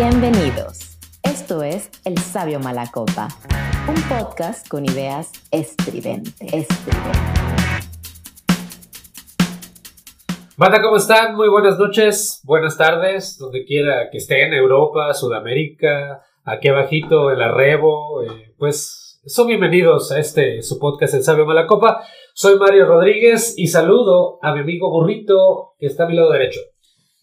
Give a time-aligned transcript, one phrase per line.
[0.00, 0.96] Bienvenidos.
[1.24, 3.26] Esto es El Sabio Malacopa,
[3.88, 6.68] un podcast con ideas estridentes.
[10.56, 11.34] Banda, ¿cómo están?
[11.34, 18.22] Muy buenas noches, buenas tardes, donde quiera que estén, Europa, Sudamérica, aquí abajito, el Arrebo,
[18.22, 22.04] eh, pues son bienvenidos a este, su podcast El Sabio Malacopa.
[22.34, 26.60] Soy Mario Rodríguez y saludo a mi amigo Burrito, que está a mi lado derecho.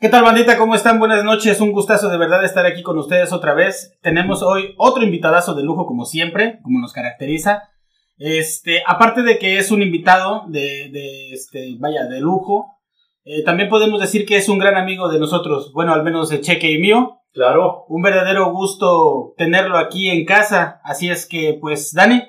[0.05, 0.59] ¿Qué tal, bandita?
[0.59, 0.99] ¿Cómo están?
[0.99, 1.59] Buenas noches.
[1.61, 3.97] Un gustazo de verdad estar aquí con ustedes otra vez.
[4.03, 7.71] Tenemos hoy otro invitadazo de lujo, como siempre, como nos caracteriza.
[8.19, 12.77] Este, aparte de que es un invitado de, de este, vaya, de lujo,
[13.23, 15.73] eh, también podemos decir que es un gran amigo de nosotros.
[15.73, 17.21] Bueno, al menos de Cheque y mío.
[17.33, 17.85] Claro.
[17.89, 20.81] Un verdadero gusto tenerlo aquí en casa.
[20.83, 22.21] Así es que, pues, Dani.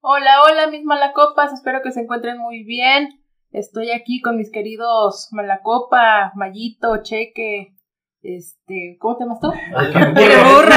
[0.00, 1.52] Hola, hola, mis malacopas.
[1.52, 3.23] Espero que se encuentren muy bien.
[3.54, 7.76] Estoy aquí con mis queridos Malacopa, Mayito, Cheque,
[8.20, 9.46] este, ¿cómo te llamas tú?
[9.46, 10.74] Burro.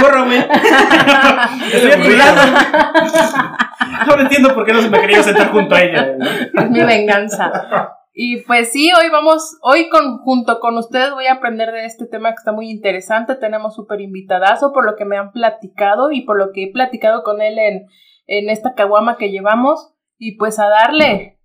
[0.00, 0.38] Burro, güey.
[1.72, 2.40] Estoy a tu lado.
[4.08, 6.16] No entiendo por qué no se me quería sentar junto a ella.
[6.54, 7.52] Es mi venganza.
[8.12, 12.06] Y pues sí, hoy vamos, hoy con, junto con ustedes voy a aprender de este
[12.06, 13.36] tema que está muy interesante.
[13.36, 17.22] Tenemos súper invitadazo por lo que me han platicado y por lo que he platicado
[17.22, 17.86] con él en,
[18.26, 19.94] en esta caguama que llevamos.
[20.18, 21.37] Y pues a darle.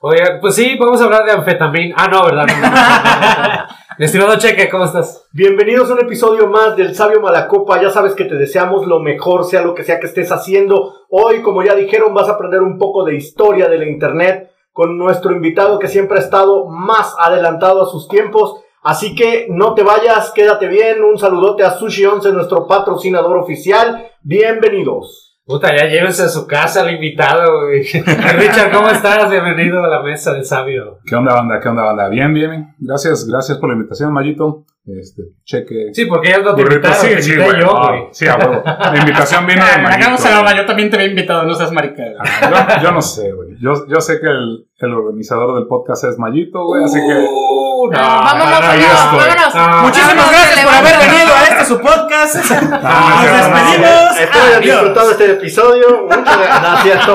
[0.00, 1.94] Oye, pues sí, vamos a hablar de anfetamina.
[1.98, 2.46] Ah, no, ¿verdad?
[3.98, 5.26] Estimado Cheque, ¿cómo estás?
[5.32, 7.80] Bienvenidos a un episodio más del Sabio Malacopa.
[7.80, 10.92] Ya sabes que te deseamos lo mejor, sea lo que sea que estés haciendo.
[11.08, 14.98] Hoy, como ya dijeron, vas a aprender un poco de historia de la Internet con
[14.98, 18.60] nuestro invitado que siempre ha estado más adelantado a sus tiempos.
[18.82, 21.02] Así que no te vayas, quédate bien.
[21.02, 24.10] Un saludote a Sushi 11, nuestro patrocinador oficial.
[24.22, 25.25] Bienvenidos.
[25.46, 27.82] Puta, ya llévense a su casa al invitado, güey.
[28.36, 29.30] Richard, ¿cómo estás?
[29.30, 30.98] Bienvenido a la mesa del sabio.
[31.06, 31.60] ¿Qué onda, banda?
[31.60, 32.08] ¿Qué onda, banda?
[32.08, 32.74] Bien, bien.
[32.80, 34.64] Gracias, gracias por la invitación, Mayito.
[34.84, 35.90] Este, cheque.
[35.92, 37.64] Sí, porque ya no te invitaron, sí, te sí, invité güey.
[37.64, 38.62] Ah, sí, a huevo.
[38.64, 40.04] La invitación vino de Mayito.
[40.04, 42.02] Hagamos la yo también te había invitado, no seas marica.
[42.18, 43.50] Ah, yo, yo no sé, güey.
[43.60, 47.14] Yo, yo sé que el, el organizador del podcast es Mayito, güey, así que.
[47.14, 49.18] Uh, no, vámonos, no, ahí no, estoy.
[49.18, 49.52] vámonos.
[49.54, 52.36] Ah, Muchísimas Vámonos, gracias por haber venido a este su podcast.
[52.88, 54.20] Ah, Nos no, no, despedimos.
[54.20, 56.02] Espero hayan disfrutado este episodio.
[56.04, 57.10] Muchas gracias.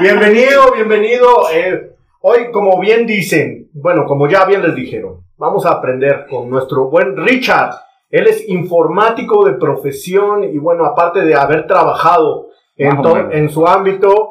[0.00, 1.26] Bienvenido, bienvenido.
[1.52, 6.50] Eh, hoy, como bien dicen, bueno, como ya bien les dijeron, vamos a aprender con
[6.50, 7.74] nuestro buen Richard.
[8.10, 14.30] Él es informático de profesión y bueno, aparte de haber trabajado en su ámbito,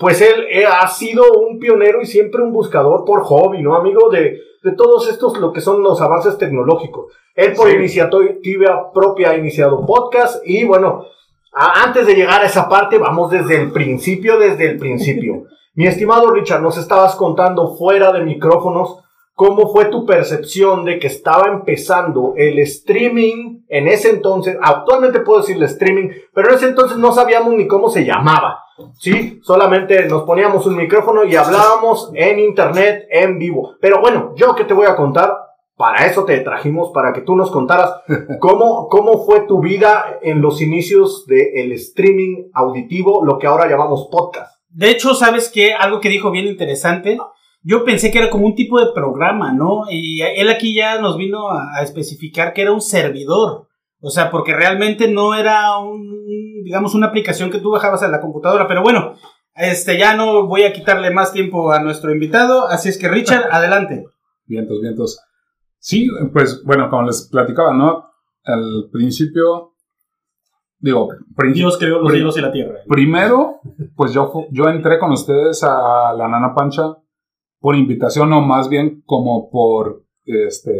[0.00, 4.08] pues él eh, ha sido un pionero y siempre un buscador por hobby, ¿no, amigo?
[4.10, 7.12] De, de todos estos, lo que son los avances tecnológicos.
[7.36, 7.76] Él por Sí.
[7.76, 11.04] iniciativa propia ha iniciado podcast y bueno,
[11.52, 15.44] a- antes de llegar a esa parte, vamos desde el principio, desde el principio.
[15.74, 18.98] Mi estimado Richard, nos estabas contando fuera de micrófonos
[19.40, 24.58] cómo fue tu percepción de que estaba empezando el streaming en ese entonces.
[24.60, 28.62] Actualmente puedo decirle streaming, pero en ese entonces no sabíamos ni cómo se llamaba.
[28.98, 33.76] Sí, solamente nos poníamos un micrófono y hablábamos en internet en vivo.
[33.80, 35.34] Pero bueno, yo que te voy a contar,
[35.74, 37.94] para eso te trajimos, para que tú nos contaras
[38.40, 44.06] cómo, cómo fue tu vida en los inicios del streaming auditivo, lo que ahora llamamos
[44.12, 44.60] podcast.
[44.68, 45.72] De hecho, ¿sabes qué?
[45.72, 47.16] Algo que dijo bien interesante.
[47.62, 49.82] Yo pensé que era como un tipo de programa, ¿no?
[49.90, 53.66] Y él aquí ya nos vino a, a especificar que era un servidor.
[54.00, 56.00] O sea, porque realmente no era un,
[56.64, 58.66] digamos, una aplicación que tú bajabas a la computadora.
[58.66, 59.14] Pero bueno,
[59.54, 62.66] este, ya no voy a quitarle más tiempo a nuestro invitado.
[62.66, 64.06] Así es que, Richard, adelante.
[64.46, 65.20] Vientos, vientos.
[65.78, 68.06] Sí, pues bueno, como les platicaba, ¿no?
[68.44, 69.74] Al principio.
[70.78, 72.76] Digo, prin- Dios creó los cielos y la tierra.
[72.88, 73.60] Primero,
[73.96, 76.94] pues yo, yo entré con ustedes a la Nana Pancha
[77.60, 80.72] por invitación o más bien como por este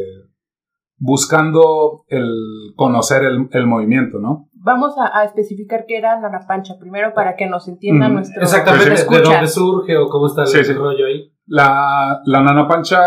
[1.03, 2.31] buscando el
[2.77, 4.49] conocer el, el movimiento, ¿no?
[4.53, 8.43] Vamos a, a especificar qué era Nana Pancha primero para que nos entienda Mm, nuestro
[8.43, 10.73] Exactamente, Pues ¿de dónde surge o cómo está el Sí, sí.
[10.75, 11.33] rollo ahí?
[11.47, 12.99] La, la Nana Pancha,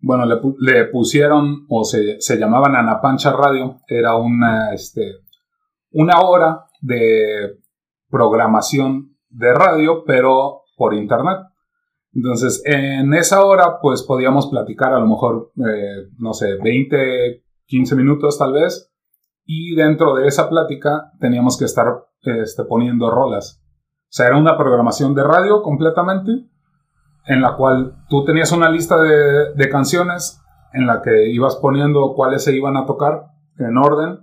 [0.00, 5.18] bueno, le pusieron o se, se llamaba Nana Pancha Radio, era una, este,
[5.92, 7.60] una hora de
[8.10, 11.38] programación de radio, pero por internet.
[12.14, 17.96] Entonces, en esa hora, pues podíamos platicar a lo mejor, eh, no sé, 20, 15
[17.96, 18.92] minutos tal vez.
[19.44, 21.86] Y dentro de esa plática teníamos que estar
[22.20, 23.62] este, poniendo rolas.
[23.64, 26.32] O sea, era una programación de radio completamente,
[27.26, 30.40] en la cual tú tenías una lista de, de canciones
[30.74, 33.26] en la que ibas poniendo cuáles se iban a tocar
[33.58, 34.20] en orden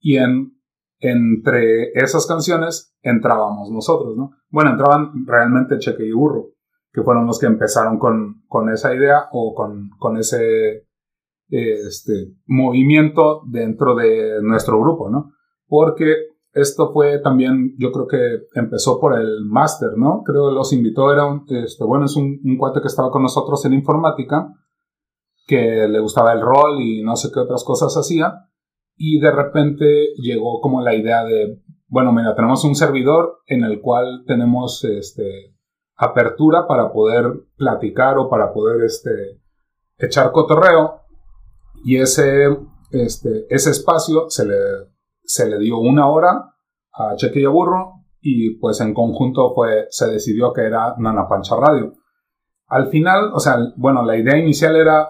[0.00, 0.54] y en
[1.00, 4.32] entre esas canciones entrábamos nosotros, ¿no?
[4.48, 6.53] Bueno, entraban realmente Cheque y Burro,
[6.94, 10.86] que fueron los que empezaron con, con esa idea o con, con ese
[11.48, 15.32] este, movimiento dentro de nuestro grupo, ¿no?
[15.66, 16.14] Porque
[16.52, 20.22] esto fue también, yo creo que empezó por el máster, ¿no?
[20.24, 23.22] Creo que los invitó, era un, este, bueno, es un, un cuate que estaba con
[23.22, 24.52] nosotros en informática,
[25.48, 28.48] que le gustaba el rol y no sé qué otras cosas hacía,
[28.96, 33.80] y de repente llegó como la idea de, bueno, mira, tenemos un servidor en el
[33.80, 35.53] cual tenemos, este,
[35.96, 39.40] apertura para poder platicar o para poder, este,
[39.98, 41.00] echar cotorreo,
[41.84, 42.56] y ese,
[42.90, 44.56] este, ese espacio se le
[45.24, 46.54] se le dio una hora
[46.92, 51.28] a Cheque y a Burro y pues en conjunto fue, se decidió que era Nana
[51.28, 51.92] Pancha Radio.
[52.68, 55.08] Al final, o sea, bueno, la idea inicial era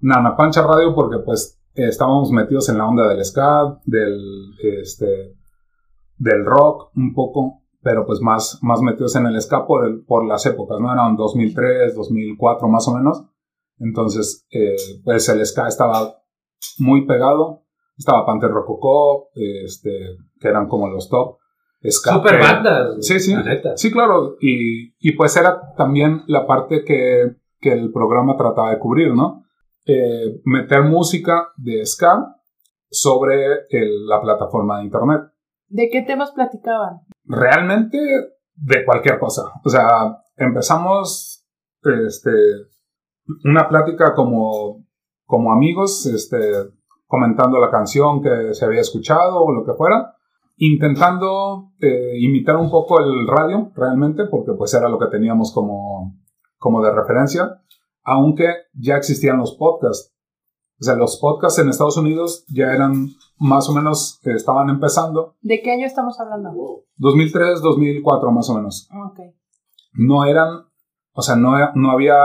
[0.00, 4.18] Nana Pancha Radio porque pues estábamos metidos en la onda del ska, del,
[4.62, 5.34] este,
[6.16, 10.26] del rock un poco, pero pues más, más metidos en el ska por, el, por
[10.26, 10.92] las épocas, ¿no?
[10.92, 13.24] Eran 2003, 2004 más o menos.
[13.78, 14.74] Entonces, eh,
[15.04, 16.16] pues el ska estaba
[16.80, 17.62] muy pegado
[17.96, 21.38] estaba Panther Rococó, este, que eran como los top.
[21.80, 22.96] Super bandas.
[23.06, 23.32] Sí, sí.
[23.76, 24.34] Sí, claro.
[24.40, 29.44] Y, y, pues era también la parte que, que el programa trataba de cubrir, ¿no?
[29.84, 32.34] Eh, meter música de ska
[32.90, 35.20] sobre el, la plataforma de internet.
[35.68, 37.02] ¿De qué temas platicaban?
[37.26, 37.98] Realmente
[38.54, 39.52] de cualquier cosa.
[39.64, 41.46] O sea, empezamos
[41.82, 42.30] este,
[43.44, 44.84] una plática como,
[45.24, 46.38] como amigos, este,
[47.06, 50.14] comentando la canción que se había escuchado o lo que fuera,
[50.56, 56.16] intentando eh, imitar un poco el radio realmente, porque pues era lo que teníamos como,
[56.58, 57.62] como de referencia,
[58.02, 60.15] aunque ya existían los podcasts.
[60.78, 63.08] O sea, los podcasts en Estados Unidos ya eran
[63.38, 65.36] más o menos, eh, estaban empezando.
[65.40, 66.84] ¿De qué año estamos hablando?
[66.96, 68.88] 2003, 2004 más o menos.
[69.10, 69.34] Okay.
[69.94, 70.66] No eran,
[71.12, 72.16] o sea, no, no había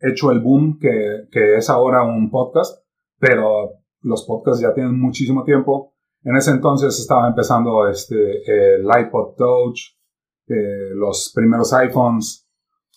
[0.00, 2.84] hecho el boom que, que es ahora un podcast,
[3.18, 3.70] pero
[4.00, 5.94] los podcasts ya tienen muchísimo tiempo.
[6.24, 9.80] En ese entonces estaba empezando este, el iPod Touch,
[10.48, 12.48] eh, los primeros iPhones,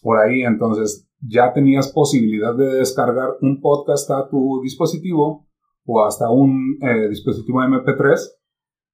[0.01, 0.41] por ahí.
[0.43, 5.47] Entonces ya tenías posibilidad de descargar un podcast a tu dispositivo
[5.85, 8.19] o hasta un eh, dispositivo MP3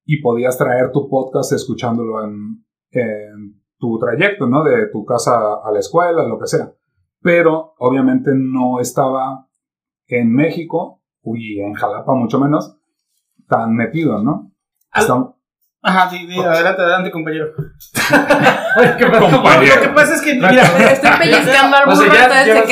[0.04, 4.62] y podías traer tu podcast escuchándolo en, en tu trayecto, ¿no?
[4.62, 6.72] De tu casa a la escuela, lo que sea.
[7.20, 9.48] Pero obviamente no estaba
[10.06, 12.76] en México y en Jalapa mucho menos,
[13.48, 14.52] tan metido, ¿no?
[15.84, 17.46] Ajá, sí, sí, adelante, adelante, compañero.
[18.98, 19.74] ¿Qué compañero.
[19.76, 20.62] Lo que pasa es que, mira,
[20.92, 22.64] estoy pellizcando al burro, entonces se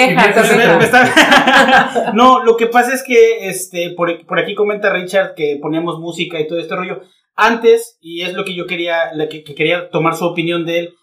[0.88, 2.12] queja.
[2.14, 6.38] no, lo que pasa es que, este, por, por, aquí comenta Richard que poníamos música
[6.38, 7.00] y todo este rollo.
[7.34, 10.94] Antes, y es lo que yo quería, que, que quería tomar su opinión de él,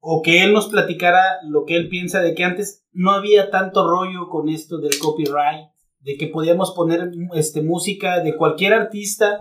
[0.00, 3.88] o que él nos platicara lo que él piensa de que antes no había tanto
[3.88, 5.68] rollo con esto del copyright
[6.00, 9.40] de que podíamos poner este, música de cualquier artista,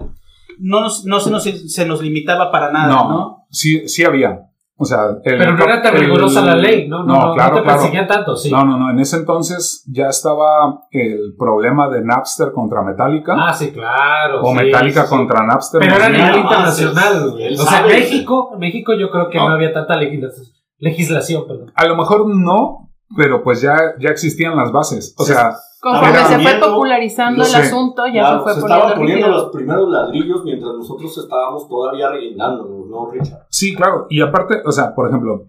[0.59, 3.09] no, nos, no se, nos, se nos limitaba para nada, ¿no?
[3.09, 3.45] ¿no?
[3.49, 4.49] Sí, sí había.
[4.75, 7.03] O sea, pero no era tan rigurosa la ley, ¿no?
[7.03, 8.51] No, no, claro, no te perseguían tanto, sí.
[8.51, 8.89] No, no, no.
[8.89, 13.35] En ese entonces ya estaba el problema de Napster contra Metallica.
[13.37, 14.41] Ah, sí, claro.
[14.41, 15.79] O Metallica contra Napster.
[15.79, 17.33] Pero era a nivel internacional.
[17.59, 20.47] o sea, México, México yo creo que no, había tanta legislación,
[20.79, 21.71] legislación, perdón.
[21.75, 25.13] A lo mejor no, pero pues ya, ya existían las bases.
[25.17, 28.85] O sea, Conforme se fue popularizando el asunto, ya se fue se poniendo.
[28.85, 33.45] estaban poniendo los primeros ladrillos mientras nosotros estábamos todavía rellenándonos, ¿no, Richard?
[33.49, 34.07] Sí, claro.
[34.09, 35.43] Y aparte, o sea, por ejemplo,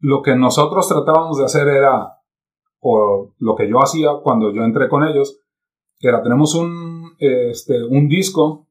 [0.00, 2.18] lo que nosotros tratábamos de hacer era,
[2.80, 5.40] o lo que yo hacía cuando yo entré con ellos,
[6.00, 8.66] era, tenemos un, este, un disco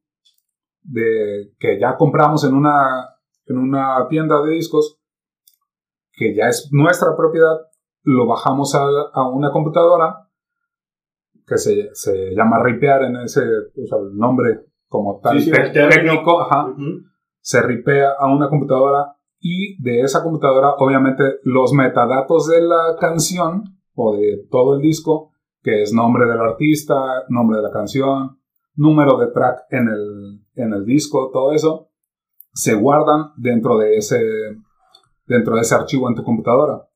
[0.84, 3.10] de, que ya compramos en una,
[3.48, 5.00] en una tienda de discos,
[6.14, 7.58] que ya es nuestra propiedad,
[8.04, 10.28] lo bajamos a, a una computadora
[11.52, 16.74] que se, se llama ripear en ese, o sea, el nombre como tal técnico, ajá,
[17.42, 23.64] se ripea a una computadora y de esa computadora obviamente los metadatos de la canción
[23.96, 26.96] o de todo el disco, que es nombre del artista,
[27.28, 28.40] nombre de la canción,
[28.76, 31.90] número de track en el, en el disco, todo eso,
[32.54, 34.22] se guardan dentro de ese,
[35.26, 36.88] dentro de ese archivo en tu computadora.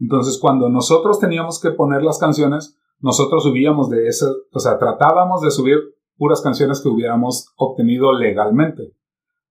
[0.00, 5.40] Entonces, cuando nosotros teníamos que poner las canciones, nosotros subíamos de eso, o sea, tratábamos
[5.42, 5.78] de subir
[6.16, 8.92] puras canciones que hubiéramos obtenido legalmente.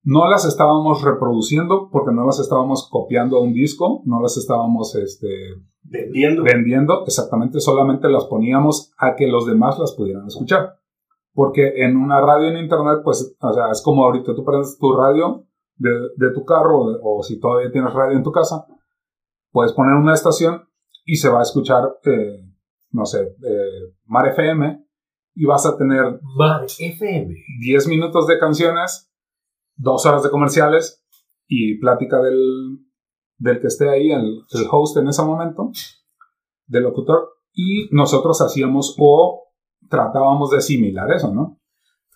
[0.03, 4.95] No las estábamos reproduciendo porque no las estábamos copiando a un disco, no las estábamos
[4.95, 5.27] este,
[5.81, 6.43] vendiendo.
[6.43, 10.75] vendiendo, exactamente, solamente las poníamos a que los demás las pudieran escuchar.
[11.33, 14.93] Porque en una radio en internet, pues, o sea, es como ahorita tú prendes tu
[14.93, 18.65] radio de, de tu carro o, si todavía tienes radio en tu casa,
[19.51, 20.63] puedes poner una estación
[21.05, 22.48] y se va a escuchar eh,
[22.91, 24.83] no sé, eh, Mar FM,
[25.35, 27.33] y vas a tener Madre FM.
[27.59, 29.11] 10 minutos de canciones,
[29.77, 31.03] 2 horas de comerciales
[31.47, 32.79] y plática del,
[33.37, 35.71] del que esté ahí, el, el host en ese momento,
[36.67, 39.47] del locutor, y nosotros hacíamos o
[39.89, 41.59] tratábamos de similar eso, ¿no?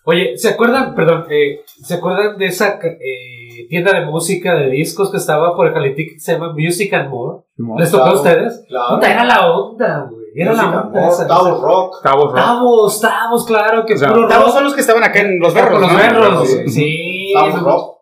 [0.06, 5.10] Oye, ¿se acuerdan, perdón, eh, ¿se acuerdan de esa eh, tienda de música, de discos
[5.10, 7.44] que estaba por el Calitic que se llama Music and More?
[7.78, 8.64] ¿Les tocó a ustedes?
[8.68, 8.96] Claro.
[8.96, 10.13] Puta, era la onda, güey.
[10.34, 10.98] Era la Música, onda.
[11.00, 12.02] amor, esa- Tao esa- Rock.
[12.02, 12.34] Cabo Rock.
[12.34, 14.54] Tavos, Tavos, claro, que O sea, puro Tavos rock.
[14.54, 15.80] son los que estaban acá en los berros.
[15.80, 15.98] los ¿no?
[15.98, 16.48] berros.
[16.48, 16.68] Sí.
[16.68, 17.34] Sí.
[17.34, 17.94] No- Rock.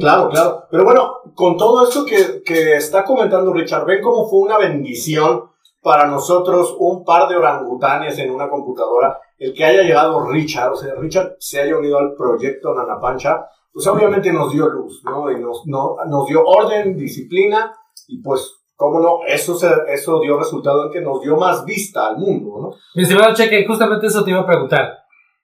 [0.00, 0.64] Claro, claro.
[0.70, 5.44] Pero bueno, con todo esto que, que está comentando Richard, ven cómo fue una bendición
[5.82, 9.18] para nosotros un par de orangutanes en una computadora.
[9.38, 13.46] El que haya llegado Richard, o sea, Richard se haya unido al proyecto Nana Pancha,
[13.72, 15.30] pues obviamente nos dio luz, ¿no?
[15.30, 17.72] Y nos, no- nos dio orden, disciplina,
[18.08, 22.08] y pues, cómo no, eso, se, eso dio resultado en que nos dio más vista
[22.08, 22.70] al mundo, ¿no?
[22.94, 24.96] Mi estimado Cheque, justamente eso te iba a preguntar.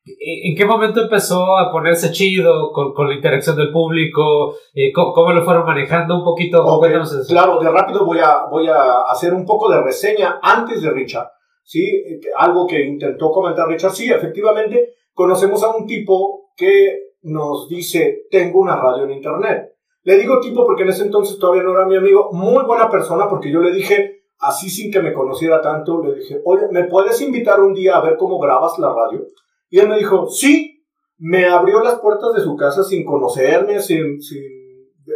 [0.07, 4.55] ¿En qué momento empezó a ponerse chido con, con la interacción del público?
[4.73, 6.65] Eh, ¿Cómo, cómo lo fueron manejando un poquito?
[6.65, 7.29] Ok, Cuéntanos eso.
[7.29, 11.29] Claro, de rápido voy a, voy a hacer un poco de reseña antes de Richard.
[11.63, 11.85] ¿sí?
[11.85, 13.91] Eh, Algo que intentó comentar Richard.
[13.93, 19.76] Sí, efectivamente, conocemos a un tipo que nos dice, tengo una radio en internet.
[20.07, 22.31] Le digo tipo porque en ese entonces todavía no era mi amigo.
[22.31, 26.41] Muy buena persona porque yo le dije, así sin que me conociera tanto, le dije,
[26.45, 29.27] oye, ¿me puedes invitar un día a ver cómo grabas la radio?
[29.69, 30.81] Y él me dijo, sí,
[31.19, 34.45] me abrió las puertas de su casa sin conocerme, sin, sin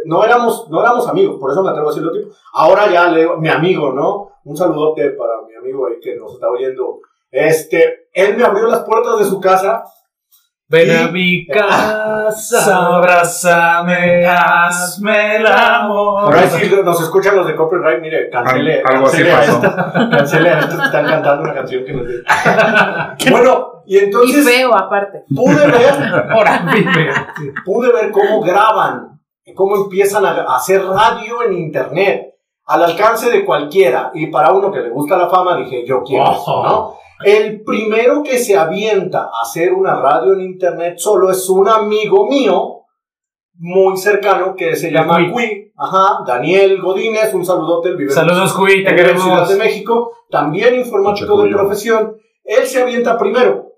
[0.03, 2.29] no éramos, no éramos amigos, por eso me atrevo a decirlo tipo.
[2.51, 4.29] Ahora ya le mi amigo, ¿no?
[4.43, 6.99] Un saludote para mi amigo ahí que nos está oyendo.
[7.29, 9.85] Este, él me abrió las puertas de su casa.
[10.71, 12.85] Ven Y- a mi casa.
[12.95, 16.25] Abrázame, hazme el amor.
[16.27, 19.37] Por ahí si nos escuchan los de copyright, mire, cancele, Al- algo así cancele a
[19.37, 19.51] pasó.
[19.51, 22.05] estos, cancele a estos que están cantando una canción que nos
[23.31, 25.23] Bueno, y Y entonces feo, aparte.
[25.35, 25.93] pude ver
[26.31, 26.65] Ahora
[27.65, 29.19] pude ver cómo graban,
[29.53, 32.35] cómo empiezan a hacer radio en internet,
[32.67, 34.11] al alcance de cualquiera.
[34.13, 36.93] Y para uno que le gusta la fama, dije, yo quiero eso, ¿no?
[37.23, 42.27] El primero que se avienta a hacer una radio en internet solo es un amigo
[42.29, 42.85] mío,
[43.55, 45.31] muy cercano, que se llama Cui.
[45.31, 45.71] Cui.
[45.75, 49.49] Ajá, Daniel Godínez, un saludote, él vive Saludos, Cui, te la Ciudad queremos.
[49.49, 52.15] de México, también informático de Mucho profesión.
[52.43, 53.71] Él se avienta primero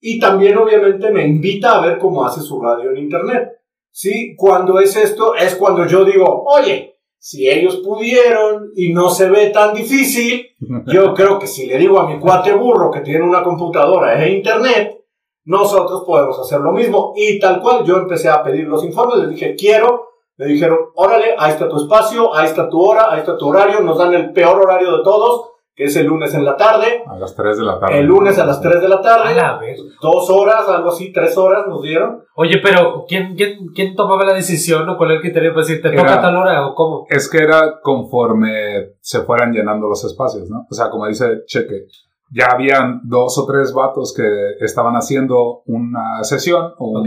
[0.00, 3.48] y también obviamente me invita a ver cómo hace su radio en internet.
[3.90, 9.28] Sí, cuando es esto, es cuando yo digo, oye, si ellos pudieron y no se
[9.28, 10.46] ve tan difícil,
[10.86, 14.36] yo creo que si le digo a mi cuate burro que tiene una computadora e
[14.36, 14.98] internet,
[15.44, 17.14] nosotros podemos hacer lo mismo.
[17.16, 20.08] Y tal cual, yo empecé a pedir los informes, les dije, quiero.
[20.36, 23.80] Me dijeron, órale, ahí está tu espacio, ahí está tu hora, ahí está tu horario.
[23.80, 27.04] Nos dan el peor horario de todos, que es el lunes en la tarde.
[27.06, 28.00] A las 3 de la tarde.
[28.00, 29.34] El lunes a las 3 de la A tarde.
[29.36, 29.80] la vez.
[30.02, 32.24] Dos horas, algo así, tres horas nos dieron.
[32.34, 35.80] Oye, pero ¿quién, quién, ¿quién tomaba la decisión o cuál era el criterio para decir,
[35.80, 37.06] te Era- toca a tal hora o cómo?
[37.08, 40.66] Es que era conforme se fueran llenando los espacios, ¿no?
[40.68, 41.84] O sea, como dice Cheque,
[42.32, 44.24] ya habían dos o tres vatos que
[44.64, 47.04] estaban haciendo una sesión o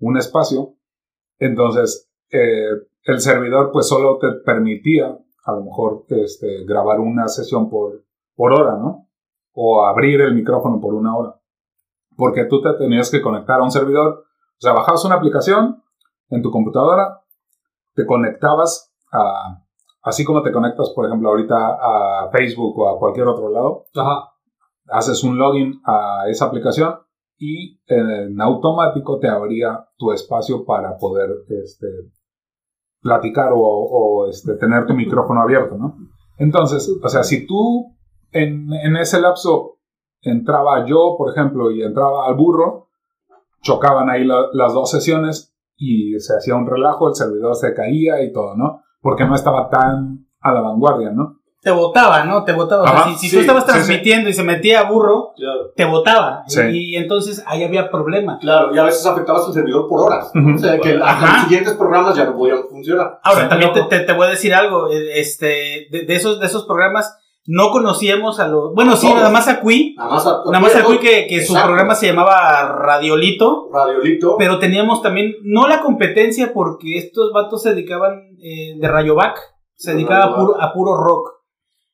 [0.00, 0.70] un espacio.
[1.38, 2.64] Entonces, eh,
[3.04, 8.04] el servidor pues solo te permitía a lo mejor este, grabar una sesión por,
[8.34, 9.08] por hora, ¿no?
[9.52, 11.40] O abrir el micrófono por una hora.
[12.16, 14.24] Porque tú te tenías que conectar a un servidor.
[14.58, 15.82] O sea, bajabas una aplicación
[16.28, 17.22] en tu computadora,
[17.94, 19.62] te conectabas a,
[20.02, 24.32] así como te conectas, por ejemplo, ahorita a Facebook o a cualquier otro lado, Ajá.
[24.88, 26.94] haces un login a esa aplicación
[27.36, 31.86] y en automático te abría tu espacio para poder este,
[33.00, 35.96] platicar o, o, este, tener tu micrófono abierto, ¿no?
[36.38, 37.94] Entonces, o sea, si tú
[38.32, 39.78] en, en ese lapso
[40.22, 42.88] entraba yo, por ejemplo, y entraba al burro,
[43.62, 48.22] chocaban ahí la- las dos sesiones y se hacía un relajo, el servidor se caía
[48.22, 48.82] y todo, ¿no?
[49.00, 51.39] Porque no estaba tan a la vanguardia, ¿no?
[51.62, 52.42] Te votaba, ¿no?
[52.44, 52.82] Te votaba.
[52.84, 53.74] O sea, Ajá, si, si sí, tú estabas sí, sí.
[53.76, 55.34] transmitiendo y se metía a burro,
[55.76, 56.42] te votaba.
[56.46, 56.60] Sí.
[56.72, 58.38] Y, y entonces ahí había problema.
[58.40, 60.30] Claro, y a veces afectabas el servidor por horas.
[60.54, 61.32] O sea, que Ajá.
[61.34, 63.18] los siguientes programas ya no podían funcionar.
[63.22, 64.90] Ahora, Sí, también te, te- te voy a decir algo.
[64.90, 67.14] eh, Este, de, de esos, de esos programas
[67.46, 68.72] no conocíamos a los.
[68.74, 69.18] Bueno, sí, todos.
[69.18, 69.94] nada más a Cui.
[69.98, 73.68] Nada más, a- Nada más a Cui que, que su programa se llamaba Radiolito.
[73.72, 74.36] Radiolito.
[74.38, 79.38] Pero teníamos también, no la competencia, porque estos vatos se dedicaban eh, de Rayovac,
[79.74, 81.29] se De dedicaba a puro, a puro rock.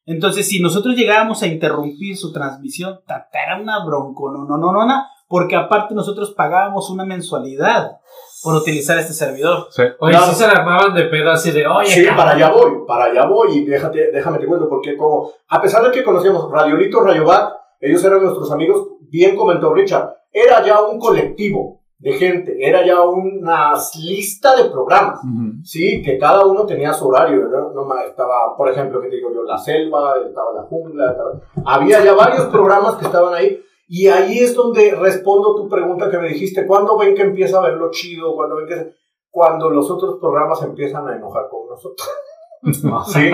[0.07, 4.57] Entonces, si nosotros llegábamos a interrumpir su transmisión, ta- ta, era una bronco, no, no,
[4.57, 7.99] no, no, no, porque aparte nosotros pagábamos una mensualidad
[8.43, 9.67] por utilizar este servidor.
[9.71, 9.83] Sí.
[9.99, 12.17] Oye, sí se la armaban de pedo así de, oye, Sí, cabrón.
[12.17, 15.83] para allá voy, para allá voy y déjate, déjame te cuento porque como, a pesar
[15.83, 20.99] de que conocíamos Radiolito, Rayovac, ellos eran nuestros amigos, bien comentó Richard, era ya un
[21.01, 25.21] colectivo de gente, era ya una lista de programas,
[25.65, 27.73] sí, que cada uno tenía su horario, ¿no?
[27.73, 32.05] No estaba, por ejemplo, que te digo yo, la selva, estaba la jungla, estaba- había
[32.05, 36.29] ya varios programas que estaban ahí, y ahí es donde respondo tu pregunta que me
[36.29, 38.35] dijiste, ¿cuándo ven que empieza a ver lo chido?
[38.35, 38.93] ¿Cuándo ven que
[39.31, 42.09] cuando los otros programas empiezan a enojar con nosotros?
[43.13, 43.31] sí.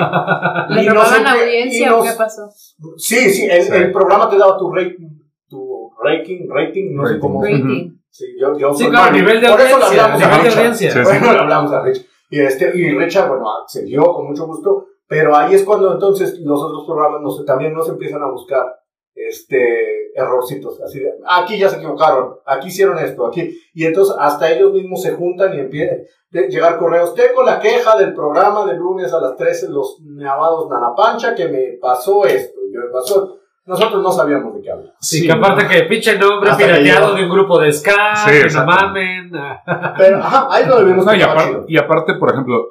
[0.75, 2.49] ¿Le Y robaban audiencia o qué pasó?
[2.97, 3.73] Sí, sí, el, Sí.
[3.75, 5.09] el programa te daba tu rating,
[5.49, 7.43] tu rating, rating, no sé cómo.
[7.43, 7.91] Rating.
[8.13, 10.05] Sí, yo, yo Sí, claro, nivel de Por eso audiencia.
[10.05, 10.93] hablamos a Nivel de audiencia.
[10.93, 12.07] Por eso le hablamos a Richard.
[12.29, 16.63] Y, este, y Richard, bueno, accedió con mucho gusto, pero ahí es cuando entonces los
[16.63, 18.65] otros programas nos, también nos empiezan a buscar
[19.15, 24.51] este errorcitos, así de, aquí ya se equivocaron, aquí hicieron esto, aquí, y entonces hasta
[24.51, 26.01] ellos mismos se juntan y empiezan
[26.35, 30.69] a llegar correos, tengo la queja del programa de lunes a las 13, los llamados
[30.69, 34.95] Nanapancha, que me pasó esto, que me pasó, nosotros no sabíamos de qué hablar.
[35.01, 38.55] Sí, que aparte que pinche nombre Hasta pirateado de un grupo de ska, Sí, que
[38.55, 39.31] no mamen.
[39.37, 39.95] ah.
[39.97, 42.67] Pero, ajá, ahí lo debemos No, y, aparte, y aparte, por ejemplo,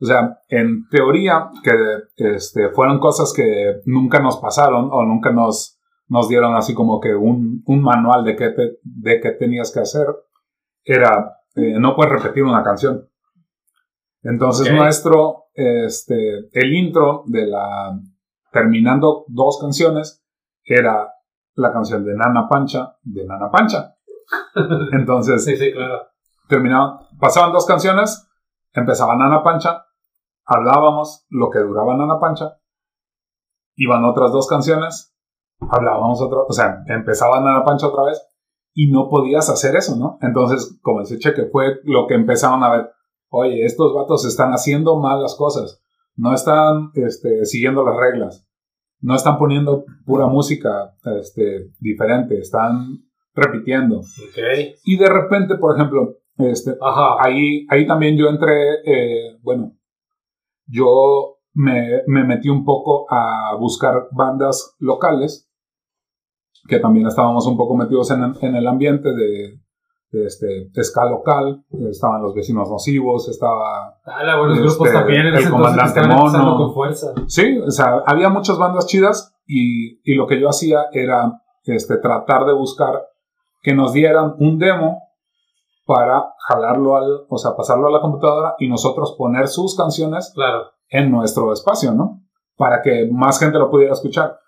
[0.00, 1.72] o sea, en teoría, que
[2.16, 7.14] este, fueron cosas que nunca nos pasaron o nunca nos, nos dieron así como que
[7.14, 10.06] un, un manual de qué, te- de qué tenías que hacer,
[10.84, 13.08] era, eh, no puedes repetir una canción.
[14.24, 17.98] Entonces nuestro, este, el intro de la,
[18.52, 20.21] terminando dos canciones,
[20.64, 21.12] era
[21.54, 23.94] la canción de Nana Pancha, de Nana Pancha.
[24.92, 26.06] Entonces, Sí, sí, claro.
[26.48, 28.28] terminaban, pasaban dos canciones,
[28.72, 29.84] empezaba Nana Pancha,
[30.44, 32.58] hablábamos lo que duraba Nana Pancha,
[33.76, 35.14] iban otras dos canciones,
[35.70, 38.22] hablábamos otra, o sea, empezaba Nana Pancha otra vez
[38.74, 40.18] y no podías hacer eso, ¿no?
[40.22, 42.90] Entonces, como dice Cheque, fue lo que empezaron a ver,
[43.28, 45.82] oye, estos vatos están haciendo mal las cosas,
[46.16, 48.46] no están este, siguiendo las reglas,
[49.02, 53.04] no están poniendo pura música este, diferente, están
[53.34, 53.98] repitiendo.
[53.98, 54.38] Ok.
[54.84, 57.16] Y de repente, por ejemplo, este, Ajá.
[57.20, 59.72] ahí, ahí también yo entré, eh, bueno,
[60.66, 65.50] yo me, me metí un poco a buscar bandas locales,
[66.68, 69.60] que también estábamos un poco metidos en, en el ambiente de
[70.12, 75.50] este, ska local, estaban los vecinos nocivos, estaba Hala, buenos Este, grupos también en el
[75.50, 76.56] comandante Mono.
[76.56, 77.12] con fuerza.
[77.26, 81.96] Sí, o sea, había muchas bandas chidas y, y lo que yo hacía era este,
[81.98, 83.06] tratar de buscar
[83.62, 84.98] que nos dieran un demo
[85.86, 90.66] para jalarlo al, o sea, pasarlo a la computadora y nosotros poner sus canciones Claro.
[90.88, 92.20] en nuestro espacio, ¿no?
[92.56, 94.38] Para que más gente lo pudiera escuchar.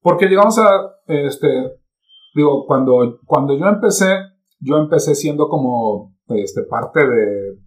[0.00, 1.48] Porque llegamos a, este,
[2.34, 4.16] digo, cuando, cuando yo empecé,
[4.62, 7.58] yo empecé siendo como, este, parte de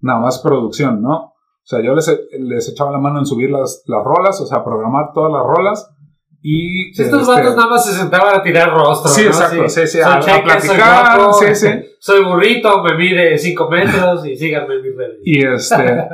[0.00, 1.14] nada más producción, ¿no?
[1.16, 4.64] O sea, yo les, les echaba la mano en subir las, las rolas, o sea,
[4.64, 5.94] programar todas las rolas
[6.40, 6.94] y...
[6.94, 9.10] Si estos este, nada más se sentaban a tirar rostro.
[9.10, 9.28] Sí, ¿no?
[9.28, 11.68] exacto, sí, sí, soy a- platicar, soy guapo, sí, sí.
[11.98, 15.18] soy burrito, me mide 5 metros y síganme en mis redes.
[15.24, 16.08] Y este...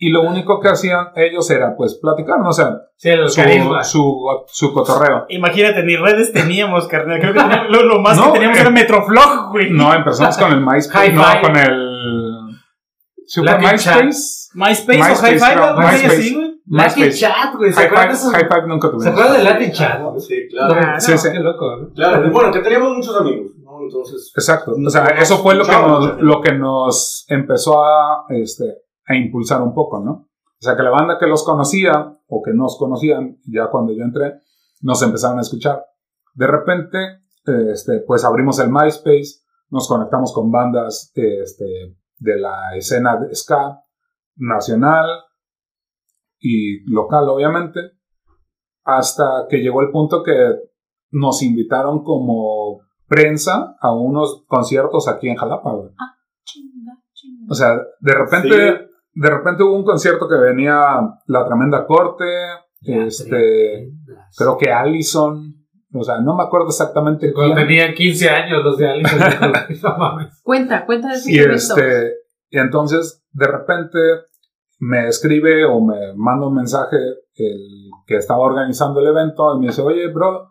[0.00, 2.50] y lo único que hacían ellos era, pues, platicar, ¿no?
[2.50, 3.40] O sea, sí, el su,
[3.82, 5.26] su, su cotorreo.
[5.28, 7.18] Imagínate, ni redes teníamos, carnal.
[7.20, 9.70] Creo que teníamos- lo, lo más No, que teníamos eh, era Metroflog, güey.
[9.70, 11.12] No, empezamos con el MySpace.
[11.12, 11.88] No, con el.
[13.26, 14.48] Super Lucky MySpace.
[14.54, 16.06] MySpace, MySpace, o Hi-Fi, así, MySpace.
[16.06, 16.48] así, güey.
[16.70, 17.18] Latin MySpace.
[17.18, 17.72] Chat, güey.
[17.72, 18.32] ¿Se acuerdan de Hi-Fi esos?
[18.34, 19.02] Hi-Fi nunca tuvimos.
[19.04, 20.00] ¿Se acuerdan del Latin Chat?
[20.18, 21.00] Sí, No, claro.
[21.00, 21.28] Sí, sí.
[21.32, 21.88] Qué loco, ¿no?
[21.94, 23.82] Claro, bueno, que teníamos muchos amigos, ¿no?
[23.82, 24.72] Entonces, Exacto.
[24.72, 28.64] O No, sea, no, eso fue lo que, nos, lo que nos empezó a, este,
[29.08, 30.12] a impulsar un poco, ¿no?
[30.12, 34.04] O sea, que la banda que los conocía o que nos conocían, ya cuando yo
[34.04, 34.40] entré,
[34.82, 35.84] nos empezaron a escuchar.
[36.34, 36.98] De repente,
[37.72, 39.40] este, pues abrimos el MySpace,
[39.70, 43.80] nos conectamos con bandas este, de la escena de ska
[44.36, 45.08] nacional
[46.40, 47.80] y local, obviamente,
[48.84, 50.34] hasta que llegó el punto que
[51.10, 55.90] nos invitaron como prensa a unos conciertos aquí en Jalapa, güey.
[56.44, 57.46] Chinga, chinga.
[57.50, 58.88] O sea, de repente,
[59.20, 62.24] de repente hubo un concierto que venía La Tremenda Corte,
[62.82, 63.90] este,
[64.36, 65.54] creo que Allison,
[65.92, 67.66] o sea, no me acuerdo exactamente Cuando quién.
[67.66, 69.02] tenían 15 años los de
[69.82, 70.40] no mames.
[70.44, 72.12] Cuenta, cuenta de ese Y este,
[72.50, 73.98] y entonces, de repente,
[74.78, 76.96] me escribe o me manda un mensaje
[77.34, 80.50] el que estaba organizando el evento y me dice, oye, bro,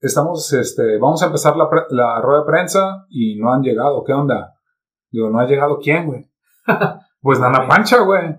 [0.00, 4.02] estamos, este, vamos a empezar la, pre- la rueda de prensa y no han llegado,
[4.04, 4.54] ¿qué onda?
[5.10, 6.30] Digo, ¿no ha llegado quién, güey?
[7.22, 8.36] pues Nana Pancha, güey.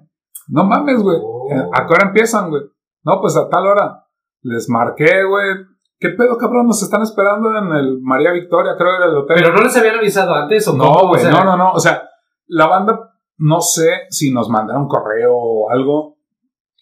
[0.49, 1.17] No mames, güey.
[1.21, 1.69] Oh.
[1.73, 2.63] ¿A qué hora empiezan, güey?
[3.03, 4.05] No, pues a tal hora.
[4.41, 5.55] Les marqué, güey.
[5.99, 6.67] ¿Qué pedo, cabrón?
[6.67, 9.37] Nos están esperando en el María Victoria, creo que era el hotel.
[9.39, 11.71] Pero no les habían avisado antes o No, güey, O sea, no, no, no.
[11.71, 12.03] O sea,
[12.47, 16.17] la banda, no sé si nos mandaron correo o algo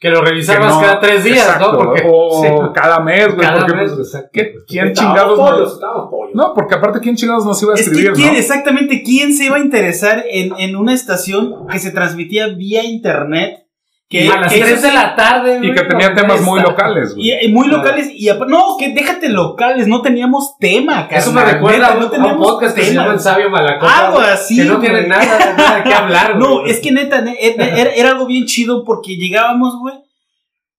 [0.02, 1.78] Que lo revisabas no- cada tres días, exacto, ¿no?
[1.78, 3.48] Porque, o sí, cada mes, güey.
[3.48, 4.18] cada porque, mes, pues.
[4.34, 6.36] ¿qué- ¿Quién Estábamos chingados no- pollos, pollos.
[6.36, 8.40] No, porque aparte, ¿quién chingados nos iba a Es que escribir, quién, no?
[8.40, 13.68] exactamente, ¿quién se iba a interesar en, en una estación que se transmitía vía internet?
[14.12, 16.60] Que, a las que 3 eso- de la tarde, Y que tenía no, temas muy
[16.62, 17.30] locales, güey.
[17.32, 21.78] y, y muy locales y no, que déjate locales, no teníamos tema, Eso me recuerda
[21.78, 23.04] neta, a un, no a un teníamos podcast que se tema.
[23.04, 23.98] llama El Sabio Malacopa.
[24.08, 26.72] Algo güey, así, Que no tiene nada, nada de qué hablar, No, güey.
[26.72, 29.96] es que neta, ne- era, era- era algo bien chido porque llegábamos, güey,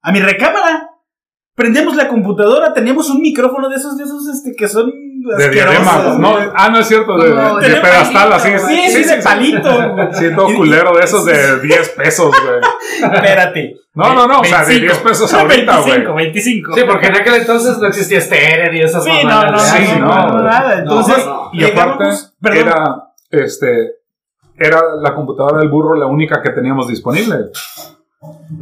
[0.03, 0.91] a mi recámara.
[1.55, 4.93] Prendemos la computadora, teníamos un micrófono de esos, de esos, este, que son
[5.39, 8.59] De diadema, no, ah, no es cierto, de, Como de de pedestal, palito, así.
[8.59, 10.09] Sí, sí, de palito, güey.
[10.13, 13.13] Sí, todo culero, de esos de 10 pesos, güey.
[13.15, 13.77] Espérate.
[13.95, 14.81] No, no, no, o sea, de 25.
[14.81, 15.91] 10 pesos ahorita, güey.
[15.91, 16.75] 25, 25.
[16.75, 19.53] Sí, porque en aquel entonces no existía estéreo y esas Sí, no, mamadas.
[19.53, 20.45] no, Sí, no, no, no, güey.
[20.45, 20.79] nada.
[20.79, 21.51] Entonces, No, no.
[21.53, 22.05] Y aparte,
[22.41, 22.59] perdón.
[22.69, 23.91] era, este,
[24.57, 27.37] era la computadora del burro la única que teníamos disponible.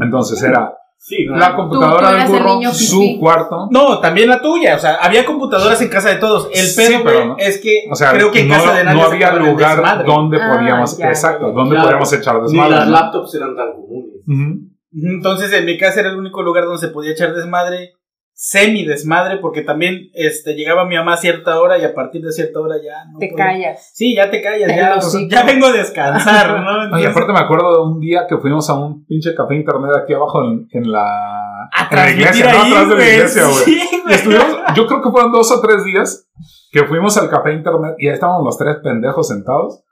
[0.00, 1.34] Entonces era Sí, no.
[1.38, 3.68] la computadora tú del burro, su cuarto.
[3.70, 4.76] No, también la tuya.
[4.76, 6.48] O sea, había computadoras en casa de todos.
[6.52, 7.36] El Sí, pedo, pero güey, no.
[7.38, 10.38] es que O sea, creo que en no, casa de nadie no había lugar donde
[10.40, 11.86] Ah, podíamos, ya, exacto, donde Claro.
[11.88, 12.70] podíamos echar Ni desmadre.
[12.76, 12.92] las ¿no?
[12.92, 14.66] laptops eran tan comunes.
[14.92, 17.94] Entonces, en mi casa era el único lugar donde se podía echar desmadre,
[18.42, 22.32] semi desmadre, porque también este, llegaba mi mamá a cierta hora y a partir de
[22.32, 23.44] cierta hora ya no Te podía.
[23.44, 23.90] callas.
[23.92, 26.84] Sí, ya te callas, Te ya, o sea, ya vengo a descansar, ¿no?
[26.84, 30.14] Entonces, aparte me acuerdo de un día que fuimos a un pinche café internet aquí
[30.14, 32.62] abajo en, en la, en la iglesia, ¿no?
[32.62, 33.56] ahí, Atrás de la iglesia, güey.
[33.56, 34.14] Sí, Y güey.
[34.14, 36.26] estuvimos, yo creo que fueron dos o tres días
[36.72, 39.84] que fuimos al café internet y ahí estábamos los tres pendejos sentados.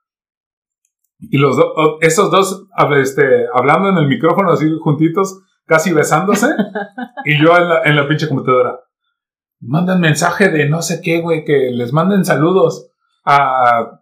[1.20, 1.66] Y los dos,
[2.00, 6.48] esos dos, este, hablando en el micrófono así juntitos, casi besándose.
[7.24, 8.80] y yo en la, en la pinche computadora.
[9.60, 12.90] Mandan mensaje de no sé qué, güey, que les manden saludos
[13.24, 14.00] a.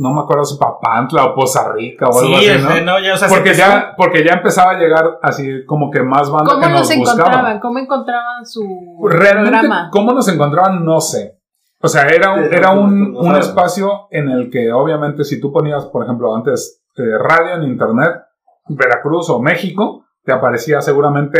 [0.00, 2.70] No me acuerdo si Papantla o Poza Rica o algo Sí, así, ¿no?
[2.70, 5.64] este, no, ya, o sea, se porque, empezó- ya, porque ya empezaba a llegar así
[5.66, 7.32] como que más banda ¿Cómo que nos nos encontraban?
[7.32, 7.60] buscaban.
[7.60, 8.62] ¿Cómo encontraban su
[9.10, 9.88] Realmente, programa?
[9.90, 10.84] ¿cómo nos encontraban?
[10.84, 11.40] No sé.
[11.80, 15.40] O sea, era un, era no, un, no un espacio en el que obviamente si
[15.40, 18.12] tú ponías, por ejemplo, antes eh, radio en internet,
[18.68, 21.38] Veracruz o México, te aparecía seguramente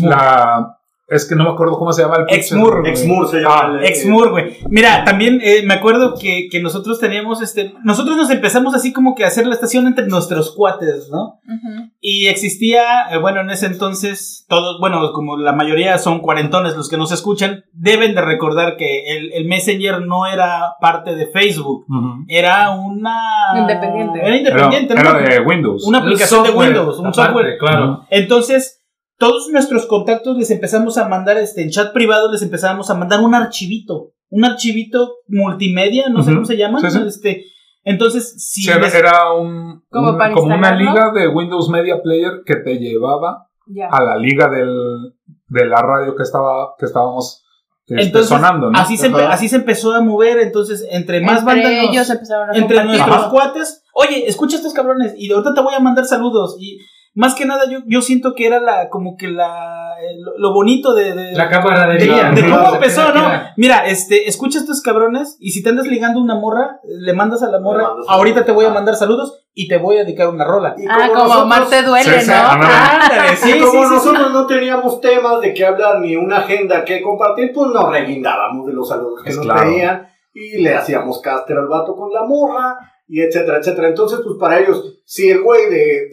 [0.00, 0.77] la...
[1.10, 2.90] Es que no me acuerdo cómo se llama el pinche- Exmur, güey.
[2.92, 3.54] Exmur se llama.
[3.62, 4.58] Ah, el- Exmur, güey.
[4.68, 7.72] Mira, también eh, me acuerdo que, que nosotros teníamos este.
[7.82, 11.40] Nosotros nos empezamos así como que a hacer la estación entre nuestros cuates, ¿no?
[11.46, 11.90] Ujú.
[12.00, 16.90] Y existía, eh, bueno, en ese entonces, todos, bueno, como la mayoría son cuarentones los
[16.90, 21.86] que nos escuchan, deben de recordar que el, el Messenger no era parte de Facebook,
[22.28, 23.16] era una...
[23.56, 24.18] Independiente.
[24.18, 25.00] Era Era, independiente, ¿no?
[25.00, 25.84] era de Windows.
[25.86, 27.58] Una aplicación de Windows, un aparte, software.
[27.58, 28.04] Claro.
[28.10, 28.77] Entonces,
[29.18, 33.20] todos nuestros contactos les empezamos a mandar, este, en chat privado les empezábamos a mandar
[33.20, 36.98] un archivito, un archivito multimedia, no sé cómo se llama, Sí, sí.
[37.06, 37.44] este,
[37.84, 41.68] entonces, si Sí, era, les- era un, ¿Como un- para como una liga de Windows
[41.68, 43.46] Media Player que te llevaba
[43.90, 45.14] a la liga del,
[45.48, 47.44] de la radio que estaba que estábamos
[47.86, 48.78] este, entonces, sonando, ¿no?
[48.78, 52.56] así, se, así se empezó a mover, entonces, entre más Entre bandas nos- empezaron a
[52.58, 53.30] entre nuestros Ajá.
[53.30, 56.78] cuates, oye, escucha estos cabrones, y ahorita te voy a mandar saludos, y
[57.14, 60.52] más que nada yo, yo siento que era la, como que la, eh, lo, lo
[60.54, 62.30] bonito de, de, La de, camaradería.
[62.30, 63.28] de cómo empezó, ¿no?
[63.56, 67.50] Mira, este, escucha estos cabrones, y si te andas ligando una morra, le mandas a
[67.50, 68.74] la morra, ahorita te voy a saludos.
[68.74, 70.74] mandar saludos, y te voy a dedicar una rola.
[70.78, 72.34] Y Ah, como nosotros- Omar te duele, Sí, ¿no?
[72.36, 73.36] ándale.
[73.36, 73.94] Sí, y sí, como sí, sí.
[73.94, 78.66] nosotros no teníamos temas de qué hablar ni una agenda que compartir, pues nos reguindábamos
[78.68, 79.62] de los saludos que Es nos claro.
[79.62, 82.76] pedían y le hacíamos caster al vato con la morra
[83.08, 83.88] y etcétera, etcétera.
[83.88, 86.08] Entonces, pues para ellos, si el güey de,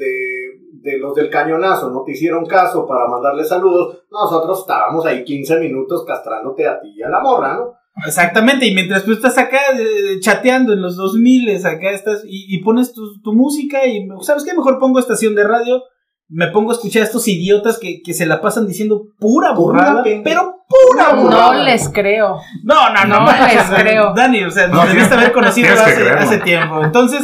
[0.82, 5.60] de, los del cañonazo no te hicieron caso para mandarle saludos, nosotros estábamos ahí 15
[5.60, 7.74] minutos castrándote a ti y a la morra, ¿no?
[8.06, 12.62] Exactamente, y mientras tú estás acá eh, chateando en los 2000, acá estás y, y
[12.62, 14.54] pones tu, tu música y, ¿sabes qué?
[14.54, 15.82] Mejor pongo estación de radio,
[16.28, 20.04] me pongo a escuchar a estos idiotas que, que se la pasan diciendo pura burrada,
[20.04, 21.64] Pura pero pura No burrada.
[21.64, 22.38] les creo.
[22.64, 24.14] No, no, no, No les creo.
[24.16, 26.84] Dani, o sea, No, nos debiste haber conocido hace tiempo.
[26.84, 27.22] Entonces,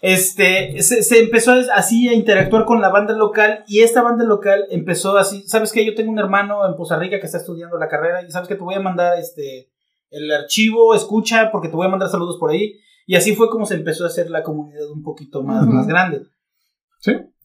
[0.00, 4.66] este, se, se empezó así a interactuar con la banda local y esta banda local
[4.70, 5.84] empezó así, ¿sabes qué?
[5.84, 8.54] Yo tengo un hermano en Poza Rica que está estudiando la carrera y sabes que
[8.54, 9.68] te voy a mandar este
[10.10, 13.66] el archivo, escucha porque te voy a mandar saludos por ahí y así fue como
[13.66, 16.22] se empezó a hacer la comunidad un poquito más, más grande.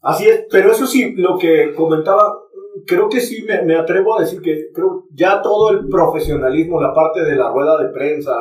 [0.01, 2.37] Así es, pero eso sí, lo que comentaba,
[2.85, 6.93] creo que sí me, me atrevo a decir que creo ya todo el profesionalismo, la
[6.93, 8.35] parte de la rueda de prensa,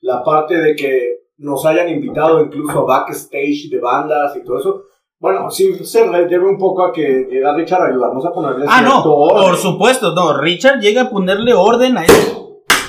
[0.00, 4.82] la parte de que nos hayan invitado incluso a backstage de bandas y todo eso,
[5.20, 8.82] bueno, sí se debe un poco a que llega Richard a ayudarnos a ponerle Ah,
[8.82, 9.44] no, orden.
[9.46, 12.32] por supuesto, no, Richard llega a ponerle orden a este,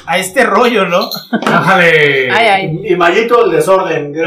[0.05, 1.09] a este rollo, ¿no?
[1.45, 2.29] Ájale.
[2.31, 2.81] Ay, ay.
[2.91, 4.13] Y Mayito el desorden.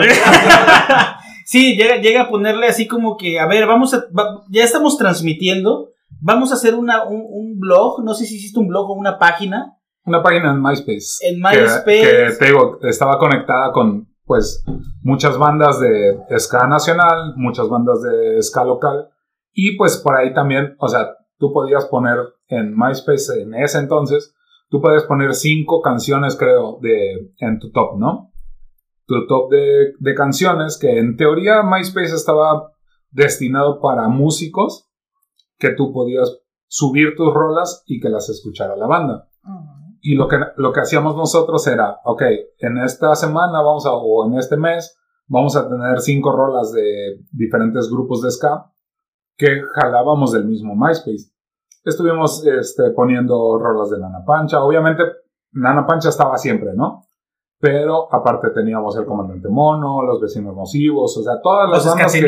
[1.44, 4.96] Sí, llega, llega a ponerle así como que, a ver, vamos a, va- ya estamos
[4.96, 8.94] transmitiendo, vamos a hacer una, un, un blog, no sé si hiciste un blog o
[8.94, 11.18] una página, Una página en MySpace.
[11.28, 12.00] En que- MySpace.
[12.00, 14.64] Que, te digo, estaba conectada con, pues,
[15.02, 19.08] muchas bandas de ska nacional, muchas bandas de ska local.
[19.52, 24.34] Y pues por ahí también, o sea, tú podías poner en MySpace en ese entonces,
[24.68, 28.30] tú podías poner cinco canciones, creo, de, en tu top, ¿no?
[29.06, 32.72] Tu top de, de canciones que en teoría MySpace estaba
[33.10, 34.88] destinado para músicos
[35.58, 39.28] que tú podías subir tus rolas y que las escuchara la banda.
[40.04, 42.22] Y lo que, lo que hacíamos nosotros era, ok,
[42.58, 47.20] en esta semana vamos a, o en este mes, vamos a tener cinco rolas de
[47.30, 48.66] diferentes grupos de ska
[49.38, 51.30] que jalábamos del mismo MySpace.
[51.84, 54.62] Estuvimos este, poniendo rolas de Nana Pancha.
[54.62, 55.02] Obviamente,
[55.52, 57.04] Nana Pancha estaba siempre, ¿no?
[57.60, 62.12] Pero aparte teníamos el Comandante Mono, los Vecinos Nocivos, o sea, todas las los bandas
[62.12, 62.18] que-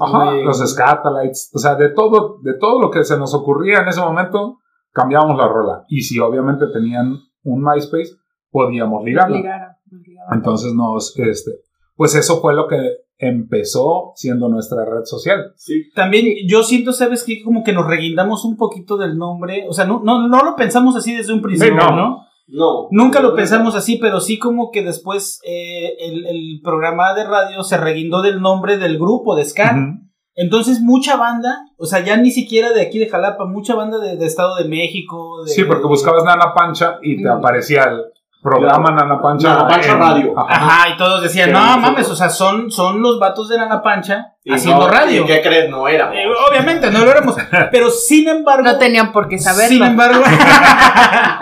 [0.00, 3.88] Ajá, los Scatalites, o sea, de todo, de todo lo que se nos ocurría en
[3.88, 4.60] ese momento,
[4.94, 5.84] cambiábamos la rola.
[5.88, 8.12] Y si obviamente tenían un MySpace,
[8.50, 9.36] podíamos ligarla.
[9.36, 10.28] Ligara, ligara.
[10.32, 11.50] Entonces nos, este,
[11.96, 12.78] pues eso fue lo que
[13.18, 15.52] empezó siendo nuestra red social.
[15.56, 15.90] Sí.
[15.94, 17.42] También yo siento, ¿sabes qué?
[17.42, 20.96] Como que nos reguindamos un poquito del nombre, o sea, no, no, no lo pensamos
[20.96, 21.96] así desde un principio, Sí, no.
[21.96, 22.24] ¿no?
[22.46, 22.88] No.
[22.90, 27.62] Nunca lo pensamos así, pero sí como que después eh, el, el programa de radio
[27.62, 29.72] se reguindó del nombre del grupo de Ska.
[29.72, 30.04] Ujú.
[30.36, 34.16] Entonces mucha banda, o sea, ya ni siquiera de aquí de Jalapa, mucha banda de,
[34.16, 35.44] de Estado de México.
[35.44, 38.02] De, Sí, porque buscabas Nana Pancha y te aparecía el
[38.42, 39.48] programa Nana Pancha.
[39.54, 40.34] Nana Pancha en- Radio.
[40.38, 40.54] Ajá.
[40.54, 44.33] Ajá, y todos decían, no mames, o sea, son, son los vatos de Nana Pancha
[44.52, 45.22] haciendo no, radio.
[45.22, 45.70] ¿y ¿Qué crees?
[45.70, 46.12] No era.
[46.14, 47.36] Eh, obviamente, no lo éramos.
[47.72, 48.62] Pero sin embargo.
[48.64, 49.68] No tenían por qué saberlo.
[49.68, 50.22] Sin embargo.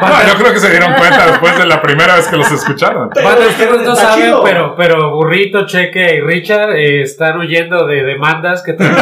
[0.03, 3.09] No, yo creo que se dieron cuenta después de la primera vez que los escucharon.
[3.11, 4.43] Bueno, ustedes no saben, chido.
[4.43, 8.97] pero, pero Burrito, Cheque y Richard eh, están huyendo de demandas que tienen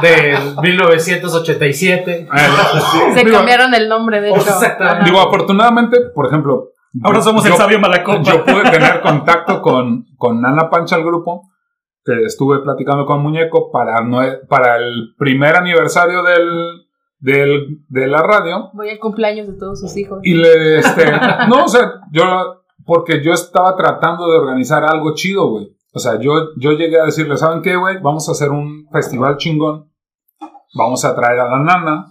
[0.00, 2.28] del 1987.
[3.14, 4.38] Se Digo, cambiaron el nombre, de hecho.
[4.40, 5.04] Exactamente.
[5.04, 6.68] Digo, afortunadamente, por ejemplo.
[7.02, 8.22] Ahora yo- somos el yo- sabio Malacopa.
[8.22, 11.50] Yo pude tener contacto con, con Nana Pancha, el grupo.
[12.04, 16.86] Que estuve platicando con Muñeco para, nue- para el primer aniversario del,
[17.20, 18.70] del, de la radio.
[18.72, 20.18] Voy al cumpleaños de todos sus hijos.
[20.22, 21.04] Y le, este,
[21.48, 25.76] no, o sea, yo, porque yo estaba tratando de organizar algo chido, güey.
[25.94, 28.00] O sea, yo, yo llegué a decirle, ¿saben qué, güey?
[28.00, 29.90] Vamos a hacer un festival chingón.
[30.74, 32.06] Vamos a traer a la nana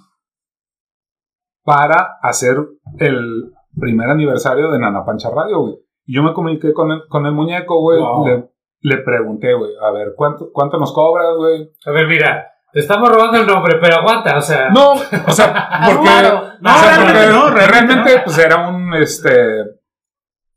[1.63, 2.57] para hacer
[2.99, 5.75] el primer aniversario de Nana Pancha Radio, güey.
[6.05, 7.99] Y yo me comuniqué con el, con el muñeco, güey.
[7.99, 8.27] Wow.
[8.27, 8.50] Le,
[8.81, 11.71] le pregunté, güey, a ver, ¿cuánto, cuánto nos cobras, güey?
[11.85, 14.69] A ver, mira, te estamos robando el nombre, pero aguanta, o sea.
[14.69, 16.09] No, o sea, porque.
[16.61, 19.63] No, o sea, porque no, realmente pues era un, este,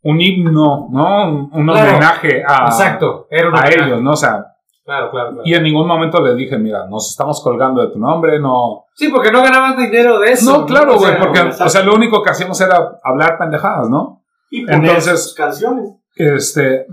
[0.02, 1.28] un himno, ¿no?
[1.28, 1.90] Un, un Claro.
[1.90, 4.12] homenaje a, Exacto, era una a ellos, ¿no?
[4.12, 4.46] O sea,
[4.84, 5.42] Claro, claro, claro.
[5.46, 8.84] y en ningún momento les dije, mira, nos estamos colgando de tu nombre, no.
[8.94, 10.58] Sí, porque no ganaban dinero de eso.
[10.58, 13.88] No, claro, O güey, sea, porque, o sea, lo único que hacíamos era hablar pendejadas,
[13.88, 14.22] ¿no?
[14.50, 15.90] Y poner Entonces- sus canciones.
[16.16, 16.87] Este,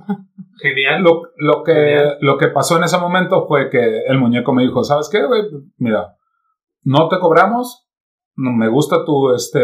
[0.62, 1.02] Genial.
[1.02, 2.18] lo, lo que, Genial.
[2.22, 5.44] lo que pasó en ese momento fue que el muñeco me dijo, ¿sabes qué, güey?
[5.78, 6.16] Mira,
[6.84, 7.88] no te cobramos,
[8.36, 9.60] me gusta tu, este,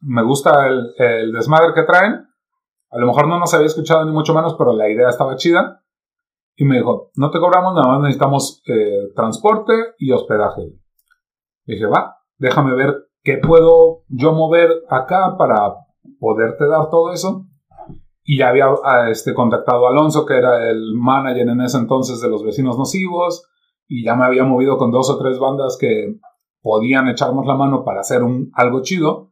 [0.00, 2.26] me gusta el, el desmadre que traen,
[2.90, 5.82] a lo mejor no nos había escuchado ni mucho menos, pero la idea estaba chida,
[6.56, 10.72] y me dijo, no te cobramos, nada más necesitamos eh, transporte y hospedaje.
[11.66, 15.74] Dije, va, déjame ver qué puedo yo mover acá para
[16.18, 17.45] poderte dar todo eso.
[18.28, 22.20] Y ya había ah, este, contactado a Alonso, que era el manager en ese entonces
[22.20, 23.48] de los vecinos nocivos,
[23.86, 26.16] y ya me había movido con dos o tres bandas que
[26.60, 29.30] podían echarnos la mano para hacer un, algo chido.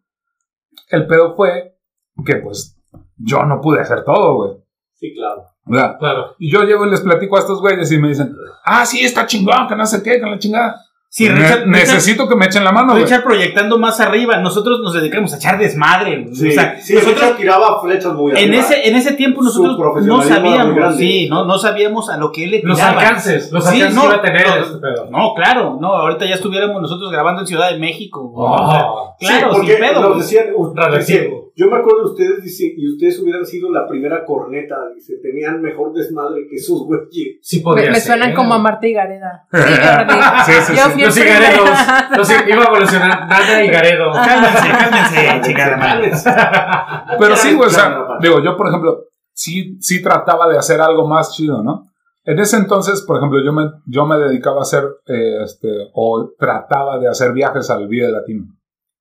[0.88, 1.76] El pedo fue
[2.24, 2.80] que pues
[3.16, 4.52] yo no pude hacer todo, güey.
[4.92, 5.42] Sí, claro.
[5.68, 6.36] Sea, Claro.
[6.38, 8.32] y yo llego y les platico a estos güeyes y me dicen,
[8.64, 10.80] ah, sí, está chingón, que no sé qué, que la chingada.
[11.16, 12.96] Sí, Ne- Richard, Richard- necesito que me echen la mano.
[12.96, 14.38] Richard proyectando más arriba.
[14.38, 16.26] Nosotros nos dedicamos a echar desmadre.
[16.32, 18.56] Sí, o sea, sí nosotros Richard tiraba flechas muy en arriba.
[18.64, 22.50] ese, en ese tiempo nosotros no sabíamos, sí, no, no sabíamos a lo que él
[22.50, 22.98] le Los tiraba.
[23.00, 25.06] alcances, los Sí, alcances no, que iba a tener no, este pedo.
[25.08, 28.32] No, claro, no, ahorita ya estuviéramos nosotros grabando en Ciudad de México.
[28.34, 28.52] Oh.
[28.52, 28.84] O sea,
[29.20, 30.00] claro, sí, porque sin pedo.
[30.00, 30.46] nos decían,
[31.56, 35.60] yo me acuerdo de ustedes, dice, y ustedes hubieran sido la primera corneta, dice, tenían
[35.62, 37.38] mejor desmadre que sus güeyes.
[37.42, 39.46] Sí Me, podría me suenan como a Marta y Gareda.
[40.46, 40.52] Sí.
[40.52, 40.90] Sí, sí, Yo sí.
[40.92, 41.16] fui Los.
[41.16, 41.70] Igaredos.
[42.16, 44.12] Los i- iba a evolucionar Nana y Garedo.
[44.12, 46.10] Cálmense, cálmense, chingada madre.
[47.18, 51.06] Pero sí, güey, o sea, digo, yo, por ejemplo, sí, sí trataba de hacer algo
[51.06, 51.82] más chido, ¿no?
[52.26, 56.30] En ese entonces, por ejemplo, yo me, yo me dedicaba a hacer, eh, este, o
[56.38, 58.44] trataba de hacer viajes al Vive Latino.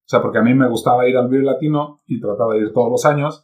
[0.06, 2.74] O sea, porque a mí me gustaba ir al Vive Latino y trataba de ir
[2.74, 3.44] todos los años.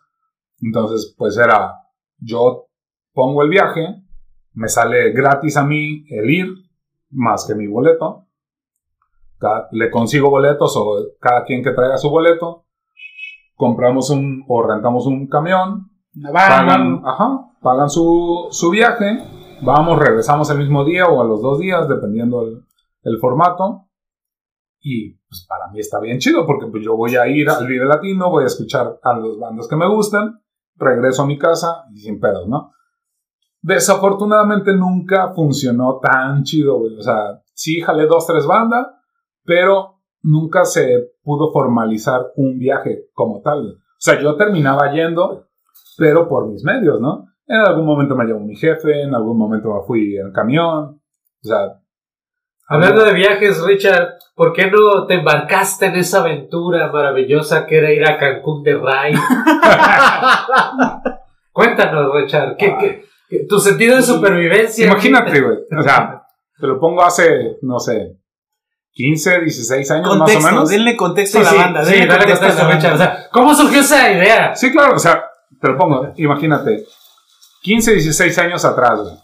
[0.61, 1.73] Entonces, pues era,
[2.17, 2.67] yo
[3.13, 4.03] pongo el viaje,
[4.53, 6.47] me sale gratis a mí el ir,
[7.11, 8.25] más que mi boleto.
[9.71, 12.65] Le consigo boletos o cada quien que traiga su boleto.
[13.55, 15.91] Compramos un o rentamos un camión,
[16.31, 19.19] pagan, ajá, pagan su, su viaje,
[19.61, 22.63] vamos, regresamos el mismo día o a los dos días, dependiendo el,
[23.03, 23.88] el formato.
[24.81, 27.85] Y pues para mí está bien chido, porque pues yo voy a ir al Vive
[27.85, 30.41] Latino, voy a escuchar a los bandas que me gustan,
[30.75, 32.71] regreso a mi casa y sin pedos, ¿no?
[33.61, 36.97] Desafortunadamente nunca funcionó tan chido, güey.
[36.97, 38.87] O sea, sí jalé dos, tres bandas,
[39.43, 43.71] pero nunca se pudo formalizar un viaje como tal.
[43.71, 45.47] O sea, yo terminaba yendo,
[45.97, 47.25] pero por mis medios, ¿no?
[47.47, 51.01] En algún momento me llevó mi jefe, en algún momento me fui en camión.
[51.43, 51.81] O sea,
[52.71, 57.91] Hablando de viajes, Richard, ¿por qué no te embarcaste en esa aventura maravillosa que era
[57.91, 59.13] ir a Cancún de Ray?
[61.51, 64.87] Cuéntanos, Richard, ¿qué, qué- qué- tu sentido de supervivencia?
[64.87, 65.57] imagínate, güey.
[65.77, 66.23] O sea,
[66.59, 68.17] te lo pongo hace, no sé,
[68.91, 70.69] 15, 16 años Contexto, más o menos.
[70.69, 71.83] denle contexto Sí, a la sí, banda.
[71.85, 72.93] sí, denle dale contexto a la contexto, Richard.
[72.93, 74.55] O sea, ¿cómo surgió esa idea?
[74.55, 75.23] Sí, claro, o sea,
[75.59, 76.85] te lo pongo, imagínate,
[77.61, 79.15] 15, 16 años atrás, güey.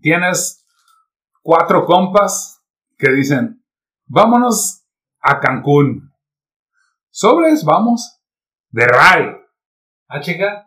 [0.00, 0.57] Tienes
[1.48, 2.62] cuatro compas
[2.98, 3.64] que dicen,
[4.06, 4.84] vámonos
[5.18, 6.12] a Cancún.
[7.08, 8.20] Sobres, vamos.
[8.68, 9.34] De Ray.
[10.08, 10.66] ¿Ah, chica?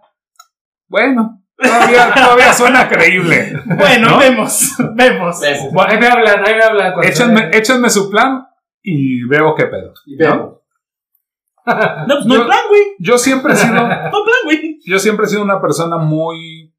[0.88, 3.54] Bueno, todavía, todavía suena creíble.
[3.78, 4.18] Bueno, ¿No?
[4.18, 5.40] vemos, vemos.
[5.72, 6.94] Bueno, ahí me hablan, ahí me hablan.
[7.04, 8.48] Échenme, échenme su plan
[8.82, 9.94] y veo qué pedo.
[10.18, 10.62] ¿no?
[12.08, 12.82] No, pues no hay Yo- plan, güey.
[12.98, 14.80] Yo siempre he sido, No plan, güey.
[14.84, 16.74] yo siempre he sido una persona muy,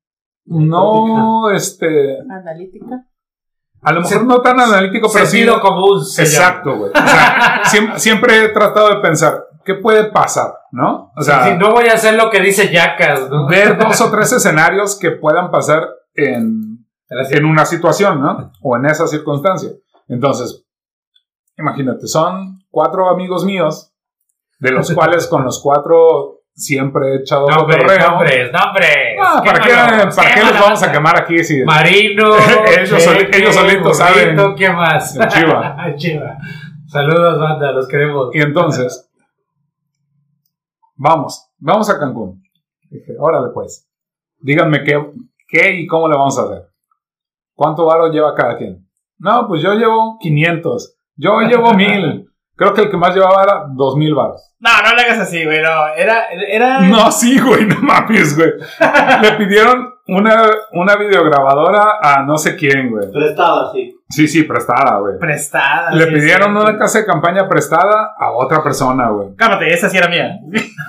[0.44, 3.06] no, este, Analítica.
[3.82, 5.44] A lo mejor no tan analítico, pero sí.
[5.60, 6.04] Común.
[6.04, 6.90] se Exacto, güey.
[6.90, 10.54] O sea, siempre, siempre he tratado de pensar, ¿qué puede pasar?
[10.70, 11.12] ¿No?
[11.16, 11.46] O sea.
[11.46, 13.48] Sí, no voy a hacer lo que dice Yacas, ¿no?
[13.48, 18.52] ver dos o tres escenarios que puedan pasar en, en una situación, ¿no?
[18.62, 19.70] O en esa circunstancia.
[20.08, 20.64] Entonces,
[21.58, 23.92] imagínate, son cuatro amigos míos,
[24.60, 29.11] de los cuales con los cuatro siempre he echado Nombres, nombres, nombres.
[29.24, 29.70] Ah, ¿Para qué,
[30.16, 31.44] ¿para qué los vamos a quemar aquí?
[31.44, 34.36] Si, Marino, Ellos ellos solitos saben.
[34.56, 35.18] ¿Qué más?
[35.96, 36.38] Chiva.
[36.86, 38.34] Saludos, banda, los queremos.
[38.34, 39.10] Y entonces,
[40.96, 42.42] vamos, vamos a Cancún.
[42.90, 43.88] Dije, órale pues,
[44.38, 45.12] díganme qué,
[45.48, 46.68] qué y cómo le vamos a hacer.
[47.54, 48.86] ¿Cuánto varo lleva cada quien?
[49.18, 52.31] No, pues yo llevo 500, yo llevo 1000.
[52.54, 54.54] Creo que el que más llevaba era 2000 varos.
[54.60, 55.62] No, no le hagas así, güey.
[55.62, 56.26] No, era.
[56.30, 56.80] era...
[56.82, 58.52] No, sí, güey, no mames, güey.
[59.22, 63.10] Le pidieron una, una videograbadora a no sé quién, güey.
[63.10, 63.96] Prestada, sí.
[64.08, 65.18] Sí, sí, prestada, güey.
[65.18, 65.90] Prestada.
[65.92, 66.60] Le sí, pidieron sí.
[66.60, 69.34] una casa de campaña prestada a otra persona, güey.
[69.36, 70.30] Cálmate, esa sí era mía.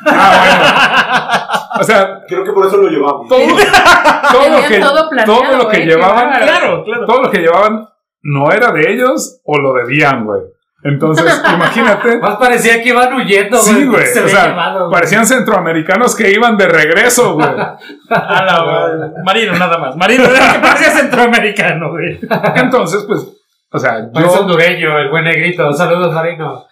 [0.06, 1.54] Ah, bueno.
[1.80, 3.28] O sea, Creo que por eso lo llevamos.
[3.28, 5.80] todo, todo lo que, todo planeado, todo lo que ¿eh?
[5.80, 7.06] Qué llevaban, claro, claro.
[7.08, 7.90] todo lo que llevaban
[8.22, 10.42] no era de ellos o lo debían, güey.
[10.84, 12.18] Entonces, imagínate.
[12.20, 14.06] Más parecía que iban huyendo, Sí, güey.
[14.06, 14.92] Se O habían sea, llevado, güey.
[14.92, 17.48] parecían centroamericanos que iban de regreso, güey.
[18.10, 19.14] A la.
[19.24, 19.96] Marino, nada más.
[19.96, 22.20] Marino, era que parecía centroamericano, güey.
[22.56, 23.26] Entonces, pues,
[23.72, 25.72] o sea, Parece yo, hondureño, el buen negrito.
[25.74, 26.66] Saludos, Marino.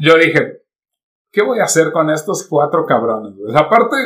[0.00, 0.58] yo dije,
[1.32, 3.34] ¿qué voy a hacer con estos cuatro cabrones?
[3.36, 3.56] güey?
[3.56, 3.96] Aparte,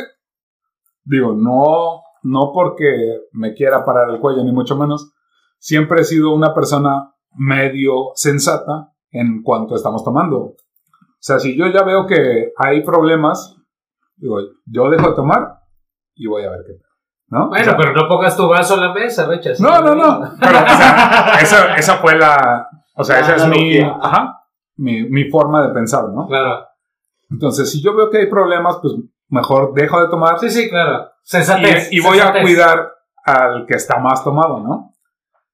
[1.03, 2.87] digo, no, no porque
[3.33, 5.13] me quiera parar el cuello, ni mucho menos.
[5.59, 10.37] Siempre he sido una persona medio sensata en cuanto estamos tomando.
[10.37, 10.55] O
[11.19, 13.57] sea, si yo ya veo que hay problemas,
[14.15, 15.59] digo, yo dejo de tomar
[16.15, 16.73] y voy a ver qué.
[17.27, 17.45] ¿No?
[17.45, 19.59] O Bueno, sea, pero no pongas tu vaso en la mesa, Richard.
[19.59, 20.31] No, no, no.
[20.39, 22.67] Pero, o sea, esa, esa fue la.
[22.95, 24.41] O sea, esa es mi, ajá,
[24.75, 26.27] mi, mi forma de pensar, ¿no?
[26.27, 26.65] Claro.
[27.29, 28.95] Entonces, si yo veo que hay problemas, pues
[29.29, 31.09] mejor dejo de tomar Sí, sí, claro.
[31.23, 31.89] Sensatez.
[31.93, 32.91] y, y voy a cuidar
[33.23, 34.91] al que está más tomado, ¿no?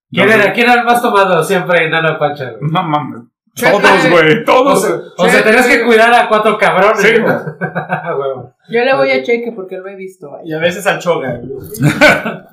[0.09, 2.53] ¿Quién Entonces, era, ¿Quién era el más tomado siempre en Ana Pancha?
[2.61, 3.21] No mames.
[3.57, 3.71] Cheque.
[3.71, 4.81] Todos, güey, O todos.
[4.83, 6.99] sea, o sea, tenías que cuidar a cuatro cabrones.
[7.01, 7.09] Sí.
[8.69, 10.29] Yo le voy a cheque porque lo he visto.
[10.45, 11.41] Y a veces al choga.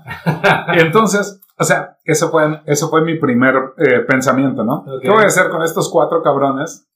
[0.75, 4.85] Y entonces, o sea, eso fue, eso fue mi primer eh, pensamiento, ¿no?
[5.01, 6.89] ¿Qué voy a hacer con estos cuatro cabrones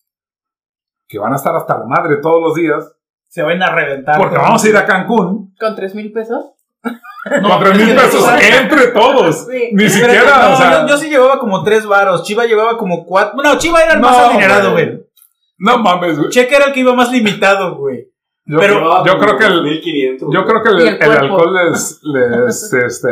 [1.07, 2.93] que van a estar hasta la madre todos los días?
[3.29, 4.19] Se van a reventar.
[4.19, 6.45] Porque vamos a ir a Cancún ¿Con tres mil pesos?
[7.25, 9.47] Tres mil pesos entre todos.
[9.47, 9.71] Sí.
[9.73, 12.23] Ni siquiera, no, o sea, yo, yo sí llevaba como tres varos.
[12.23, 13.41] Chiva llevaba como cuatro.
[13.43, 15.01] No, Chiva era el más No, adinerado, güey.
[15.59, 16.31] no mames, güey.
[16.31, 18.07] Cheque era el que iba más limitado, güey.
[18.47, 20.29] Yo, Pero- yo creo que el, 1500.
[20.33, 23.07] yo creo que el, el el alcohol les, les este,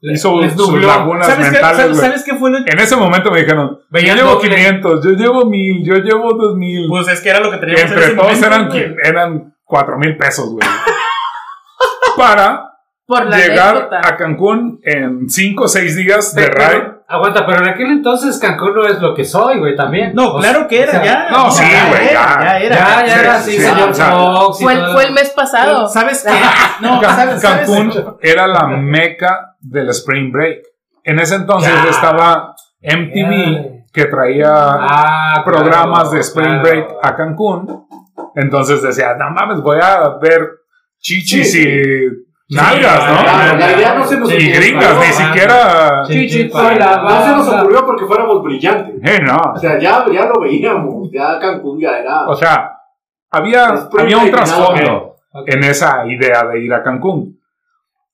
[0.00, 2.08] hizo les sus lagunas ¿Sabes qué, mentales, sabes, güey.
[2.08, 4.48] sabes qué fue lo En ese momento me dijeron, yo llevo doble.
[4.48, 6.88] 500, yo llevo 1000, yo llevo 2000.
[6.88, 8.94] Pues es que era lo que teníamos en entre ese todos momento, eran, güey.
[9.04, 10.66] eran 4 mil pesos, güey.
[12.16, 12.69] Para
[13.18, 14.00] Por la llegar anécdota.
[14.04, 17.00] a Cancún en 5 o 6 días de Pero- ride.
[17.12, 20.12] Aguanta, pero en aquel entonces Cancún no es lo que soy, güey, también.
[20.14, 21.28] No, O claro que era, o sea, ya.
[21.28, 22.38] no, sí, güey, ya.
[22.40, 22.76] Ya era.
[22.76, 24.92] Ya, ya Sí, era así, sí, señor o sea, Fox Fue el, todo.
[24.92, 25.88] fue el mes pasado.
[25.88, 26.32] ¿Sabes qué?
[26.86, 27.68] No, ¿sabes, sabes?
[27.68, 30.60] Cancún era la meca del Spring Break.
[31.02, 31.90] En ese entonces Ya.
[31.90, 36.62] estaba MTV que traía Ah, programas claro, de Spring claro.
[36.62, 37.86] Break a Cancún.
[38.36, 40.48] Entonces decía, no mames, voy a ver
[41.00, 41.68] chichis Sí, sí.
[41.68, 43.22] y nalgas, ¿no?
[43.22, 45.00] claro, la idea no se nos y ocurrió, gringas, ¿no?
[45.00, 46.02] ni siquiera...
[46.02, 48.94] No se nos ocurrió porque fuéramos brillantes.
[49.02, 49.36] Eh, no.
[49.54, 51.08] O sea, ya, ya lo veíamos.
[51.12, 52.26] Ya Cancún ya era.
[52.26, 52.72] O sea,
[53.30, 55.48] había, había un trasfondo Ok.
[55.48, 57.38] en esa idea de ir a Cancún.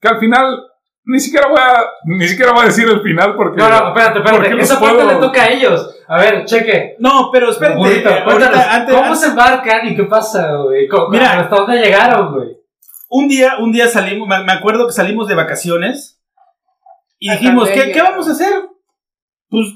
[0.01, 0.63] Que al final
[1.05, 3.57] ni siquiera voy a, ni siquiera voy a decir el final porque...
[3.59, 4.61] No, no, espérate, espérate.
[4.61, 5.95] Esa parte puedo- le toca a ellos.
[6.09, 6.97] A ver, cheque.
[6.99, 7.79] No, pero espérate.
[7.79, 8.23] Burrito, eh,
[8.71, 10.87] antes, ¿Cómo antes- se embarcan y qué pasa, güey?
[10.89, 11.41] ¿Cómo- Mira.
[11.41, 12.49] ¿Hasta dónde llegaron, güey?
[13.09, 16.21] Un día, un día salimos, me acuerdo que salimos de vacaciones
[17.19, 17.93] y dijimos, ¿qué, Cancún.
[17.95, 18.53] ¿qué vamos a hacer?
[19.49, 19.67] Pues,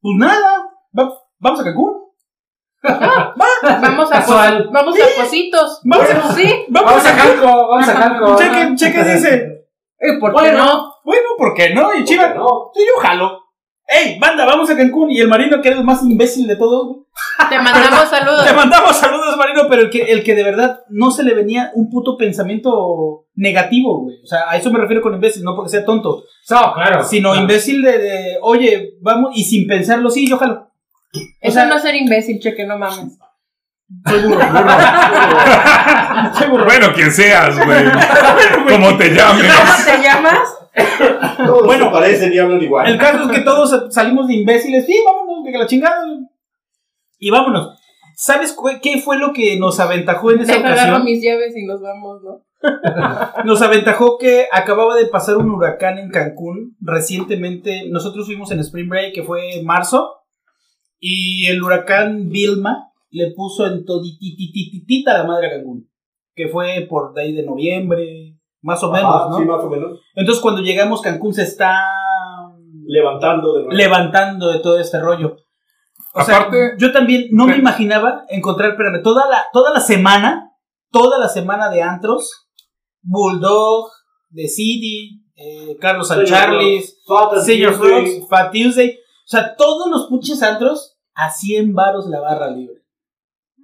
[0.00, 0.68] pues nada,
[0.98, 1.96] va- vamos a Cancún.
[2.86, 4.68] Vamos a, Casual.
[4.72, 5.80] vamos a Positos.
[5.82, 6.64] Vamos a- Bueno, sí.
[6.68, 8.36] Vamos a Calco, vamos a Calco.
[8.38, 9.66] Cheque, cheque dice,
[10.00, 10.64] ¿Y por qué Bueno.
[10.64, 10.94] no?
[11.04, 11.92] bueno, ¿por qué no?
[11.94, 12.70] Y Chiva, no.
[12.74, 13.45] sí, yo jalo.
[13.88, 15.10] ¡Ey, banda, vamos a Cancún!
[15.12, 17.00] Y el marino, que era el más imbécil de todos, güey,
[17.48, 18.44] Te mandamos saludos.
[18.44, 21.70] Te mandamos saludos, Marino, pero el que, el que de verdad no se le venía
[21.74, 24.16] un puto pensamiento negativo, güey.
[24.24, 27.04] O sea, a eso me refiero con imbécil, no porque sea tonto, No, claro.
[27.04, 27.42] sino claro.
[27.42, 30.68] imbécil de, de, oye, vamos, y sin pensarlo, sí, yo jalo.
[31.40, 33.18] Eso sea- no es ser imbécil, cheque, no mames.
[34.04, 34.68] Soy burro, burro.
[36.34, 36.64] Soy burro.
[36.64, 37.84] Bueno, quien seas, güey.
[38.68, 39.46] Como te llames.
[39.54, 40.38] ¿Cómo te llamas?
[41.46, 41.90] Todos Bueno.
[41.90, 42.86] parecen y hablan igual.
[42.88, 46.04] El caso es que todos salimos de imbéciles, sí, vámonos, que la chingada.
[47.18, 47.78] Y vámonos.
[48.16, 51.04] ¿Sabes qué fue lo que nos aventajó en esa Deja agarro ocasión?
[51.04, 52.42] mis llaves y nos vamos, ¿no?
[53.44, 57.84] Nos aventajó que acababa de pasar un huracán en Cancún recientemente.
[57.90, 60.22] Nosotros fuimos en Spring Break, que fue en marzo,
[60.98, 65.88] y el huracán Vilma le puso en todititititita la madre a Cancún,
[66.34, 68.25] que fue por de ahí de noviembre,
[68.66, 69.38] más o menos, Ajá, ¿no?
[69.38, 70.00] Sí, más o menos.
[70.14, 71.80] Entonces cuando llegamos Cancún se está
[72.84, 73.76] Levantando de nuevo.
[73.76, 75.36] levantando de todo este rollo.
[76.14, 80.50] O Aparte- sea, yo también no me imaginaba encontrar, espérame, toda la, toda la semana,
[80.90, 82.48] toda la semana de antros,
[83.02, 83.90] Bulldog,
[84.34, 86.26] The City, eh, Carlos Fat and
[87.42, 88.04] Senior Tuesday.
[88.18, 92.82] Frogs, Fat Tuesday, o sea, todos los pinches antros a 100 varos la barra libre.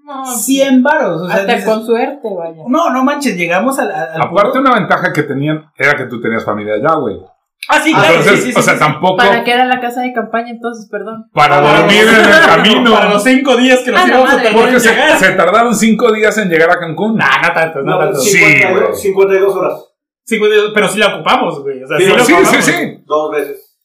[0.05, 2.63] No, 100 varos, o sea, hasta dices, con suerte, vaya.
[2.67, 6.21] no, no manches, llegamos al, al- Aparte, punto- una ventaja que tenían era que tú
[6.21, 7.21] tenías familia allá, güey.
[7.69, 8.81] Ah, sí, claro, Entonces, sí, sí, sí, o sea, sí.
[8.81, 10.89] tampoco ¿Para qué era la casa de campaña entonces?
[10.91, 11.27] Perdón.
[11.33, 12.93] para Para dormir los- en el camino.
[12.93, 15.19] Para los 5 días que nos Ah, íbamos a tardar Porque se, llegar.
[15.19, 17.15] se tardaron cinco días en llegar a Cancún.
[17.17, 18.19] Nah, no tanto, no, No, tanto.
[18.19, 18.95] Sí, 52, güey.
[19.01, 19.85] 52 horas.
[20.25, 21.85] Cinco días, pero sí la ocupamos, güey.
[21.85, 22.49] O sea, Sí, sí, sí, ocupamos.
[22.65, 23.03] sí, sí.
[23.07, 23.79] Dos veces.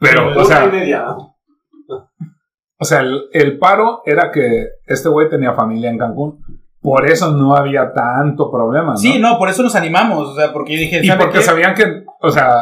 [0.00, 1.04] Pero, Una o sea, y media.
[2.82, 6.40] O sea el, el paro era que este güey tenía familia en Cancún.
[6.80, 8.96] Por eso no había tanto problema, ¿no?
[8.96, 10.28] Sí, no, por eso nos animamos.
[10.30, 11.44] O sea, porque yo dije, Y ¿sabe porque qué?
[11.44, 12.56] sabían que, o sea,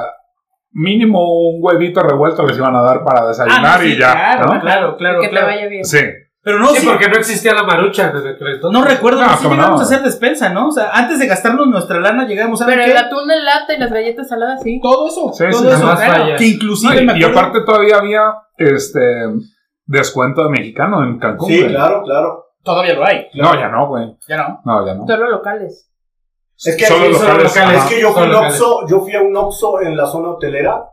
[0.73, 4.13] mínimo un huevito revuelto les iban a dar para Ah, desayunar no, sí, y ya,
[4.13, 4.61] Claro, ¿no?
[4.61, 5.21] claro, claro.
[5.21, 5.47] que te claro.
[5.47, 5.85] vaya bien.
[5.85, 5.99] Sí.
[6.43, 8.73] Pero no, Sí, sí, porque no existía la marucha aquel entonces.
[8.73, 9.81] no recuerdo, No, no, sí llegamos no.
[9.81, 10.69] a hacer despensa, ¿no?
[10.69, 12.91] O sea, antes de gastarnos nuestra lana, llegamos a Pero qué?
[12.93, 14.81] el atún en lata y las galletas saladas, sí.
[14.83, 15.95] Todo eso, Sí, todo sí, eso.
[15.97, 18.23] claro, que inclusive No, y, me y acuerdo- aparte todavía había
[18.57, 19.01] este
[19.91, 21.49] descuento de mexicano en Cancún.
[21.49, 21.71] Sí, güey.
[21.73, 22.47] claro, claro.
[22.63, 23.27] Todavía lo hay.
[23.35, 24.17] No, ya no, güey.
[24.29, 24.61] Ya no.
[24.65, 25.07] No, ya no.
[25.07, 25.91] Solo locales.
[26.63, 28.61] Es que, Solo aquí- locales, es que yo fui, solo a un locales.
[28.61, 30.85] Oxxo- yo fui a un Oxxo en la zona hotelera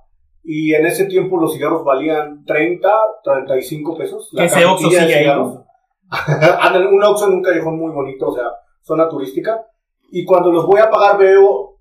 [0.43, 2.89] y en ese tiempo los cigarros valían 30,
[3.23, 4.29] 35 pesos.
[4.31, 5.27] La Ese Oxxo sigue ahí,
[6.89, 8.45] un Oxxo en un callejón muy bonito, o sea,
[8.81, 9.61] zona turística.
[10.11, 11.79] Y cuando los voy a pagar veo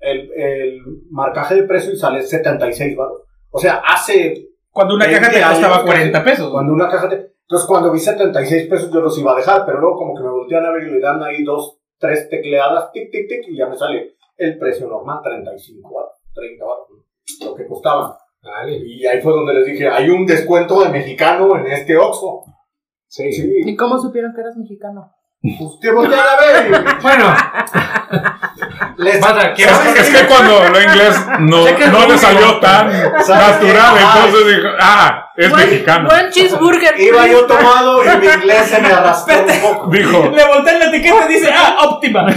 [0.00, 0.80] el, el
[1.10, 3.22] marcaje de precio y sale 76 baros.
[3.50, 6.50] O sea, hace Cuando una caja te 20 costaba años, 40 pesos.
[6.50, 7.14] Cuando una caja te...
[7.42, 10.30] Entonces cuando vi 76 pesos yo los iba a dejar, pero luego como que me
[10.30, 13.66] voltean a ver y le dan ahí dos, tres tecleadas, tic, tic, tic, y ya
[13.66, 16.86] me sale el precio normal, 35 baros, 30 baros,
[17.44, 18.12] lo que costaban.
[18.42, 18.76] Vale.
[18.76, 22.44] Y ahí fue donde les dije, hay un descuento de mexicano en este Oxxo.
[23.06, 23.32] Sí.
[23.32, 25.12] Sí, ¿Y cómo supieron que eras mexicano?
[25.42, 27.24] pues te voltean a ver y Bueno,
[29.00, 29.18] les...
[29.20, 32.88] Bata, ¿qué Es, que cuando habló inglés no, no le salió tan
[33.28, 36.08] natural, Ah, entonces dijo, ah, es mexicano.
[36.08, 37.00] Buen cheeseburger.
[37.00, 39.90] Iba yo tomado y mi inglés se me arrastró un poco.
[39.90, 42.22] Dijo, Le voltean la etiqueta y dice, ah, óptima.
[42.24, 42.34] no,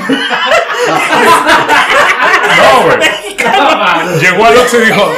[2.86, 2.98] güey.
[4.20, 5.12] Llegó al Oxxo y dijo,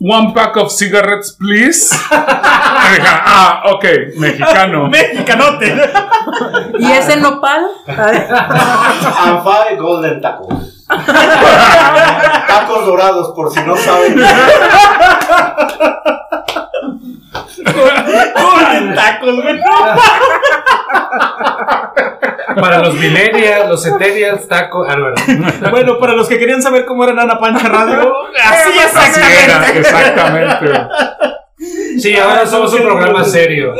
[0.00, 1.92] one pack of cigarettes, please.
[2.88, 3.84] Ah, ok,
[4.16, 4.88] mexicano.
[4.90, 5.66] Mexicanote.
[6.78, 7.66] ¿Y ese nopal?
[7.86, 10.84] And five golden tacos.
[12.46, 14.16] Tacos dorados, por si no saben.
[17.64, 19.60] Con tacos, güey.
[22.60, 24.84] Para los millennials, los centennials, taco.
[24.88, 25.70] Ah, no, no.
[25.70, 30.88] Bueno, para los que querían saber cómo era Nana Pancha Radio, así Así era, exactamente.
[31.58, 33.74] Sí, ahora somos un programa serio.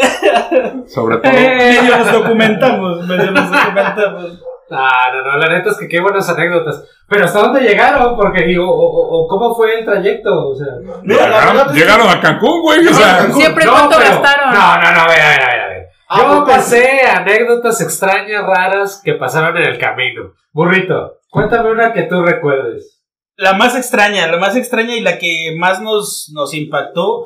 [0.87, 1.33] Sobre todo.
[1.33, 4.43] Medio nos documentamos, medio nos documentamos.
[4.70, 6.83] Ah, no, no, la neta es que qué buenas anécdotas.
[7.09, 8.16] Pero ¿hasta dónde llegaron?
[8.16, 10.66] Porque digo, o, o- o cómo fue el trayecto, o sea.
[11.05, 12.87] Mira, Llegaron, es que- llegaron a Cancún, güey.
[12.89, 14.51] O sea, Siempre No, cuánto pero- gastaron.
[14.55, 15.87] No, no, no, a ver, a ver, a ver, a ver.
[16.09, 20.33] Ah, Yo pues, pasé anécdotas extrañas, raras que pasaron en el camino.
[20.53, 23.03] Burrito, cuéntame una que tú recuerdes.
[23.37, 27.24] La más extraña, la más extraña y la que más nos, nos impactó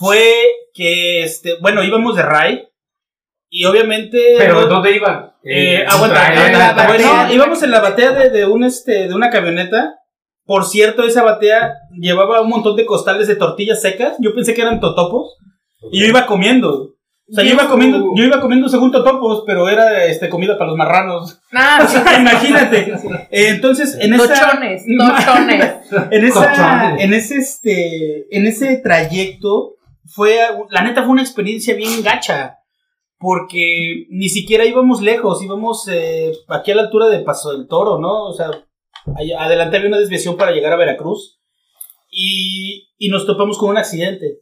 [0.00, 0.32] fue
[0.72, 2.66] que, este, bueno, íbamos de Rai
[3.50, 4.18] y obviamente...
[4.38, 5.34] Pero ¿dónde iban?
[5.44, 9.96] Eh, aguanta, aguanta, bueno, íbamos en la batea de, de un este de una camioneta.
[10.46, 14.16] Por cierto, esa batea llevaba un montón de costales de tortillas secas.
[14.20, 15.36] Yo pensé que eran totopos.
[15.92, 16.72] Y yo iba comiendo.
[17.30, 20.70] O sea, yo iba comiendo, yo iba comiendo según totopos, pero era este comida para
[20.70, 21.40] los marranos.
[21.52, 22.94] Ah, O sea, imagínate.
[23.30, 25.74] Eh, entonces, en esa tochones, tochones.
[26.10, 27.04] en esa Cochones.
[27.04, 29.76] en ese este en ese trayecto
[30.12, 30.38] fue
[30.70, 32.58] la neta fue una experiencia bien gacha
[33.18, 37.98] porque ni siquiera íbamos lejos íbamos eh, aquí a la altura de Paso del Toro
[37.98, 38.50] no o sea
[39.38, 41.40] adelante había una desviación para llegar a Veracruz
[42.10, 44.40] y, y nos topamos con un accidente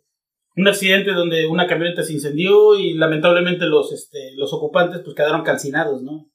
[0.56, 5.42] un accidente donde una camioneta se incendió y lamentablemente los este los ocupantes pues quedaron
[5.42, 6.30] calcinados no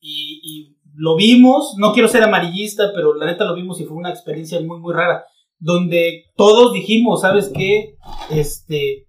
[0.00, 4.10] y lo vimos, no quiero ser amarillista, pero la neta lo vimos y fue una
[4.10, 5.24] experiencia muy, muy rara,
[5.58, 7.94] donde todos dijimos, ¿sabes qué?
[8.30, 9.06] Este,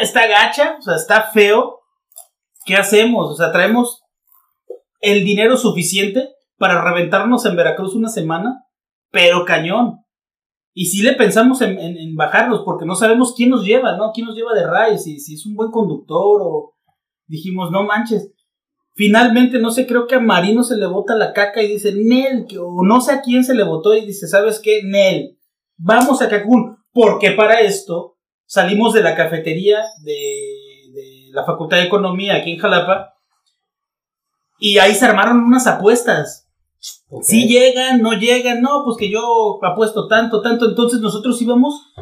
[0.00, 1.80] está, gacha, o sea, está feo,
[2.64, 3.30] ¿qué hacemos?
[3.30, 4.02] O sea, traemos
[5.00, 6.28] el dinero suficiente
[6.58, 8.64] para reventarnos en Veracruz una semana,
[9.10, 10.00] pero cañón.
[10.74, 14.12] Y sí le pensamos en, en- en bajarnos, porque no sabemos quién nos lleva, ¿no?
[14.12, 14.98] ¿Quién nos lleva de RAI?
[14.98, 16.74] Si, si es un buen conductor o...
[17.26, 18.32] Dijimos, no manches.
[18.98, 22.48] Finalmente, no sé, creo que a Marino se le bota la caca y dice, Nel,
[22.60, 24.82] o no sé a quién se le votó y dice, ¿sabes qué?
[24.82, 25.38] Nel,
[25.76, 30.20] vamos a Cancún, porque para esto salimos de la cafetería de,
[30.92, 33.14] de la Facultad de Economía aquí en Jalapa
[34.58, 36.48] y ahí se armaron unas apuestas.
[37.22, 40.68] Si llegan, no llegan, no, pues que yo apuesto tanto, tanto.
[40.68, 41.92] Entonces nosotros íbamos,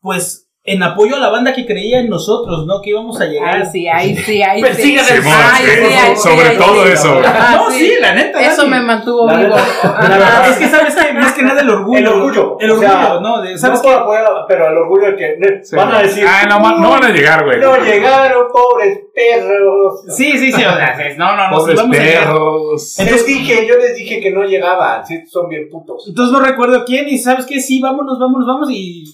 [0.00, 2.80] pues, en apoyo a la banda que creía en nosotros, ¿no?
[2.82, 3.56] Que íbamos a llegar.
[3.56, 4.64] Ay, sí, ay, sí, ay, sí.
[4.66, 6.92] Persigan el Ay, sí, sí, ay, sí, sobre ay, todo sí.
[6.92, 7.20] eso.
[7.24, 8.40] Ah, no, sí, la neta.
[8.40, 8.70] Eso Dani.
[8.70, 9.54] me mantuvo La vivo.
[9.56, 11.98] la verdad, Es que sabes que más que nada el orgullo.
[11.98, 13.42] El orgullo, El o orgullo, sea, ¿no?
[13.42, 13.88] De- ¿Sabes no qué?
[13.94, 16.24] por apoyar pero el orgullo de que van a decir.
[16.26, 17.58] Ah, no, no van a llegar, güey.
[17.60, 20.02] No llegaron, pobres perros.
[20.16, 20.54] Sí, sí, sí.
[20.54, 21.56] O sea, no, no, no.
[21.58, 22.24] Pobres vamos a llegar.
[22.24, 22.96] perros.
[22.98, 25.06] les dije, yo les dije que no llegaban.
[25.06, 26.06] Sí, son bien putos.
[26.08, 29.04] Entonces no recuerdo quién y sabes qué, sí, vámonos, vámonos, vámonos y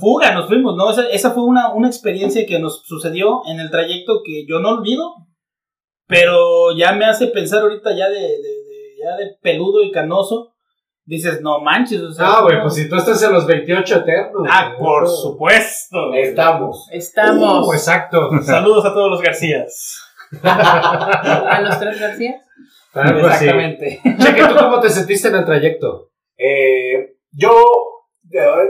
[0.00, 0.90] fuga, nos fuimos, ¿no?
[0.90, 4.70] Esa, esa fue una, una experiencia que nos sucedió en el trayecto que yo no
[4.70, 5.12] olvido,
[6.06, 10.52] pero ya me hace pensar ahorita ya de, de- de- ya de peludo y canoso.
[11.06, 12.26] Dices, no manches, o sea.
[12.26, 14.46] Ah, güey, pues si tú estás en los 28 eternos.
[14.48, 14.78] Ah, güey.
[14.78, 16.12] por supuesto.
[16.14, 16.86] Estamos.
[16.92, 18.28] Estamos Uh, exacto.
[18.42, 20.00] Saludos a todos los Garcías.
[20.42, 22.40] a los tres García.
[22.92, 23.44] Algo así.
[23.46, 24.00] Exactamente.
[24.18, 26.10] Cheque, ¿tú cómo te sentiste en el trayecto?
[26.36, 27.50] Eh, yo,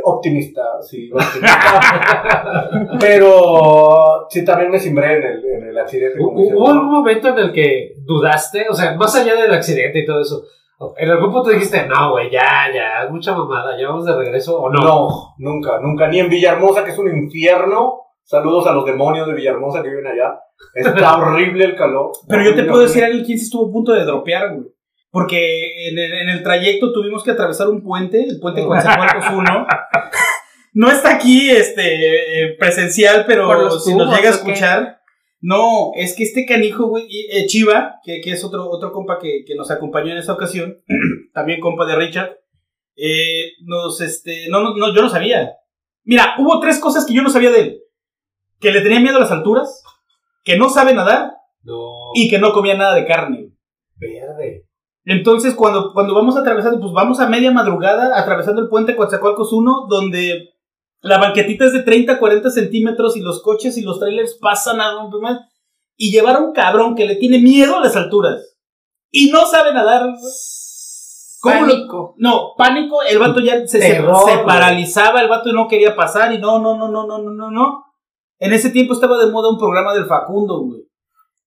[0.04, 2.68] optimista, sí, optimista.
[2.98, 6.18] Pero sí, también me simbré en el, en el accidente.
[6.20, 8.66] ¿Hubo algún momento en el que dudaste?
[8.68, 10.42] O sea, más allá del accidente y todo eso.
[10.96, 14.58] ¿En algún punto dijiste, no, güey, ya, ya, es mucha mamada, ya vamos de regreso
[14.58, 14.80] o no?
[14.80, 16.08] No, nunca, nunca.
[16.08, 18.00] Ni en Villahermosa, que es un infierno.
[18.22, 20.40] Saludos a los demonios de Villahermosa que viven allá.
[20.74, 22.12] Está horrible el calor.
[22.26, 23.06] Pero yo te puedo decir horrible.
[23.06, 24.68] alguien quien sí estuvo a punto de dropear, güey.
[25.10, 29.66] Porque en el, en el trayecto tuvimos que atravesar un puente, el puente Coatzacoalcos 1.
[30.72, 35.00] No está aquí este presencial, pero si nos llega a escuchar.
[35.40, 39.42] No, es que este canijo, güey, eh, Chiva, que, que es otro, otro compa que,
[39.46, 40.82] que nos acompañó en esta ocasión,
[41.34, 42.36] también compa de Richard,
[42.94, 45.54] eh, nos, este, no, no, no, yo no sabía.
[46.04, 47.82] Mira, hubo tres cosas que yo no sabía de él.
[48.60, 49.82] Que le tenía miedo a las alturas,
[50.44, 51.32] que no sabe nadar
[51.62, 52.10] No.
[52.14, 53.49] y que no comía nada de carne.
[55.04, 59.86] Entonces, cuando, cuando vamos atravesando, pues vamos a media madrugada atravesando el puente Coatzacoalcos 1,
[59.88, 60.50] donde
[61.00, 64.92] la banquetita es de 30 40 centímetros y los coches y los trailers pasan a
[64.94, 65.38] romper más.
[65.96, 68.56] Y llevar a un cabrón que le tiene miedo a las alturas
[69.10, 70.10] y no sabe nadar.
[71.42, 72.14] ¿Cómo lo- Pánico.
[72.18, 76.32] no, pánico, el vato ya se, se- Terror, se paralizaba, el vato no quería pasar
[76.34, 77.84] y no, no, no, no, no, no, no, no.
[78.38, 80.82] En ese tiempo estaba de moda un programa del Facundo, güey.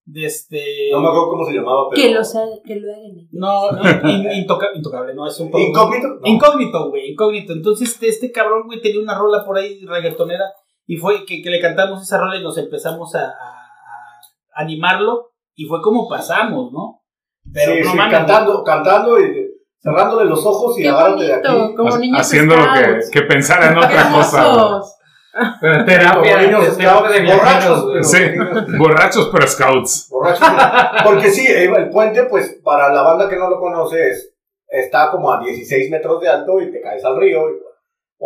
[0.06, 0.62] De este...
[0.92, 2.02] No me acuerdo cómo se llamaba, pero...
[2.02, 3.28] Que lo, sa- que lo hagan.
[3.32, 5.62] No, in- intoca- intocable, no, es un poco...
[5.64, 6.08] ¿Incógnito?
[6.08, 6.20] No.
[6.26, 7.52] Incógnito, güey, incógnito.
[7.54, 10.44] Entonces, este, este cabrón, güey, tenía una rola por ahí reggaetonera
[10.86, 13.30] y fue que, que le cantamos esa rola y nos empezamos a, a-
[14.56, 17.00] a animarlo y fue como pasamos, ¿no?
[17.52, 19.50] Pero sí, no sí, mames, cantando, cantando y
[19.80, 21.74] cerrándole los ojos y agárrate de aquí.
[21.76, 24.80] como niños haciendo lo que, que pensar en otra cosa.
[25.60, 28.04] Pero terapia, niños de.
[28.04, 28.18] Sí,
[28.78, 30.08] borrachos pero scouts.
[30.10, 30.48] Borrachos.
[31.04, 34.34] Porque sí, el puente, pues, para la banda que no lo conoce, es-
[34.68, 37.50] está como a 16 metros de alto y te caes al río.
[37.50, 37.54] y-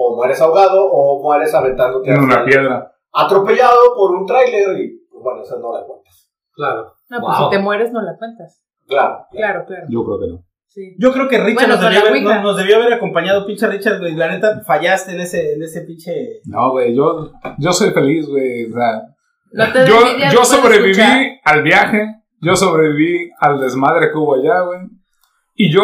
[0.01, 2.93] o mueres ahogado o mueres aventándote En una piedra.
[3.13, 6.31] Atropellado por un tráiler y, pues, bueno, esa no la cuentas.
[6.53, 6.93] Claro.
[7.09, 7.51] No, pues Wow.
[7.51, 8.63] si te mueres no la cuentas.
[8.87, 9.27] Claro.
[9.33, 9.87] Claro, claro.
[9.89, 10.45] Yo creo que no.
[10.69, 10.95] Sí.
[10.99, 12.35] Yo creo que Richard Bueno, nos, debió haber, Ouija.
[12.37, 14.15] nos- nos debió haber acompañado, pinche Richard, güey.
[14.15, 16.41] La neta, fallaste en ese, en ese pinche...
[16.45, 18.71] No, güey, yo, yo soy feliz, güey.
[18.71, 19.03] O sea,
[19.53, 19.97] No yo,
[20.33, 21.23] yo sobreviví escuchar.
[21.45, 22.07] al viaje,
[22.41, 24.81] yo sobreviví al desmadre que hubo allá, güey.
[25.55, 25.83] Y yo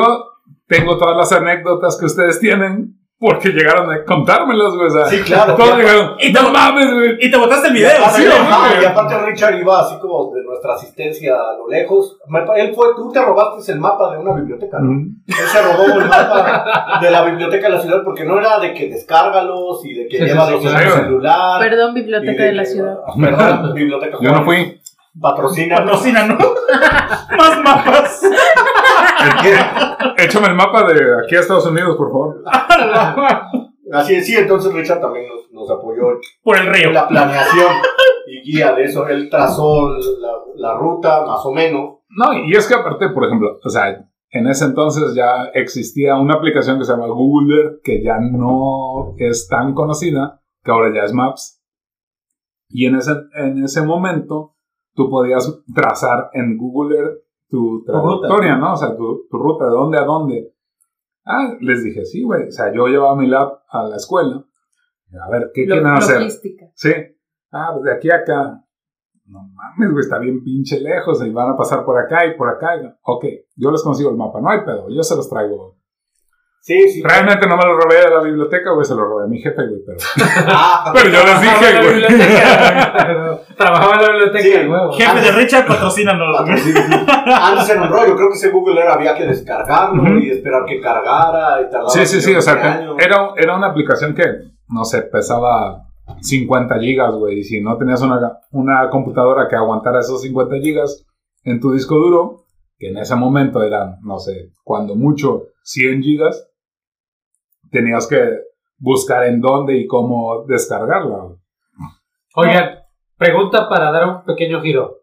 [0.68, 2.94] tengo todas las anécdotas que ustedes tienen
[3.26, 4.86] porque llegaron a contármelas, güey.
[4.86, 5.54] O sea, Sí, claro.
[5.56, 7.16] todos Y llegaron, y te- no mames, güey.
[7.20, 8.28] Y te botaste el Y video, aparte, ¿sí?
[8.80, 12.18] y aparte Richard iba así como de nuestra asistencia a lo lejos.
[12.56, 14.90] Él fue, tú te robaste el mapa de una biblioteca, ¿no?
[14.92, 15.16] Mm.
[15.26, 18.74] Él se robó el mapa de la biblioteca de la ciudad porque no era de
[18.74, 20.86] que descárgalos y de que Sí, sí, llévalos sí, en claro.
[20.86, 21.60] el celular.
[21.60, 22.96] Perdón, y biblioteca de la que- ciudad.
[23.20, 24.18] Perdón, biblioteca.
[24.20, 24.80] Yo no fui.
[25.20, 25.76] Patrocina.
[25.76, 26.36] Patrocina, ¿no?
[27.38, 28.20] Más mapas.
[30.16, 32.44] Échame el mapa de aquí a Estados Unidos, por favor.
[33.92, 36.02] Así es, sí, entonces Richard también nos, nos apoyó
[36.42, 36.88] Por el río.
[36.88, 37.72] en la planeación
[38.26, 39.06] y guía de eso.
[39.06, 41.98] Él trazó la, la ruta, más o menos.
[42.08, 46.34] No, y es que aparte, por ejemplo, o sea, en ese entonces ya existía una
[46.34, 51.04] aplicación que se llama Google Earth, que ya no es tan conocida, que ahora ya
[51.04, 51.62] es Maps.
[52.68, 54.56] Y en ese, en ese momento
[54.94, 57.18] tú podías trazar en Google Earth
[57.54, 58.72] tu trayectoria, ¿no?
[58.72, 60.52] O sea, tu, tu ruta, de dónde a dónde.
[61.24, 62.48] Ah, les dije, sí, güey.
[62.48, 64.44] O sea, yo llevaba mi lab a la escuela.
[65.22, 66.16] A ver, ¿qué Lo- quieren hacer?
[66.18, 66.66] logística.
[66.74, 66.92] Sí.
[67.52, 68.60] Ah, pues de aquí a acá.
[69.26, 72.48] No mames, güey, está bien pinche lejos y van a pasar por acá y por
[72.48, 72.98] acá.
[73.02, 73.24] Ok,
[73.56, 75.76] yo les consigo el mapa, no hay pedo, yo se los traigo.
[76.66, 77.02] Sí, sí.
[77.04, 79.66] Realmente no me lo robé de la biblioteca, güey, se lo robé a mi jefe,
[79.68, 79.98] güey, pero,
[80.48, 81.94] Ah, pero yo les Trabajaba en la dije, güey.
[81.94, 83.40] biblioteca.
[83.58, 84.66] Trabajaba en la biblioteca, Sí.
[84.68, 84.92] huevo.
[84.92, 86.40] Jefe de Richard, patrocínanos.
[86.40, 86.54] güey.
[87.34, 90.80] Antes era un rollo, creo que ese Google Earth había que descargarlo y esperar que
[90.80, 91.90] cargara y tardaba.
[91.90, 94.24] Sí, sí, sí, o sea, que que era, era una aplicación que,
[94.68, 95.82] no sé, pesaba
[96.22, 101.04] 50 gigas, güey, y si no tenías una, una computadora que aguantara esos 50 gigas
[101.44, 102.46] en tu disco duro,
[102.78, 106.48] que en ese momento eran, no sé, cuando mucho 100 gigas,
[107.74, 108.20] tenías que
[108.78, 111.34] buscar en dónde y cómo descargarla.
[112.36, 112.78] Oigan,
[113.18, 115.00] pregunta para dar un pequeño giro.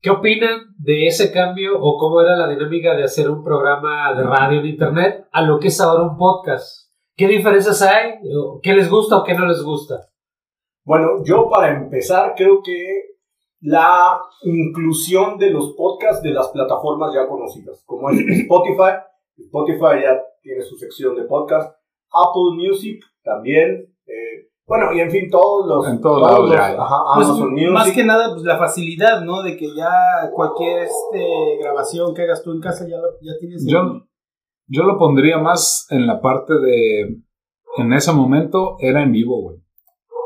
[0.00, 4.22] ¿Qué opinan de ese cambio o cómo era la dinámica de hacer un programa de
[4.22, 6.88] radio en internet a lo que es ahora un podcast?
[7.16, 8.12] ¿Qué diferencias hay?
[8.32, 10.08] ¿O ¿Qué les gusta o qué no les gusta?
[10.84, 13.16] Bueno, yo para empezar creo que
[13.60, 19.02] la inclusión de los podcasts de las plataformas ya conocidas, como es Spotify,
[19.36, 21.77] Spotify ya tiene su sección de podcast,
[22.12, 25.88] Apple Music también, eh, bueno, y en fin, todos los...
[25.88, 27.70] En todos lados los- ajá, Pues, Amazon Music.
[27.70, 29.42] más que nada, pues la facilidad, ¿no?
[29.42, 29.90] De que ya
[30.32, 33.64] cualquier este, grabación que hagas tú en casa ya, lo, ya tienes.
[33.64, 34.02] el- Yo,
[34.66, 37.16] yo lo pondría más en la parte de,
[37.78, 39.56] en ese momento era en vivo, güey.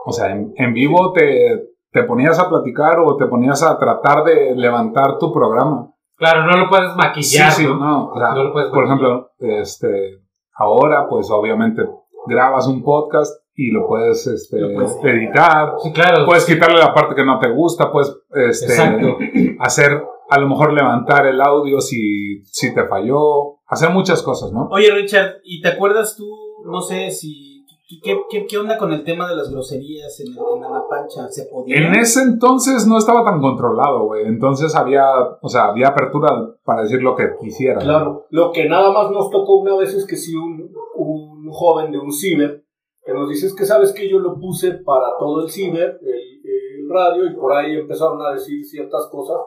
[0.06, 4.24] O sea, en, en vivo te, te ponías a platicar o te ponías a tratar
[4.24, 5.88] de levantar tu programa.
[6.16, 7.52] Claro, no lo puedes maquillar.
[7.52, 7.76] sí, sí, ¿no?
[7.76, 8.08] no.
[8.10, 10.20] O sea, No lo puedes por ejemplo, este,
[10.54, 11.82] ahora, pues obviamente
[12.26, 15.74] grabas un podcast y lo puedes este, Lo puedes editar.
[15.82, 16.24] Sí, claro.
[16.24, 19.18] Puedes quitarle la parte que no te gusta, puedes este, Exacto.
[19.60, 24.68] hacer, a lo mejor levantar el audio si, si te falló, hacer muchas cosas, ¿no?
[24.70, 26.26] Oye, Richard, ¿y te acuerdas tú,
[26.64, 27.51] no sé si...
[28.00, 31.28] ¿Qué, qué, qué onda con el tema de las groserías en, en Ana Pancha?
[31.28, 31.76] ¿Se podía?
[31.76, 34.24] En ese entonces no estaba tan controlado, güey.
[34.26, 35.04] Entonces había,
[35.40, 36.28] o sea, había apertura
[36.64, 37.80] para decir lo que quisiera.
[37.80, 37.80] ¿no?
[37.80, 41.90] Claro, lo que nada más nos tocó una vez es que sí un, un joven
[41.90, 42.64] de un ciber
[43.04, 46.84] que nos dice es que sabes que yo lo puse para todo el ciber, el,
[46.84, 49.38] el radio, y por ahí empezaron a decir ciertas cosas.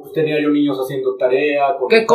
[0.00, 2.06] Pues tenía yo niños haciendo tarea con ¿Qué y-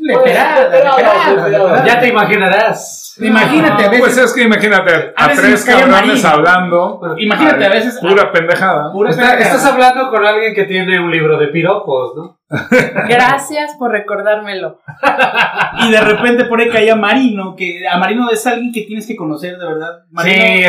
[0.00, 1.84] Leperadas, Pues.
[1.86, 3.16] Ya te imaginarás.
[3.20, 4.00] Imagínate, a veces.
[4.00, 7.00] Pues es que imagínate, A tres cabrones hablando.
[7.18, 8.90] Imagínate, a veces- Pura pendejada.
[8.92, 9.56] Pura Está- pendejada.
[9.56, 12.38] estás hablando con alguien que tiene un libro de piropos, ¿no?
[13.08, 14.80] Gracias por recordármelo.
[15.80, 19.16] Y de repente por ahí caía Marino, que a Marino es alguien que tienes que
[19.16, 20.04] conocer, de verdad.
[20.10, 20.64] Marino, Sí,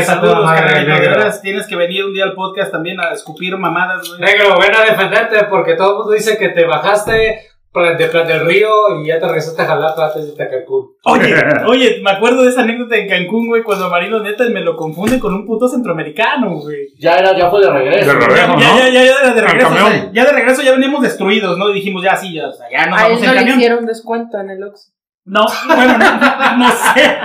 [0.86, 1.10] de negro.
[1.18, 4.22] veras, tienes que venir un día al podcast también a escupir mamadas, güey.
[4.22, 7.42] Negro, ven a defenderte porque todo el mundo dice que te bajaste
[7.84, 8.70] de Plan del Río
[9.02, 10.92] y ya te regresaste a Jalapa antes de irte a Cancún.
[11.04, 11.36] Oye,
[11.68, 15.20] oye, me acuerdo de esa anécdota en Cancún, güey, cuando Marino neta me lo confunde
[15.20, 16.88] con un puto centroamericano, güey.
[17.00, 18.14] Ya era, ya fue de regreso.
[18.14, 18.36] De regreso.
[18.36, 18.60] Ya, ¿no?
[18.60, 19.92] ya, ya, ya, de Al regreso, o camión.
[19.92, 21.70] sea, ya de regreso ya veníamos destruidos, ¿no?
[21.70, 23.86] Y dijimos, ya sí, ya, o sea, ya nos A vamos en no le hicieron
[23.86, 24.92] descuento en el Oxxo.
[25.28, 27.18] No, bueno, no, no, no sé.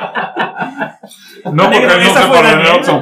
[1.53, 2.67] No, porque él no se pone en el.
[2.67, 3.01] Oxxo.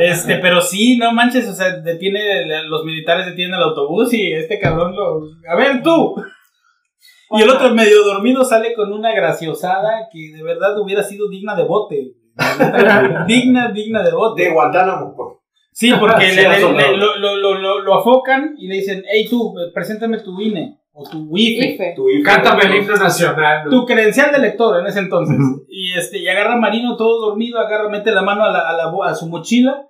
[0.00, 2.20] Este, pero sí, no manches, o sea, detiene,
[2.66, 5.20] los militares detienen el autobús y este cabrón lo.
[5.50, 6.16] A ver, tú.
[7.30, 11.54] Y el otro medio dormido sale con una graciosada que de verdad hubiera sido digna
[11.56, 12.14] de bote.
[13.26, 14.42] digna, digna de bote.
[14.44, 15.14] De Guantánamo.
[15.16, 15.40] por-
[15.72, 19.02] Sí, porque Sí, le- le- le- lo, lo, lo, lo, lo afocan y le dicen,
[19.10, 21.70] hey tú, preséntame tu INE o tu IFE.
[21.74, 21.92] IFE.
[21.96, 22.22] Tu hijo.
[22.24, 23.68] Cántame el himno nacional.
[23.68, 25.36] Tu credencial de lector en ese entonces.
[25.68, 28.72] Y este, y agarra a Marino todo dormido, agarra, mete la mano a, la, a,
[28.76, 29.88] la a su mochila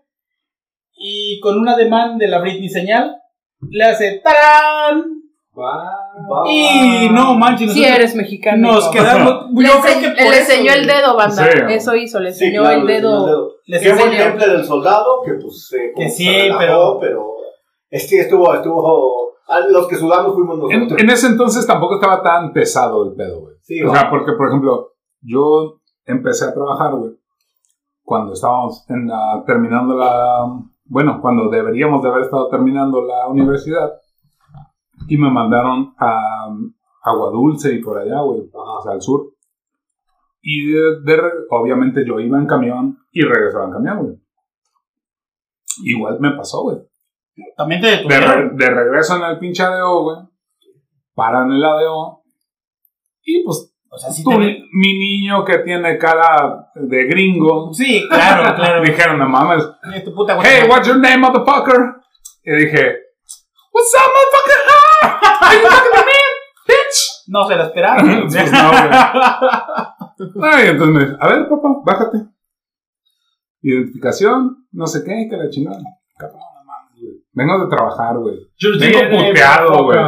[0.97, 3.17] y con un ademán de la Britney señal
[3.69, 5.05] le hace ¡Tarán!
[6.51, 8.73] Y no manches, Si eres mexicano.
[8.73, 9.47] nos quedamos.
[9.55, 11.45] Le, yo creo enseñ- que le enseñó el dedo, banda.
[11.45, 11.59] Sí.
[11.71, 13.27] Eso hizo, le Sí, enseñó claro, el le enseñó el dedo.
[13.27, 13.51] dedo.
[13.67, 14.25] Enseñó.
[14.25, 17.27] temple del soldado, que pues se, Que sí, relajó, pero- pero.
[17.91, 19.33] Este estuvo, estuvo.
[19.47, 20.99] a Los que sudamos fuimos nosotros.
[21.01, 23.55] en ese entonces tampoco estaba tan pesado el pedo, güey.
[23.61, 27.13] Sí, O sea, porque, por ejemplo, yo empecé a trabajar, güey,
[28.03, 30.47] cuando estábamos en la, terminando la...
[30.87, 33.93] Bueno, cuando deberíamos de haber estado terminando la universidad.
[35.09, 36.49] Y me mandaron a
[37.03, 39.33] Agua Dulce y por allá, güey, o sea, al sur.
[40.43, 44.17] Y de, obviamente yo iba en camión y regresaba en camión, güey.
[45.85, 46.79] Igual me pasó, güey.
[47.57, 50.17] También te De, re- de regreso en el pinche ADO, güey.
[51.15, 52.23] Paran el ADO.
[53.25, 54.37] Y pues O sea, Tú, te
[54.73, 57.73] mi niño que tiene cara de gringo.
[57.73, 58.83] Sí, claro, claro.
[58.83, 59.65] Dijeron, no mames.
[60.43, 61.95] Hey, what's your name, motherfucker?
[62.45, 62.97] Y dije,
[63.73, 64.84] what's up, motherfucker?
[65.41, 66.21] Are you to me,
[66.67, 67.25] bitch?
[67.29, 68.03] No se la esperaba.
[68.07, 70.53] Pues no, güey.
[70.55, 72.19] Ay, entonces me dice, a ver, papá, bájate.
[73.63, 75.81] Identificación, no sé qué, que la chingada.
[76.17, 77.25] Cabrón, no mames, güey.
[77.33, 78.37] Vengo de trabajar, güey.
[78.59, 79.99] Your Vengo puteado, güey.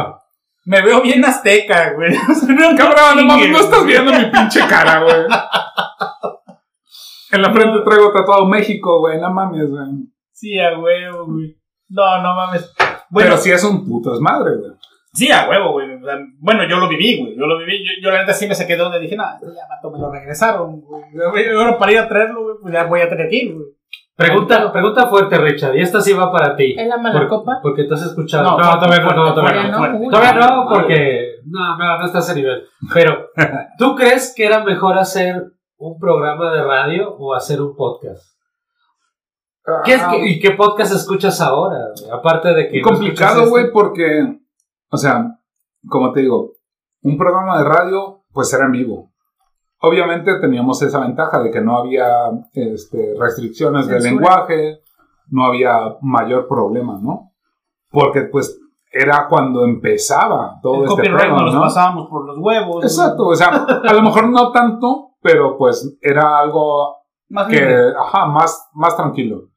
[0.65, 2.15] Me veo bien azteca, güey.
[2.29, 5.25] O sea, no, no Cabrón, no mames, no estás viendo mi pinche cara, güey.
[7.31, 9.85] En la frente traigo tatuado México, güey, no mames, güey.
[10.31, 11.57] Sí, a huevo, güey.
[11.89, 12.73] No, no mames.
[13.09, 14.71] Bueno, Pero sí es un puto desmadre, güey.
[15.17, 15.87] Sí, a huevo, güey.
[16.39, 17.35] Bueno, yo lo viví, güey.
[17.35, 17.79] Yo lo viví.
[17.83, 20.11] Yo, yo la neta sí me saqué de donde dije, no, ya vato, me lo
[20.11, 21.03] regresaron, güey.
[21.57, 23.65] Ahora para ir a traerlo, güey, pues ya voy a tener que ir, güey.
[24.15, 25.75] Pregunta, pregunta fuerte, Richard.
[25.75, 26.73] Y esta sí va para ti.
[26.77, 27.59] ¿Es la mala Por- copa?
[27.61, 28.43] Porque tú has escuchado.
[28.43, 30.09] No, No, todavía no, no, todavía no.
[30.09, 32.63] Todavía no, porque no, no, no estás a ese nivel.
[32.93, 33.27] Pero,
[33.77, 35.43] ¿tú crees que era mejor hacer
[35.77, 38.23] un programa de radio o hacer un podcast?
[39.85, 41.77] ¿Qué es que- ¿Y qué podcast escuchas ahora?
[42.11, 42.81] Aparte de que.
[42.81, 43.73] Complicado, güey, este.
[43.73, 44.39] porque,
[44.89, 45.39] o sea,
[45.87, 46.53] como te digo,
[47.03, 49.11] un programa de radio, pues era en vivo.
[49.81, 52.07] Obviamente teníamos esa ventaja de que no había
[52.53, 54.79] este, restricciones de lenguaje,
[55.29, 57.31] no había mayor problema, ¿no?
[57.89, 58.59] Porque, pues,
[58.91, 61.61] era cuando empezaba todo El este copyright pedo, nos los ¿no?
[61.61, 62.83] pasábamos por los huevos.
[62.83, 66.95] Exacto, o sea, a lo mejor no tanto, pero pues era algo
[67.29, 67.93] Más que, libre.
[67.99, 69.49] ajá, más, más tranquilo.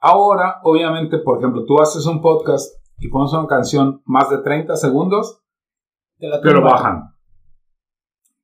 [0.00, 4.76] Ahora, obviamente, por ejemplo, tú haces un podcast y pones una canción más de 30
[4.76, 5.42] segundos,
[6.18, 7.12] Te la te lo bajan.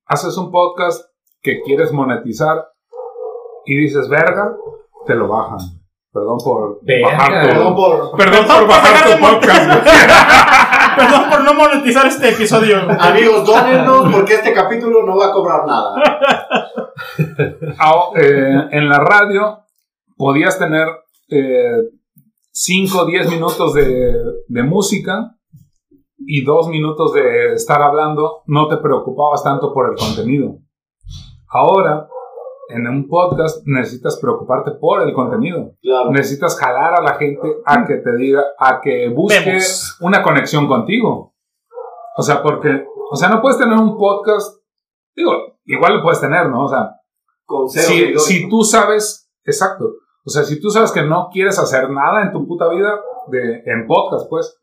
[0.05, 1.05] Haces un podcast
[1.41, 2.67] que quieres monetizar
[3.65, 4.57] y dices, verga,
[5.07, 5.59] te lo bajan.
[6.13, 7.07] Perdón por Verga.
[7.07, 8.17] bajar tu, Perdón por.
[8.17, 9.87] perdón por bajar tu podcast.
[10.97, 12.79] Perdón por no monetizar este episodio.
[12.99, 15.95] Amigos, dónennos porque este capítulo no va a cobrar nada.
[17.79, 19.61] Ah, eh, en la radio
[20.17, 20.89] podías tener
[22.61, 24.13] 5 o 10 minutos de,
[24.49, 25.37] de música
[26.19, 30.59] y 2 minutos de estar hablando, no te preocupabas tanto por el contenido.
[31.49, 32.09] Ahora,
[32.71, 35.71] en un podcast necesitas preocuparte por el contenido.
[35.81, 36.11] Claro.
[36.11, 39.97] Necesitas jalar a la gente a que te diga, a que busque Vemos.
[40.01, 41.37] una conexión contigo.
[42.17, 44.61] O sea, porque, o sea, no puedes tener un podcast,
[45.15, 46.65] digo, igual lo puedes tener, ¿no?
[46.65, 46.91] O sea,
[47.45, 49.93] Con cero si, si tú sabes, exacto,
[50.25, 53.01] o sea, si tú sabes que no quieres hacer nada en tu puta vida,
[53.31, 54.61] de, en podcast, pues,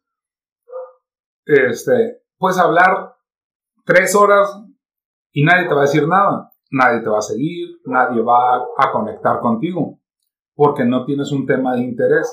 [1.45, 3.15] este, puedes hablar
[3.85, 4.49] tres horas
[5.31, 6.51] y nadie te va a decir nada.
[6.71, 9.99] nadie te va a seguir, nadie va a conectar contigo,
[10.55, 12.31] porque no tienes un tema de interés.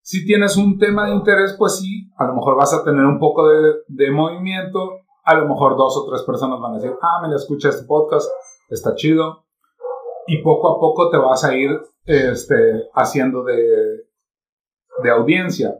[0.00, 3.18] Si tienes un tema de interés, pues sí, a lo mejor vas a tener un
[3.18, 7.26] poco de, de movimiento, a lo mejor dos o tres personas van a decir, ah,
[7.26, 8.30] me escucha este podcast,
[8.70, 9.44] está chido,
[10.26, 11.70] y poco a poco te vas a ir
[12.04, 13.56] este, haciendo de,
[15.02, 15.74] de audiencia.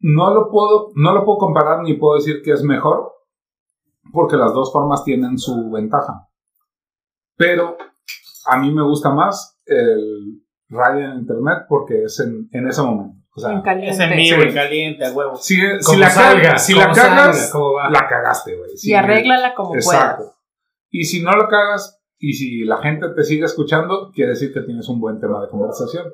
[0.00, 3.12] No lo, puedo, no lo puedo comparar ni puedo decir que es mejor,
[4.12, 6.28] porque las dos formas tienen su ventaja.
[7.36, 7.76] Pero
[8.46, 13.16] a mí me gusta más el radio en internet porque es en, en ese momento.
[13.36, 13.90] O sea, En caliente.
[13.94, 14.48] Es en vivo, Sí.
[14.48, 15.36] en caliente, a huevo.
[15.36, 18.72] si, si Como la, salga, cagas, si la cagas, salga, la cagaste, güey.
[18.74, 20.16] Y Si- arréglala como Exacto.
[20.18, 20.36] puedas.
[20.90, 24.62] Y si no lo cagas y si la gente te sigue escuchando, quiere decir que
[24.62, 26.06] tienes un buen tema de conversación.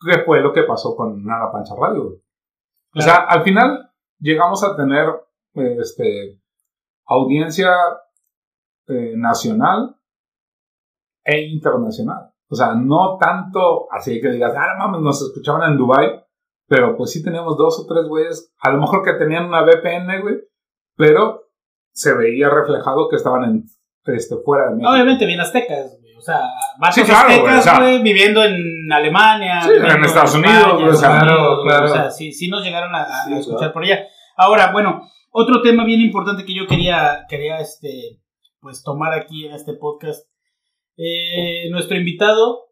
[0.00, 2.04] Que fue lo que pasó con Nana Pancha Radio.
[2.04, 2.22] güey.
[2.94, 5.06] O sea, al final llegamos a tener
[5.54, 6.40] este,
[7.06, 7.70] audiencia
[8.86, 9.96] eh, nacional
[11.24, 12.32] e internacional.
[12.48, 16.24] O sea, no tanto así que digas, ah, mames, nos escuchaban en Dubai,
[16.66, 20.22] pero pues sí teníamos dos o tres güeyes, a lo mejor que tenían una VPN,
[20.22, 20.36] güey,
[20.96, 21.50] pero
[21.92, 23.64] se veía reflejado que estaban en,
[24.06, 24.90] este, fuera de México.
[24.92, 26.14] Obviamente bien aztecas, güey.
[26.16, 26.40] O sea,
[26.78, 29.62] vatos Sí, claro, güey, aztecas, o sea- güey, viviendo en Alemania.
[29.62, 31.84] Sí, en Estados Unidos, o sea, claro.
[31.84, 33.72] O sea, sí, sí nos llegaron a, a Sí, escuchar claro.
[33.74, 34.06] por allá.
[34.36, 38.20] Ahora, bueno, otro tema bien importante que yo quería, quería este,
[38.60, 40.26] pues tomar aquí en este podcast.
[40.96, 42.66] Eh, nuestro invitado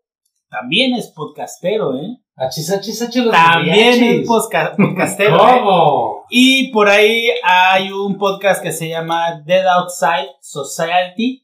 [0.51, 2.17] también es podcastero, ¿eh?
[2.39, 5.37] Achis, achis, achis, los También es posca- podcastero.
[5.37, 5.53] ¿eh?
[5.55, 6.27] ¿Cómo?
[6.29, 11.43] Y por ahí hay un podcast que se llama Dead Outside Society.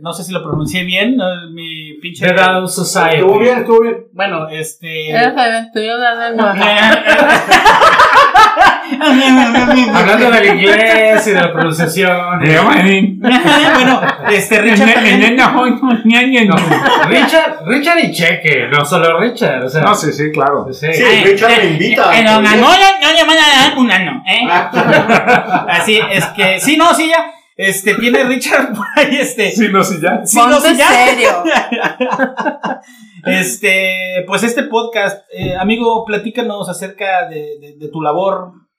[0.00, 1.26] No sé si lo pronuncié bien, ¿no?
[1.50, 2.26] mi pinche.
[2.26, 3.16] The Down Society.
[3.16, 4.06] Estuvo bien, estuvo bien.
[4.14, 5.12] Bueno, este.
[9.94, 12.44] Hablando del inglés y de la pronunciación.
[12.44, 15.02] Eh, bueno, este Richard
[17.08, 19.64] Richard, Richard y Cheque, no solo Richard.
[19.64, 20.66] O sea, No, sí, sí, claro.
[20.72, 20.86] sí.
[20.92, 22.18] Sí, Richard me invita.
[22.18, 24.46] En Angola no le van a dar un ano, ¿eh?
[25.68, 27.32] Así es que, sí, no, sí, ya.
[27.56, 29.50] Este, tiene Richard por ahí, este.
[29.50, 30.24] Sí, no, sí, ya.
[30.24, 30.88] Sí, no, sí, ya.
[30.88, 31.28] serio.
[33.26, 38.69] Este, pues este podcast, eh, amigo, platícanos acerca de, de- de tu labor eh,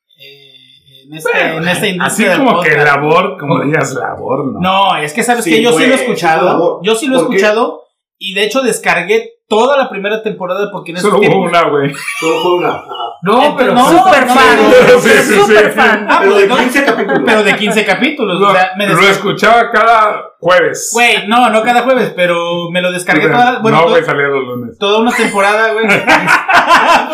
[1.12, 4.60] en, este, en esta Así industria del como que labor, como digas labor, ¿no?
[4.60, 6.80] No, es que sabes Sí, que yo sí lo he escuchado.
[6.84, 7.84] Yo sí lo he escuchado
[8.18, 11.64] y de hecho descargué toda la primera temporada porque en esos Solo hubo tiempos- una,
[11.70, 11.92] güey.
[12.20, 12.84] Solo fue una.
[13.24, 14.58] No, pero no, Super no, fan.
[14.58, 15.80] no, Sí, sí, Super sí.
[15.80, 16.08] fan.
[16.10, 17.22] Ah, Pero de no, 15 capítulos.
[17.26, 18.40] pero de 15 capítulos.
[18.40, 20.90] Lo, o sea, me lo escuchaba cada jueves.
[20.94, 24.44] Güey, no, no cada jueves, pero me lo descargué toda, bueno, no, güey, salía los
[24.44, 24.78] lunes.
[24.80, 25.86] toda una temporada, güey.
[25.92, 27.10] A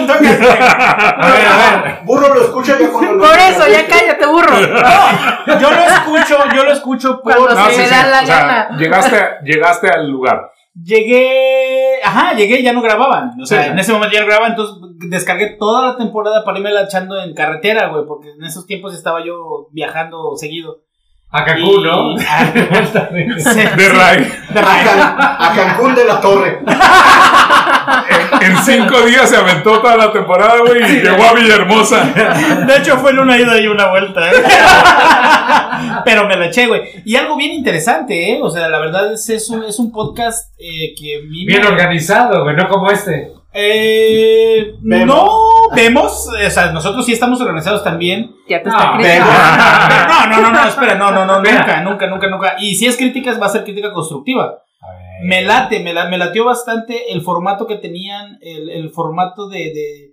[1.31, 1.99] ver, a ver.
[2.03, 4.57] Burro lo escucha ya cuando Por eso, ya cállate, burro.
[5.59, 7.93] Yo lo escucho, yo lo escucho por Cuando No, se sí, me sí.
[7.95, 8.69] da la o sea, gana.
[8.77, 10.51] llegaste, llegaste al lugar.
[10.83, 13.39] Llegué, ajá, llegué y ya no grababan.
[13.41, 13.69] O sea, Sí.
[13.71, 14.75] en ese momento ya no grababan, entonces
[15.09, 19.23] descargué toda la temporada para irme echando en carretera, güey, porque en esos tiempos estaba
[19.25, 20.81] yo viajando seguido.
[21.39, 22.15] A Cancún, ¿no?
[22.29, 24.31] Ah, De Ray.
[24.49, 24.83] de A, Ray.
[24.85, 26.59] Can- a Cancún de la Torre.
[28.41, 32.03] En, en cinco días se aventó toda la temporada, güey, y llegó a Villahermosa.
[32.67, 34.33] De hecho, fue en una ida y una vuelta, ¿eh?
[36.05, 36.81] Pero me la eché, güey.
[37.05, 38.39] Y algo bien interesante, ¿eh?
[38.41, 41.21] O sea, la verdad es, es, un, es un podcast eh, que...
[41.29, 43.31] me- Bien organizado, güey, no como este.
[43.53, 45.05] Eh, no,
[45.75, 48.35] vemos, o sea, nosotros sí estamos organizados también.
[48.47, 50.07] Ya te No, está pero- criticando.
[50.07, 52.55] No, no, no, no, espera, no, no, no, nunca, nunca, nunca, nunca.
[52.59, 54.61] Y si es crítica, va a ser crítica constructiva.
[55.23, 59.57] Me late, me, la, me latió bastante el formato que tenían, el, el formato de,
[59.73, 60.11] de,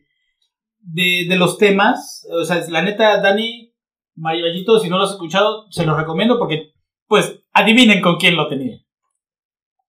[0.80, 2.26] de, de los temas.
[2.32, 3.72] O sea, la neta, Dani,
[4.16, 6.72] Mariballito, si no lo has escuchado, se los recomiendo porque,
[7.07, 8.78] pues, adivinen con quién lo tenía.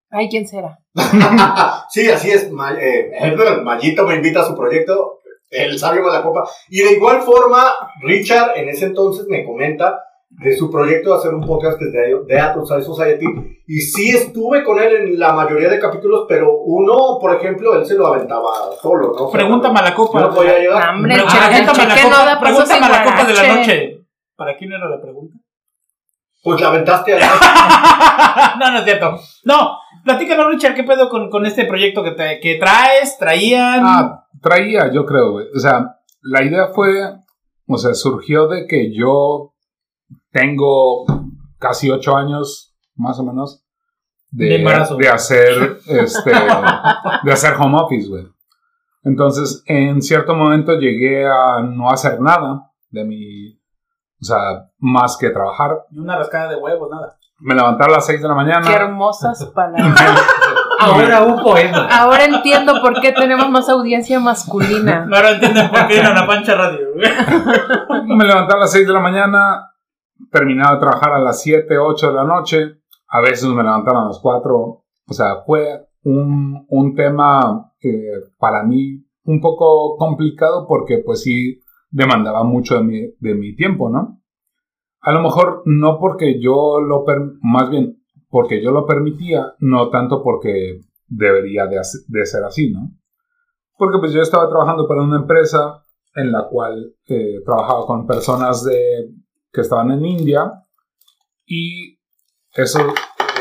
[0.10, 0.80] Ay, ¿quién será?
[1.90, 2.52] Sí, así es.
[2.52, 3.12] Ma- eh,
[4.06, 5.20] me invita a su proyecto,
[5.56, 6.44] El Sabio Malacopa.
[6.70, 7.64] Y de igual forma,
[8.02, 12.84] Richard en ese entonces me comenta de su proyecto de hacer un podcast es de,
[12.84, 13.26] Society.
[13.68, 17.86] Y sí estuve con él en la mayoría de capítulos, pero uno, por ejemplo, él
[17.86, 18.50] se lo aventaba
[18.82, 19.30] solo, ¿no?
[19.30, 20.20] Pregunta Malacopa.
[20.22, 20.54] No podía.
[20.70, 24.06] No, hombre, Pregunta Malacopa, pregunta Malacopa de la noche.
[24.36, 25.38] ¿Para quién era la pregunta?
[26.44, 29.20] Pues la aventaste a no, no es cierto.
[29.46, 33.18] No, platícanos, Richard, ¿qué pedo con, con este proyecto que, te- que traes?
[33.18, 33.82] ¿Traían?
[33.84, 35.48] Ah, traía, yo creo, güey.
[35.56, 36.92] O sea, la idea fue,
[37.68, 39.56] o sea, surgió de que yo
[40.32, 41.06] tengo
[41.58, 43.66] casi ocho años, más o menos,
[44.30, 44.60] de,
[45.00, 48.28] De hacer, este, de hacer home office, güey.
[49.04, 53.54] Entonces, en cierto momento llegué a no hacer nada de mi,
[54.22, 55.86] o sea, más que trabajar.
[55.90, 57.18] Ni una rascada de huevos, nada.
[57.40, 58.68] Me levantaba a las 6 de la mañana.
[58.68, 60.00] Qué hermosas palabras.
[60.86, 61.88] Ahora un poema.
[61.88, 65.08] Ahora entiendo por qué tenemos más audiencia masculina.
[65.12, 66.88] Ahora entienden por qué en la pancha radio.
[68.06, 69.72] Me levantaba a las 6 de la mañana,
[70.32, 72.78] terminaba de trabajar a las 7, 8 de la noche,
[73.08, 78.64] a veces me levantaba a las 4, o sea, fue un, un tema eh, para
[78.64, 81.60] mí un poco complicado porque pues sí
[81.90, 84.22] demandaba mucho de mi, de mi tiempo, ¿no?
[85.02, 87.95] A lo mejor no porque yo lo, per más bien
[88.30, 92.92] porque yo lo permitía, no tanto porque debería de, ser así, ¿no?
[93.78, 95.84] Porque pues yo estaba trabajando para una empresa
[96.16, 99.12] en la cual eh, trabajaba con personas de,
[99.52, 100.64] que estaban en India
[101.46, 102.00] y
[102.54, 102.80] eso,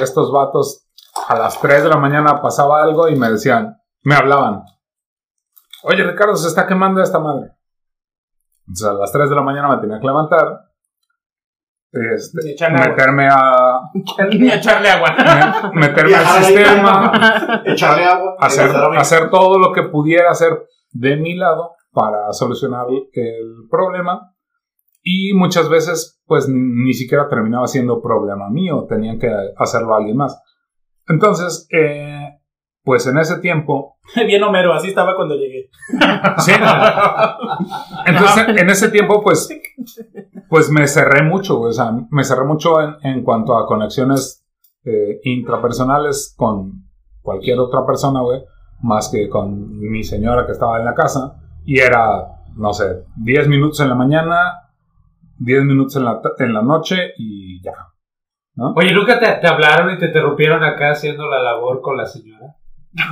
[0.01, 0.89] estos vatos
[1.29, 4.65] a las 3 de la mañana pasaba algo y me decían, me hablaban,
[5.85, 7.53] oye Ricardo, se está quemando esta madre.
[8.67, 10.74] Entonces a las 3 de la mañana me tenía que levantar,
[12.17, 12.89] este, Echarle agua.
[12.91, 13.81] meterme a
[14.39, 15.71] Ni echarle agua.
[15.73, 18.37] me- meterme al sistema, Echarle agua.
[18.97, 24.31] hacer, todo lo que pudiera hacer de mi lado para solucionar el problema.
[25.03, 30.17] Y muchas veces, pues ni, ni siquiera terminaba siendo problema mío, tenían que hacerlo alguien
[30.17, 30.41] más.
[31.07, 32.39] Entonces, eh,
[32.83, 35.69] pues en ese tiempo, Bien Homero, así estaba cuando llegué.
[36.39, 36.53] sí,
[38.07, 39.49] entonces en ese tiempo, pues,
[40.55, 44.47] pues me cerré mucho, o sea, me cerré mucho en, en cuanto a conexiones
[44.85, 46.85] eh, intrapersonales con
[47.23, 48.41] cualquier otra persona, güey,
[48.81, 53.49] más que con mi señora que estaba en la casa, y era, no sé, 10
[53.49, 54.71] minutos en la mañana,
[55.39, 57.75] 10 minutos en la, en la noche y ya.
[58.77, 62.55] Oye, ¿nunca te, te hablaron y te interrumpieron acá haciendo la labor con la señora?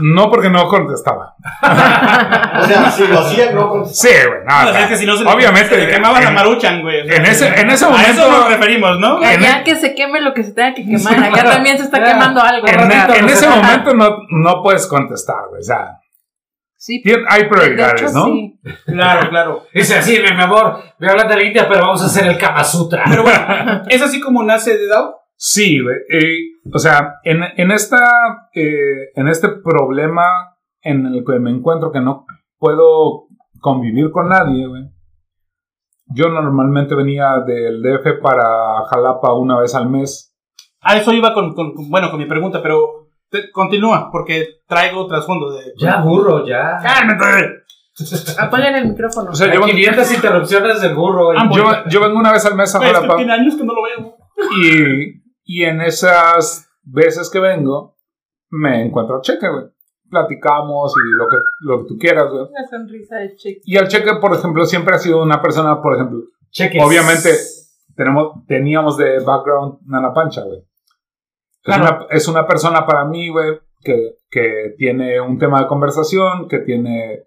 [0.00, 1.34] No porque no contestaba.
[1.60, 4.96] O sea, si lo hacían, no con- Sí, güey, no, No, o sea, es que
[4.96, 7.00] si no se obviamente, se le quemaba la en- maruchan, güey.
[7.02, 9.16] O sea, en ese- en ese A momento- eso nos referimos, ¿no?
[9.18, 11.24] Allá que se queme lo que se tenga que quemar.
[11.24, 12.66] Acá también se está quemando algo.
[12.68, 15.98] en, Correcto, en ese momento no, no puedes contestar, güey, o sea,
[16.76, 18.24] Sí, hay de prioridades, hecho, ¿no?
[18.26, 18.58] sí.
[18.86, 19.66] Claro, claro.
[19.72, 22.64] Dice así, mi amor, me hablan de la India, pero vamos a hacer el Kama
[22.64, 23.04] Sutra.
[23.08, 25.21] Pero bueno, ¿es así como nace de Dao?
[25.44, 25.96] Sí, güey.
[26.08, 26.36] eh,
[26.72, 27.98] o sea, en, en, esta,
[28.54, 30.22] eh, en este problema
[30.82, 32.26] en el que me encuentro que no
[32.58, 33.24] puedo
[33.60, 34.84] convivir con nadie, güey.
[36.14, 38.44] Yo normalmente venía del DF para
[38.88, 40.32] Jalapa una vez al mes.
[40.80, 45.08] A eso iba con, con- con- bueno, con mi pregunta, pero te- continúa, porque traigo
[45.08, 45.72] trasfondo de...
[45.76, 46.78] ya, burro, ya.
[46.80, 47.62] ¡Cálmate!
[48.38, 49.30] Apaguen el micrófono.
[49.30, 51.30] O sea, Hay yo, 500 interrupciones del burro.
[51.36, 53.56] Ah, yo, yo vengo una vez al mes a Güey, es que Jalapa tiene años
[53.56, 54.16] que no lo veo.
[54.56, 57.96] y, y en esas veces que vengo
[58.50, 59.64] me encuentro al cheque, güey.
[60.10, 62.42] Platicamos y lo que, lo que tú quieras, güey.
[62.42, 63.60] Una sonrisa de chico.
[63.64, 66.20] Y al cheque, por ejemplo, siempre ha sido una persona, por ejemplo,
[66.50, 66.82] Cheques.
[66.82, 67.30] Obviamente
[67.96, 70.62] tenemos, teníamos de background Nana Pancha, güey.
[71.62, 71.84] Claro.
[71.84, 76.46] Es, una, es una persona para mí, güey, que, que tiene un tema de conversación,
[76.48, 77.24] que tiene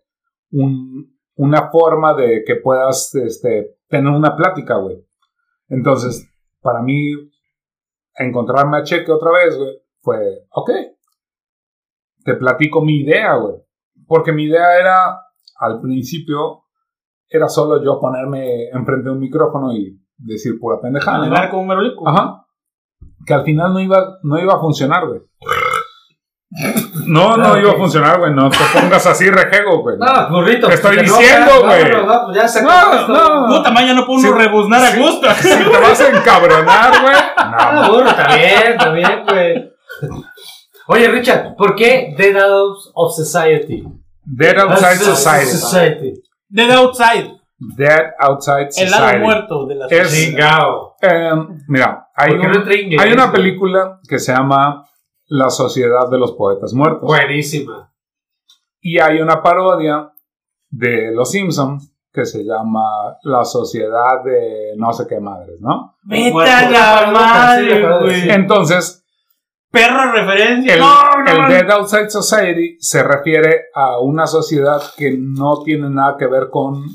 [0.51, 5.03] un, una forma de que puedas este, tener una plática, güey.
[5.69, 6.29] Entonces,
[6.61, 7.11] para mí,
[8.17, 10.71] encontrarme a Cheque otra vez, güey, fue, ok,
[12.23, 13.55] te platico mi idea, güey.
[14.07, 15.21] Porque mi idea era,
[15.57, 16.63] al principio,
[17.27, 21.51] era solo yo ponerme enfrente de un micrófono y decir pura pendejada, ¿no?
[21.51, 22.07] Como merolico.
[22.07, 22.45] Ajá.
[23.25, 25.21] Que al final no iba, no iba a funcionar, güey.
[27.05, 28.33] No, no Ah, iba a funcionar, güey.
[28.33, 29.97] No te pongas así rejego, güey.
[29.97, 30.67] No, burrito.
[30.67, 32.35] Te estoy diciendo, güey.
[32.35, 33.13] ya se No, acabó esto.
[33.13, 33.47] no.
[33.57, 34.27] Puta, mañana no puedo Sí.
[34.27, 35.27] uno rebuznar a gusto.
[35.35, 37.15] Si te vas a encabronar, güey.
[37.37, 37.89] Ah, No.
[37.93, 39.71] burro, está bien, está bien, güey.
[40.87, 43.83] Oye, Richard, ¿por qué Dead Out of Society?
[44.23, 45.45] Dead Outside Society.
[45.51, 46.13] Society.
[46.47, 49.23] Dead Outside, Dead Outside el lado Society.
[49.23, 50.95] muerto de la Es- Chingao.
[51.01, 51.31] Eh,
[51.67, 54.83] mira, hay, ¿Por qué un- no hay una película que se llama
[55.27, 57.03] La Sociedad de los Poetas Muertos.
[57.03, 57.91] Buenísima.
[58.79, 60.11] Y hay una parodia
[60.69, 65.97] de Los Simpsons que se llama La Sociedad de no sé qué madres, ¿no?
[66.03, 68.29] Vete la madre, güey.
[68.29, 69.03] Entonces,
[69.75, 70.75] Perro referencia.
[70.75, 71.51] el, no, no, el.
[71.51, 76.85] Dead Outside Society se refiere a una sociedad que no tiene nada que ver con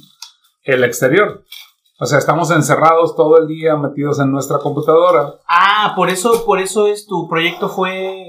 [0.62, 1.45] el exterior.
[2.01, 5.34] O sea, estamos encerrados todo el día metidos en nuestra computadora.
[5.46, 8.24] Ah, por eso, por eso es tu proyecto fue.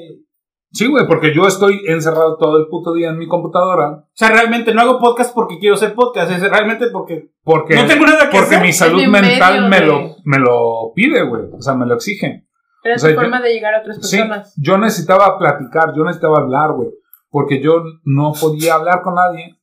[0.74, 3.90] Sí, güey, porque yo estoy encerrado todo el puto día en mi computadora.
[3.90, 7.86] O sea, realmente no hago podcast porque quiero hacer podcast, es realmente porque Porque, no
[7.88, 8.62] tengo nada que porque hacer.
[8.62, 11.44] mi salud en mental medio me lo, me lo pide, güey.
[11.58, 12.46] O sea, me lo exige.
[12.84, 14.54] Pero O es sea, tu yo- forma de llegar a otras Sí, personas.
[14.58, 16.90] yo necesitaba platicar, yo necesitaba hablar, güey.
[17.30, 19.58] Porque yo no podía hablar con nadie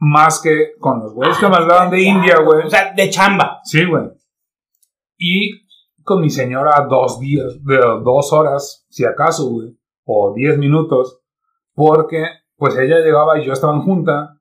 [0.00, 2.66] más que con los güeyes que me hablaban de India, güey.
[2.66, 3.60] O sea, de chamba.
[3.64, 4.04] Sí, güey.
[5.18, 5.66] Y
[6.02, 11.20] con mi señora dos días, de dos horas, si acaso, güey, o diez minutos,
[11.74, 12.24] porque
[12.56, 14.38] pues ella llegaba y yo estaba en junta,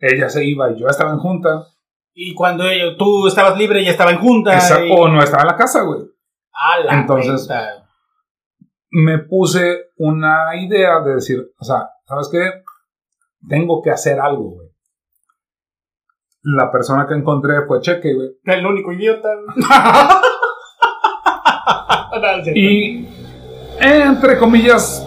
[0.00, 1.66] ella se iba y yo estaba en junta,
[2.14, 4.54] Y cuando ella- tú estabas libre, ella estaba en junta.
[4.58, 6.02] esa- y- o no estaba en la casa, güey.
[6.52, 7.48] A la Entonces-.
[8.90, 12.62] Me puse una idea de decir, o sea, ¿sabes qué?
[13.48, 14.68] Tengo que hacer algo, güey.
[16.42, 18.28] La persona que encontré fue Cheque, güey.
[18.44, 19.28] El único idiota.
[22.54, 23.06] Y
[23.80, 25.06] entre comillas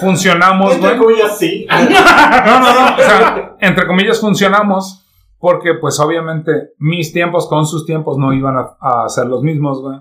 [0.00, 1.00] funcionamos, Entre güey.
[1.00, 1.66] comillas, sí.
[2.46, 2.94] No, no, no.
[2.94, 5.06] O sea, entre comillas funcionamos
[5.38, 9.80] porque pues obviamente mis tiempos con sus tiempos no iban a, a ser los mismos,
[9.80, 9.98] güey.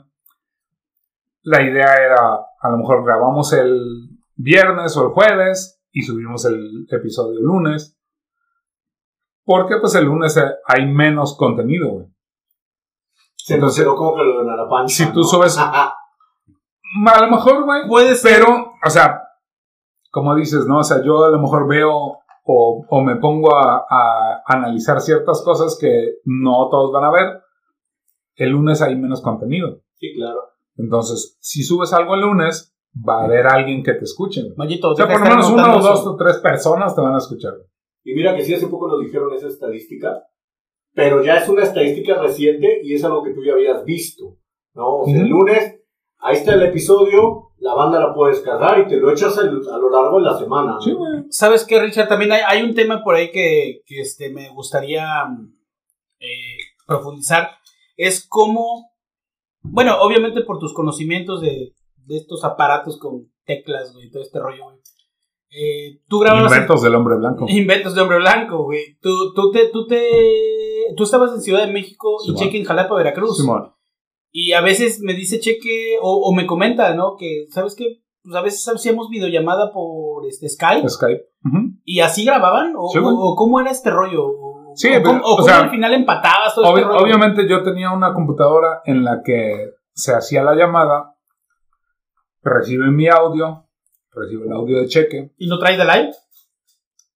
[1.44, 6.88] La idea era, a lo mejor grabamos el viernes o el jueves y subimos el
[6.92, 7.99] episodio el lunes.
[9.52, 12.06] Porque pues el lunes eh, hay menos contenido, güey.
[13.36, 14.94] Se Entonces- como que lo de la pancha.
[14.94, 15.26] Si tú ¿no?
[15.26, 15.58] subes-
[17.16, 18.44] A lo mejor, güey, Puede ser.
[18.46, 19.24] Pero, o sea,
[20.12, 20.78] como dices, ¿no?
[20.80, 21.92] O sea, yo a lo mejor veo
[22.46, 27.42] o, o me pongo a, a analizar ciertas cosas que no todos van a ver.
[28.36, 29.80] El lunes hay menos contenido.
[29.96, 30.42] Sí, claro.
[30.78, 34.42] Entonces, si subes algo el lunes, va a haber alguien que te escuche.
[34.44, 34.54] güey.
[34.58, 37.18] Mayito, O sea, por lo menos una o dos o tres personas te van a
[37.18, 37.54] escuchar.
[38.10, 40.24] Y mira que sí, hace poco nos dijeron esa estadística,
[40.96, 44.38] pero ya es una estadística reciente y es algo que tú ya habías visto,
[44.74, 45.02] ¿no?
[45.02, 45.80] O sea, el lunes,
[46.18, 49.92] ahí está el episodio, la banda la puede descargar y te lo echas a lo
[49.92, 50.74] largo de la semana.
[50.74, 50.82] ¿no?
[50.82, 51.24] Sí, güey.
[51.30, 52.08] ¿Sabes qué, Richard?
[52.08, 55.54] También hay, hay un tema por ahí que, que, este, me gustaría mm,
[56.20, 56.58] eh,
[56.88, 57.52] profundizar.
[57.96, 58.92] Es cómo,
[59.62, 64.64] bueno, obviamente por tus conocimientos de, de estos aparatos con teclas, güey, todo este rollo,
[64.64, 64.78] güey.
[65.52, 66.52] Eh, tú grababas...
[66.52, 67.46] Inventos del hombre blanco.
[67.50, 68.98] Inventos de hombre blanco, güey.
[69.02, 70.04] Tú, tú, te, tú, te,
[70.96, 72.36] tú estabas en Ciudad de México y.
[72.36, 73.38] Cheque en Jalapa, Veracruz.
[73.38, 73.74] Simón.
[74.32, 77.16] Y a veces me dice Cheque, o, o me comenta, ¿no?
[77.18, 78.04] Que, ¿sabes qué?
[78.22, 80.88] Pues a veces hacíamos videollamada por este, Skype.
[80.88, 81.24] Skype.
[81.84, 82.74] ¿Y así grababan?
[82.78, 83.12] ¿O, Sí, güey.
[83.16, 84.26] o- o cómo era este rollo?
[84.28, 86.84] ¿O, Sí, o pero, cómo, o o cómo sea, al final empatabas todo Obvi- este
[86.90, 87.00] rollo?
[87.04, 91.16] obviamente yo tenía una computadora en la que se hacía la llamada,
[92.44, 93.66] recibe mi audio,
[94.20, 95.32] recibe el audio de cheque.
[95.38, 96.12] ¿Y no traes de live?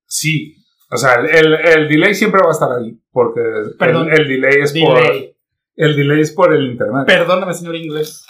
[0.06, 0.56] Sí,
[0.92, 4.12] o sea, el, el delay siempre va a estar ahí, porque el, Perdón.
[4.12, 5.00] el delay es por
[5.76, 8.24] el delay es por el internet Perdóname, señor inglés.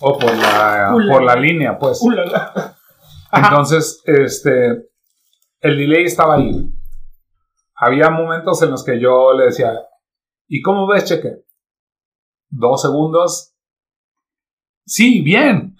[0.00, 2.00] o por la por la línea, pues.
[3.32, 4.90] Entonces, este
[5.60, 6.70] el delay estaba ahí.
[7.74, 9.72] Había momentos en los que yo le decía,
[10.48, 11.36] ¿y cómo ves, cheque?
[12.50, 13.54] Dos segundos.
[14.84, 15.76] Sí, bien.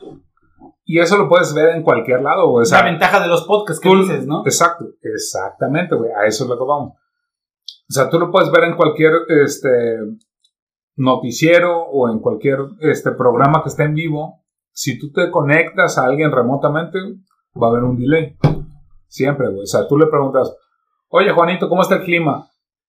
[0.92, 2.62] Y eso lo puedes ver en cualquier lado, güey.
[2.62, 4.42] O sea, la ventaja de los podcasts que tú- dices, ¿no?
[4.44, 6.10] Exacto, exactamente, güey.
[6.10, 6.94] A eso es lo que vamos.
[6.94, 9.68] O sea, tú lo puedes ver en cualquier este,
[10.96, 14.42] noticiero o en cualquier este, programa que esté en vivo.
[14.72, 16.98] Si tú te conectas a alguien remotamente,
[17.54, 18.36] va a haber un delay.
[19.06, 19.62] Siempre, güey.
[19.62, 20.52] O sea, tú le preguntas,
[21.10, 22.48] oye, Juanito, ¿cómo está el clima?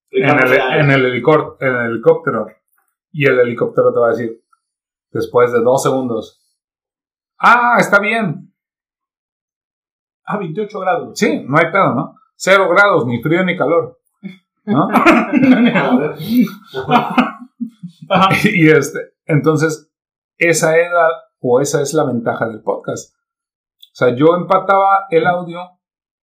[0.10, 0.84] En el, Sáenz.
[0.86, 2.48] en, el helicóptero, en el helicóptero.
[3.12, 4.42] Y el helicóptero te va a decir,
[5.12, 6.41] después de dos segundos,
[7.42, 8.54] ah, está bien.
[10.26, 11.20] A 28 grados.
[11.20, 12.16] Sí, no hay pedo, ¿no?
[12.36, 14.00] Cero grados, ni frío ni calor.
[14.66, 14.88] ¿No?
[18.44, 19.90] Y este, entonces,
[20.38, 21.08] esa era
[21.40, 23.16] o esa es la ventaja del podcast.
[23.16, 25.60] O sea, yo empataba el audio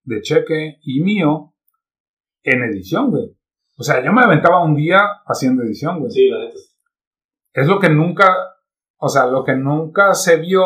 [0.05, 1.55] de Cheque y mío
[2.43, 3.37] en edición, güey.
[3.77, 6.11] O sea, yo me aventaba un día haciendo edición, güey.
[6.11, 6.57] Sí, la neta.
[7.53, 8.35] Es lo que nunca,
[8.97, 10.65] o sea, lo que nunca se vio,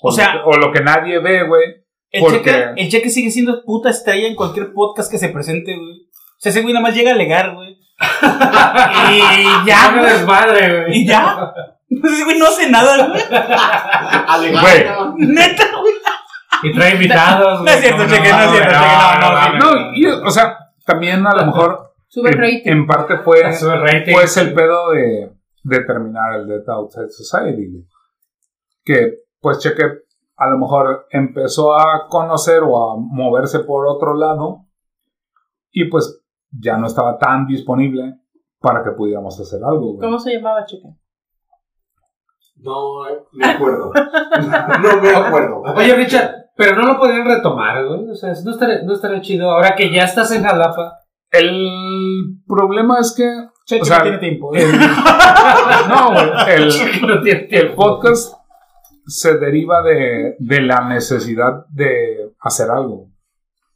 [0.00, 1.64] o, O sea- lo que, o lo que nadie ve, güey.
[2.10, 5.76] El, Porque- cheque, el cheque sigue siendo puta estrella en cualquier podcast que se presente,
[5.76, 6.02] güey.
[6.02, 7.76] O sea, ese güey nada más llega a alegar, güey.
[9.12, 10.98] y ya, desmadre, güey.
[10.98, 11.52] Y ya.
[11.90, 13.20] Ese güey no hace nada, güey.
[13.30, 15.26] Alegar, Güey.
[15.28, 15.94] Neta, güey.
[16.62, 18.86] Y trae invitados, No es cierto, Cheque, no es cierto, Cheque,
[19.20, 22.62] no, no, no, No, y, o sea, también a lo mejor Sube rating.
[22.64, 24.12] en parte fue, Sube rating.
[24.12, 25.30] pues el pedo de,
[25.62, 27.68] de terminar el Death Outside Society.
[27.70, 27.84] güey.
[28.84, 29.82] Que, pues, Cheque
[30.36, 34.66] a lo mejor empezó a conocer o a moverse por otro lado
[35.72, 38.14] y pues ya no estaba tan disponible
[38.60, 39.94] para que pudiéramos hacer algo.
[39.94, 40.00] güey.
[40.00, 40.88] ¿Cómo se llamaba, Cheque?
[42.56, 43.92] No eh, me acuerdo.
[44.82, 45.62] no me acuerdo.
[45.76, 48.10] Oye, Richard, pero no lo podrían retomar, güey.
[48.10, 49.50] O sea, no estaría, no estaría chido.
[49.50, 50.98] Ahora que ya estás en Jalapa.
[51.30, 53.48] El problema es que...
[53.66, 54.54] Cheque o sea, no tiene tiempo.
[54.54, 54.72] el-
[55.88, 57.74] no, güey, el, no tiene el tiempo.
[57.76, 58.37] podcast
[59.08, 63.08] se deriva de, de la necesidad de hacer algo.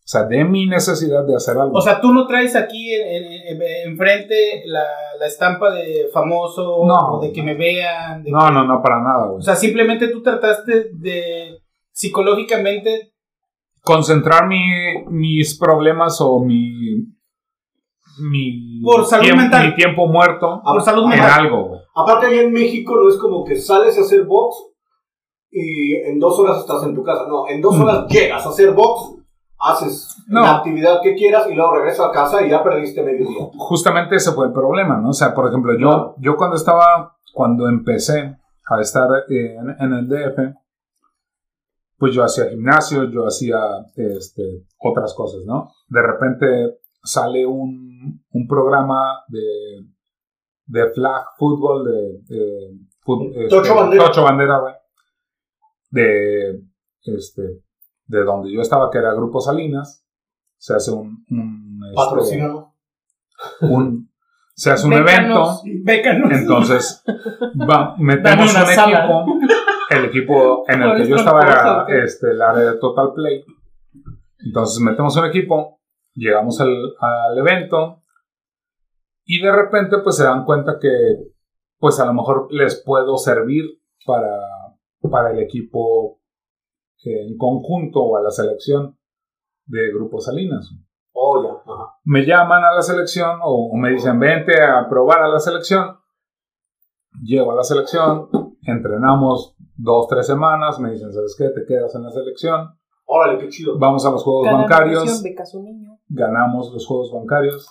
[0.04, 1.78] O sea, de mi necesidad de hacer algo.
[1.78, 4.84] O sea, tú no traes aquí en- en- en- enfrente la,
[5.18, 7.14] la estampa de famoso No.
[7.18, 8.22] o de que me vean.
[8.22, 9.38] de No, que- no, no, para nada, güey.
[9.38, 11.58] O sea, simplemente tú trataste de
[11.92, 13.08] psicológicamente.
[13.84, 17.06] concentrar mi- mis problemas o mi.
[18.20, 19.66] Mi, Por salud tiemp- mental.
[19.68, 21.40] mi tiempo muerto Por salud en mental.
[21.46, 21.80] algo, güey.
[21.96, 24.56] Aparte, allá en México no es como que sales a hacer box
[25.52, 27.26] y en dos horas estás en tu casa.
[27.28, 29.18] No, en dos horas llegas a hacer box,
[29.58, 30.40] haces No.
[30.40, 33.46] la actividad que quieras y luego regresas a casa y ya perdiste medio día.
[33.58, 35.10] Justamente ese fue el problema, ¿no?
[35.10, 38.36] O sea, por ejemplo, yo, yo cuando estaba, cuando empecé
[38.68, 40.56] a estar eh, en, en el DF,
[41.98, 43.58] pues yo hacía gimnasio, yo hacía
[43.94, 45.70] este, otras cosas, ¿no?
[45.88, 49.86] De repente sale un, un programa de,
[50.66, 52.70] de flag fútbol, de, de
[53.36, 54.04] este, Tocho Bandera.
[54.06, 54.60] Tocho Bandera.
[55.92, 56.60] De,
[57.04, 57.42] este,
[58.06, 60.04] de donde yo estaba, que era Grupo Salinas.
[60.56, 61.24] Se hace un...
[61.30, 62.74] un este, Patrocínalo.
[63.62, 64.10] un,
[64.54, 65.62] se hace un Bécanos.
[65.64, 66.32] evento, Bécanos.
[66.32, 67.04] entonces
[67.68, 69.04] va- metemos un sala.
[69.04, 69.26] equipo,
[69.90, 73.44] el equipo en el ¿Cuál que yo estaba era este, el área de Total Play,
[74.46, 75.80] entonces metemos un equipo,
[76.14, 76.68] llegamos al,
[77.00, 78.02] al evento
[79.24, 80.88] y de repente pues se dan cuenta que
[81.78, 83.64] pues a lo mejor les puedo servir
[84.06, 84.38] para,
[85.10, 86.20] para el equipo
[87.04, 88.96] en conjunto o a la selección
[89.66, 90.70] de Grupo Salinas
[91.14, 91.72] Oh, ya.
[91.72, 91.94] Ajá.
[92.04, 95.98] me llaman a la selección o me dicen vente a probar a la selección.
[97.22, 98.28] Llego a la selección,
[98.62, 101.48] entrenamos dos, tres semanas, me dicen, ¿sabes qué?
[101.50, 103.78] Te quedas en la selección, Órale, qué chido.
[103.78, 105.22] vamos a los juegos Cada bancarios,
[106.08, 107.68] ganamos los juegos bancarios.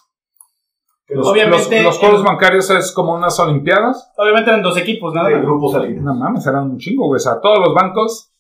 [1.12, 4.14] Que Los, Obviamente, los- los juegos el- bancarios es como unas olimpiadas.
[4.16, 5.26] Obviamente eran dos equipos, ¿no?
[5.26, 6.02] del grupo Salinas.
[6.06, 7.18] No mames, eran un chingo, güey.
[7.18, 8.32] O sea, todos los bancos,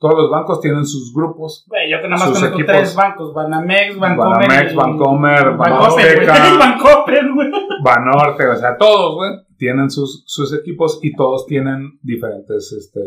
[0.00, 1.64] todos los bancos tienen sus grupos.
[1.68, 2.74] Güey, yo que nada más Sus conozco equipos.
[2.76, 4.48] tres bancos: Banamex, Bancomer.
[4.48, 6.26] Banamex, Bancomer, Bancomer.
[6.58, 7.50] Bancomer, güey.
[7.84, 13.00] Banorte, o sea, todos, güey, tienen sus, sus equipos y todos tienen diferentes, este,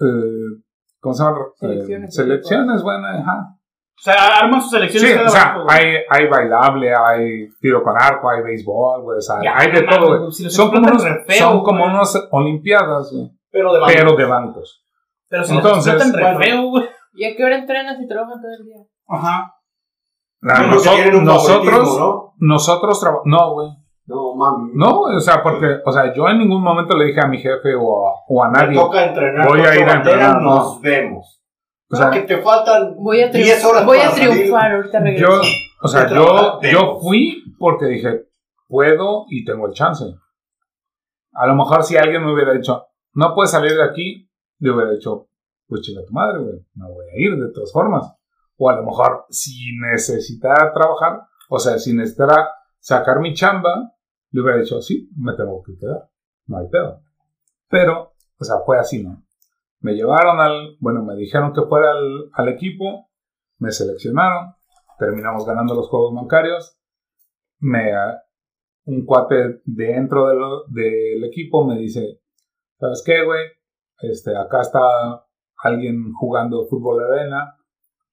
[0.00, 0.62] eh,
[1.00, 1.38] ¿cómo se llama?
[1.38, 2.14] Eh, Selecciones.
[2.14, 3.56] selecciones, bueno, ajá.
[3.94, 7.82] O sea, arman sus selecciones Sí, cada o sea, banco, hay, hay bailable, hay tiro
[7.84, 10.32] con arco, hay béisbol, güey, o sea, Ya, hay de todo, güey.
[10.32, 11.90] si Son como, unos, feo, son como güey.
[11.94, 13.92] unas olimpiadas, güey, Pero de banco.
[13.94, 14.84] pero de bancos.
[15.28, 16.38] Pero si Entonces, los re bueno.
[16.40, 16.84] feo, güey.
[17.14, 18.76] ¿Y a qué hora entrenas y trabajan todo el día?
[19.08, 19.54] Ajá.
[20.42, 22.34] Un nosotros, favoritismo, ¿no?
[22.38, 23.68] nosotros trabajamos, no, güey.
[24.06, 24.72] No, mami.
[24.74, 27.74] No, o sea, porque, o sea, yo en ningún momento le dije a mi jefe
[27.78, 28.74] o a, o a Me nadie.
[28.74, 29.46] toca entrenar.
[29.46, 30.54] Voy a ir a entrenar, ¿no?
[30.56, 31.41] Nos vemos.
[31.92, 33.86] O sea, que te faltan Voy a, 10 horas triunfar.
[33.86, 34.30] Voy para a salir.
[34.30, 35.26] triunfar, ahorita regreso.
[35.26, 35.40] Yo,
[35.82, 38.24] o sea, yo, yo fui porque dije,
[38.66, 40.04] puedo y tengo el chance.
[41.34, 44.92] A lo mejor si alguien me hubiera dicho, no puedes salir de aquí, le hubiera
[44.92, 45.28] dicho,
[45.66, 48.10] pues chinga tu madre, güey, me voy a ir de todas formas.
[48.56, 52.48] O a lo mejor si necesitara trabajar, o sea, si necesitara
[52.78, 53.92] sacar mi chamba,
[54.30, 56.08] le hubiera dicho, sí, me tengo que quedar,
[56.46, 57.02] no hay pedo.
[57.68, 59.22] Pero, o sea, fue así, ¿no?
[59.82, 63.10] Me llevaron al, bueno, me dijeron que fuera al, al equipo,
[63.58, 64.54] me seleccionaron,
[64.98, 66.78] terminamos ganando los juegos bancarios,
[67.58, 67.92] me,
[68.84, 72.20] un cuate dentro de del equipo me dice,
[72.78, 73.42] ¿sabes qué, güey?
[74.00, 75.26] Este, acá está
[75.62, 77.56] alguien jugando fútbol de arena,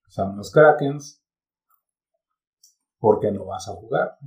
[0.08, 1.24] son los Krakens,
[3.00, 4.18] ¿por qué no vas a jugar?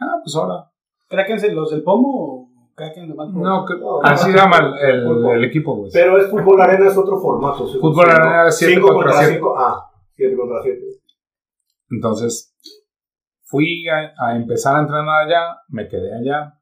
[0.00, 0.70] Ah, pues ahora.
[1.08, 2.43] ¿Kraken los del pomo
[3.42, 5.90] No, que- No, así llama el, el- el equipo, güey.
[5.92, 7.66] Pero es fútbol arena, es otro formato.
[7.66, 7.78] sí.
[7.80, 9.38] Fútbol arena es siete cinco contra contra siete.
[9.38, 9.54] 5.
[9.58, 10.80] Ah, 7 contra 7.
[11.90, 12.56] Entonces,
[13.42, 16.54] fui a, a empezar a entrenar allá, me quedé allá,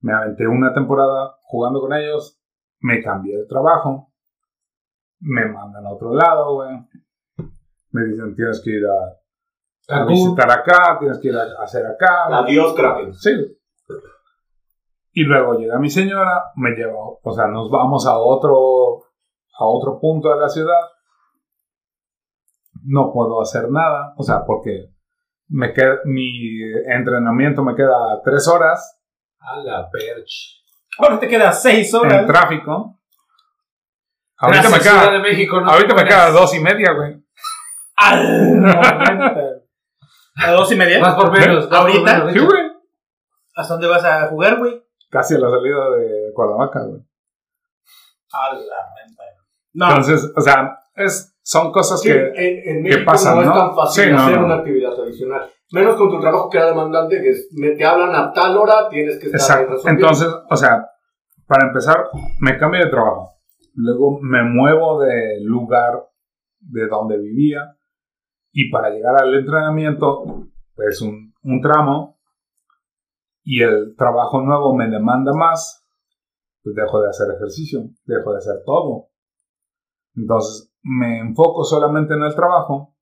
[0.00, 2.40] me aventé una temporada jugando con ellos,
[2.80, 4.12] me cambié de trabajo,
[5.20, 6.70] me mandan a otro lado, güey.
[7.90, 12.26] Me dicen, tienes que ir a, a visitar acá, tienes que ir a hacer acá.
[12.38, 13.14] Adiós, Kraken.
[13.14, 13.30] Sí.
[15.18, 19.02] Y luego llega mi señora, me lleva, o sea, nos vamos a otro,
[19.58, 20.78] a otro punto de la ciudad.
[22.84, 24.92] No puedo hacer nada, o sea, porque
[25.48, 29.02] me queda, mi entrenamiento me queda tres horas
[29.40, 30.62] A la perch.
[30.98, 32.20] Ahora te quedas seis horas.
[32.20, 33.00] en tráfico.
[34.36, 37.20] Ahorita Gracias, me queda, de México, no ahorita me queda dos y media, güey.
[40.36, 41.00] ¿A dos y media?
[41.00, 41.68] Más por menos.
[41.72, 42.18] ¿Ahorita?
[42.18, 42.70] menos, Sí, güey.
[43.56, 44.87] ¿Hasta dónde vas a jugar, güey?
[45.10, 47.02] Casi a la salida de Cuernavaca, güey.
[49.74, 52.14] No, Entonces, o sea, es, son cosas Sí, que...
[52.34, 54.46] en, en ¿qué México pasa, no, es tan fácil Sí, no, hacer no.
[54.46, 55.50] una actividad adicional.
[55.72, 58.88] Menos con tu trabajo que era demandante, que es, me- te hablan a tal hora,
[58.88, 59.88] tienes que estar Exacto.
[59.88, 60.88] Entonces, o sea,
[61.46, 62.08] para empezar,
[62.40, 63.34] me cambio de trabajo.
[63.74, 66.04] Luego me muevo de lugar
[66.60, 67.76] de donde vivía.
[68.52, 70.24] Y para llegar al entrenamiento,
[70.74, 72.17] pues un, un tramo
[73.50, 75.82] y el trabajo nuevo me demanda más,
[76.62, 79.08] pues dejo de hacer ejercicio, dejo de hacer todo.
[80.14, 82.94] Entonces me enfoco solamente en el trabajo,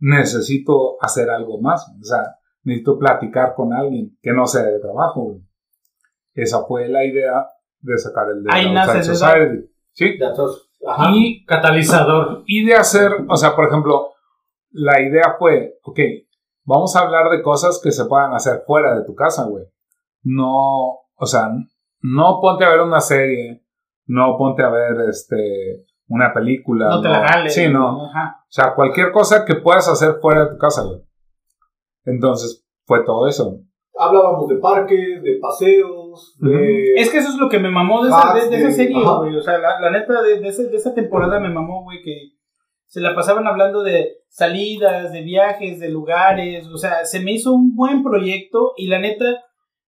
[0.00, 5.40] necesito hacer algo más, o sea, necesito platicar con alguien que no sea de trabajo.
[6.34, 7.48] Esa fue la idea
[7.80, 9.66] de sacar el de Ahí la nace Society.
[9.92, 10.18] ¿Sí?
[10.86, 11.10] Ajá.
[11.14, 12.42] Y catalizador.
[12.46, 14.10] Y de hacer, o sea, por ejemplo,
[14.72, 16.00] la idea fue, ok,
[16.64, 19.64] vamos a hablar de cosas que se puedan hacer fuera de tu casa, güey.
[20.22, 21.48] No, o sea,
[22.02, 23.64] no ponte a ver una serie,
[24.06, 26.88] no ponte a ver, este, una película.
[26.88, 27.54] No te la jales.
[27.54, 28.06] Sí, no.
[28.06, 28.38] Ajá.
[28.42, 31.00] O sea, cualquier cosa que puedas hacer fuera de tu casa, güey.
[32.04, 33.60] Entonces, fue todo eso.
[33.96, 36.94] Hablábamos de parques, de paseos, de...
[36.96, 39.36] Es que eso es lo que me mamó de esa, de, de esa serie, güey.
[39.36, 42.32] O sea, la, la neta de, de, ese- de esa temporada me mamó, güey, que
[42.86, 46.66] se la pasaban hablando de salidas, de viajes, de lugares.
[46.66, 49.42] O sea, se me hizo un buen proyecto y la neta,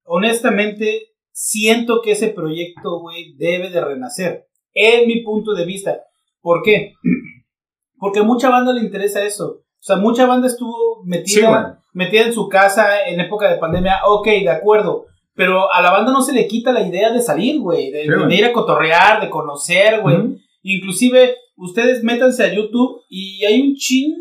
[0.05, 4.47] honestamente, siento que ese proyecto, güey, debe de renacer.
[4.73, 6.01] En mi punto de vista.
[6.41, 6.95] ¿Por qué?
[7.99, 9.47] Porque a mucha banda le interesa eso.
[9.47, 14.27] O sea, mucha banda estuvo metida metida en su casa en época de pandemia, ok,
[14.27, 15.07] de acuerdo.
[15.35, 17.91] Pero a la banda no se le quita la idea de salir, güey.
[17.91, 20.37] De, Sí, ir a cotorrear, de conocer, güey.
[20.63, 24.17] Inclusive, ustedes métanse a YouTube y hay un chingo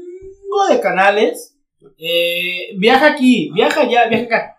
[0.70, 1.57] de canales.
[1.98, 4.52] Eh, viaja aquí, viaja allá, viaja acá.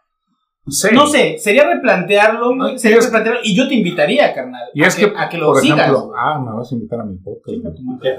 [0.69, 0.89] Sí.
[0.93, 3.41] No sé, sería replantearlo, sería es- replantearlo.
[3.45, 4.63] Y yo te invitaría, carnal.
[4.75, 5.79] Y a es que, a que lo por sigas.
[5.79, 7.57] ejemplo, ah, me vas a invitar a mi podcast.
[8.03, 8.17] Qué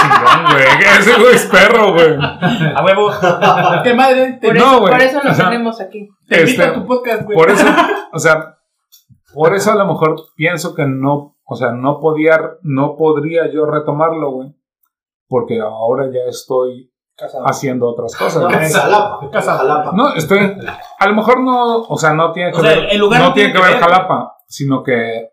[0.00, 0.98] chingón, güey.
[1.00, 2.14] Ese güey es perro, güey.
[2.18, 3.10] A huevo.
[3.84, 4.38] Qué madre.
[4.40, 4.92] Te, Por, No, eso, güey.
[4.92, 6.08] por eso lo O sea, tenemos aquí.
[6.28, 7.36] te invito este, a tu podcast, güey.
[7.36, 7.66] Por eso,
[8.12, 8.54] o sea,
[9.34, 13.66] por eso a lo mejor pienso que no, o sea, no podía, no podría yo
[13.66, 14.54] retomarlo, güey.
[15.26, 16.92] Porque ahora ya estoy
[17.44, 18.44] haciendo otras cosas.
[18.44, 18.48] No,
[19.32, 19.58] Casa.
[19.58, 19.90] Jalapa.
[19.92, 23.00] No, estoy, a lo mejor no, o sea, no tiene que O sea, ver, el
[23.00, 23.80] lugar no no tiene que que ver.
[23.80, 25.30] Jalapa, sino que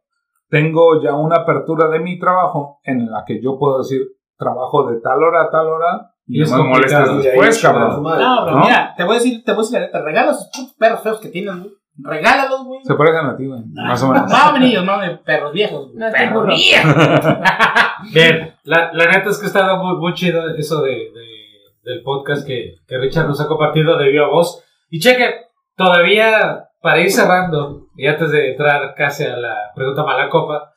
[0.49, 4.02] tengo ya una apertura de mi trabajo en la que yo puedo decir
[4.38, 8.02] trabajo de tal hora a tal hora y Y es no me ahí después, cabrón.
[8.02, 8.10] No,
[8.44, 8.65] pero ¿No?
[8.65, 11.19] mira, te voy a decir, te voy a decir la neta, regala esos perros feos
[11.19, 11.73] que tienen, güey.
[11.99, 12.80] Regálalos, güey.
[12.84, 14.30] Se parecen a ti, güey, más o menos.
[14.32, 15.88] No, niños, no, de perros viejos.
[15.88, 15.98] güey.
[15.98, 16.95] No, perros viejos.
[18.14, 21.48] Bien, la, la neta es que está muy, muy chido eso de, de-
[21.84, 24.61] del podcast que, que Richard nos ha compartido de viva voz.
[24.90, 25.45] Y cheque,
[25.76, 30.74] todavía para ir cerrando, y antes de entrar casi a la pregunta mala copa,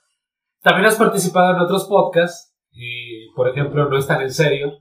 [0.63, 4.73] también has participado en otros podcasts, y por ejemplo, No están en serio.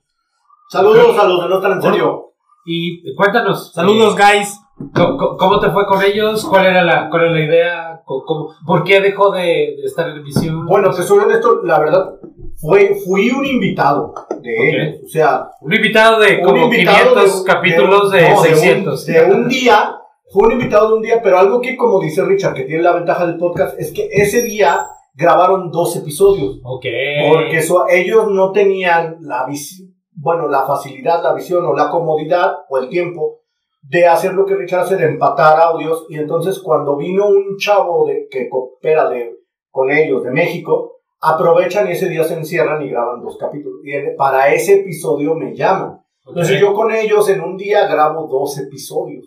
[0.70, 2.26] Saludos a los de No Están en Serio.
[2.66, 3.74] Y cuéntanos.
[3.74, 4.60] Saludos, eh, guys.
[4.93, 6.45] ¿Cómo, cómo- te fue con ellos?
[6.45, 8.01] ¿Cuál era la, cuál era la idea?
[8.06, 9.41] ¿Cómo- cómo- ¿Por qué dejó de,
[9.77, 10.65] de estar en emisión?
[10.65, 12.14] Bueno, te soy honesto, la verdad,
[12.57, 14.64] fue, fui un invitado de Ok.
[14.64, 14.95] ellos.
[15.06, 19.06] O sea, Un invitado de un como invitado 500 de- capítulos de, no, un- 600.
[19.06, 19.95] De un, día,
[20.31, 22.93] fue un invitado de un día, pero algo que, como dice Richard, que tiene la
[22.93, 26.60] ventaja del podcast, es que ese día grabaron dos episodios.
[26.64, 26.85] Ok.
[27.30, 32.53] Porque eso, ellos no tenían la visión, bueno, la facilidad, la visión o la comodidad
[32.69, 33.39] o el tiempo
[33.81, 36.06] de hacer lo que Richard hace, de empatar audios.
[36.10, 39.35] Y entonces cuando vino un chavo de, que coopera de,
[39.72, 43.80] con ellos de México, aprovechan y ese día se encierran y graban dos capítulos.
[43.84, 45.91] Y para ese episodio me llaman.
[46.26, 46.30] Ok.
[46.35, 49.26] Entonces yo con ellos en un día grabo dos episodios.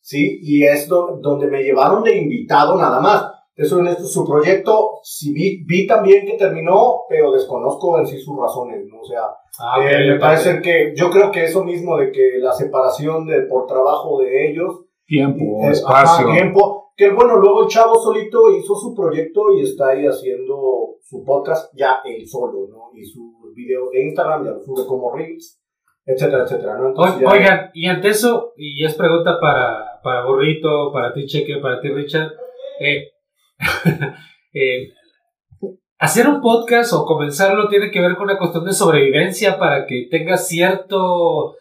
[0.00, 0.40] ¿Sí?
[0.42, 3.31] Y es do- donde me llevaron de invitado nada más.
[3.54, 8.18] Eso en esto, su proyecto, sí vi, vi también que terminó, pero desconozco en sí
[8.18, 9.00] sus razones, ¿no?
[9.00, 9.24] O sea,
[9.60, 10.20] Ah, eh, me ok.
[10.20, 14.48] parece que, yo creo que eso mismo de que la separación de, por trabajo de
[14.50, 16.26] ellos, Tiempo, eh, espacio.
[16.26, 20.94] ajá, tiempo, que bueno, luego el chavo solito hizo su proyecto y está ahí haciendo
[21.02, 22.90] su podcast ya él solo, ¿no?
[22.94, 25.60] Y sus videos de Instagram ya los sube como Reels,
[26.06, 26.88] etcétera, etcétera, ¿no?
[26.88, 31.58] Entonces, ya- Oigan, y ante eso, y es pregunta para, para Burrito, para ti Cheque,
[31.60, 32.30] para ti Richard,
[32.80, 33.11] eh,
[34.52, 34.88] eh,
[35.98, 40.08] hacer un podcast o comenzarlo tiene que ver con una cuestión de sobrevivencia para que
[40.10, 41.56] tenga cierto,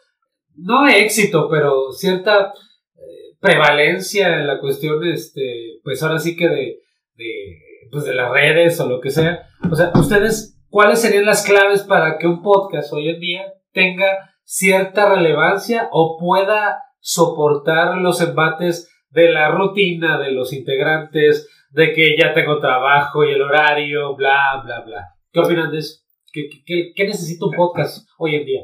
[0.55, 2.53] no éxito, pero cierta
[2.95, 6.79] eh, prevalencia en la cuestión, este, pues ahora sí que de,
[7.15, 7.59] de,
[7.91, 9.47] pues de las redes o lo que sea.
[9.69, 14.31] O sea, ustedes, ¿cuáles serían las claves para que un podcast hoy en día tenga
[14.43, 22.15] cierta relevancia o pueda soportar los embates de la rutina de los integrantes, de que
[22.17, 25.07] ya tengo trabajo y el horario, bla, bla, bla.
[25.31, 26.01] ¿Qué opinan de eso?
[26.31, 28.61] ¿Qué, qué- qué- necesita un podcast hoy en día?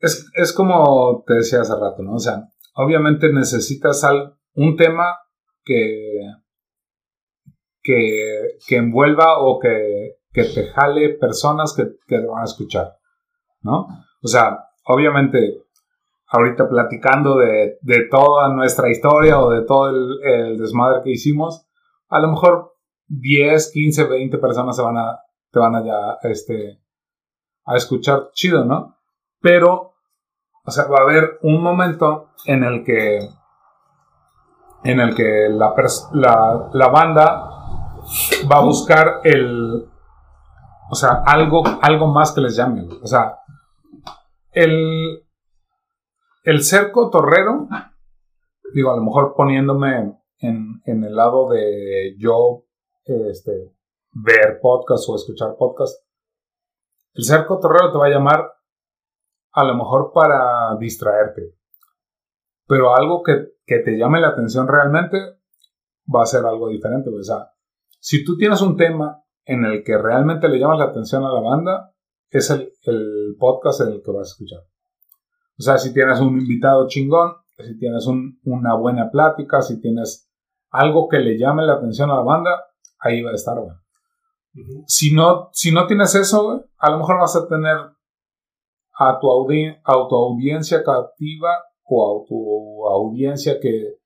[0.00, 2.14] Es, es como te decía hace rato, ¿no?
[2.14, 2.42] O sea,
[2.74, 5.16] obviamente necesitas al- un tema
[5.64, 6.20] que,
[7.82, 12.94] que, que envuelva o que, que te jale personas que, que te van a escuchar,
[13.62, 13.86] ¿no?
[14.22, 15.62] O sea, obviamente
[16.28, 21.66] ahorita platicando de, de toda nuestra historia o de todo el, el desmadre que hicimos,
[22.14, 22.76] a lo mejor
[23.08, 25.20] 10, 15, 20 personas se van a,
[25.50, 26.80] te van a ya, este,
[27.64, 28.98] a escuchar chido, ¿no?
[29.40, 29.94] Pero,
[30.64, 33.18] o sea, va a haber un momento en el que,
[34.84, 35.74] en el que la,
[36.12, 37.50] la, la banda
[38.50, 39.88] va a buscar el,
[40.88, 43.38] o sea, algo, algo más que les llame, o sea,
[44.52, 45.26] el,
[46.44, 47.66] el ser cotorrero,
[48.72, 52.64] digo, a lo mejor poniéndome en, en el lado de yo,
[53.04, 53.72] este,
[54.12, 56.04] ver podcast o escuchar podcast,
[57.14, 58.52] el ser cotorrero te va a llamar
[59.52, 61.54] a lo mejor para distraerte,
[62.66, 65.18] pero algo que, que te llame la atención realmente
[66.12, 67.50] va a ser algo diferente, o sea,
[68.00, 71.40] si tú tienes un tema en el que realmente le llamas la atención a la
[71.40, 71.94] banda,
[72.30, 74.60] es el, el podcast en el que vas a escuchar.
[75.58, 80.28] O sea, si tienes un invitado chingón, si tienes un- una buena plática, si tienes
[80.70, 82.50] algo que le llame la atención a la banda,
[82.98, 83.74] ahí va a estar, güey.
[84.86, 87.76] Si no, si no tienes eso, güey, a lo mejor vas a tener
[88.96, 91.50] a tu, audi- a tu audiencia captiva
[91.84, 93.96] o a tu audiencia que,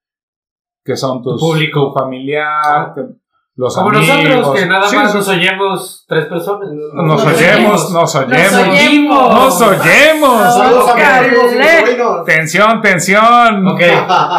[0.84, 1.88] que son tus Tu público.
[1.88, 3.14] tu familiar, que-
[3.58, 4.06] los Como amigos.
[4.28, 6.68] nosotros, que nada Sí, más sí, nos oyemos tres personas.
[6.70, 9.34] nos oyemos, nos oyemos, oyemos.
[9.34, 10.54] nos oyemos.
[10.54, 12.24] Saludos amigos y mis sobrinos.
[12.24, 13.66] Tensión, tensión.
[13.66, 13.80] Ok,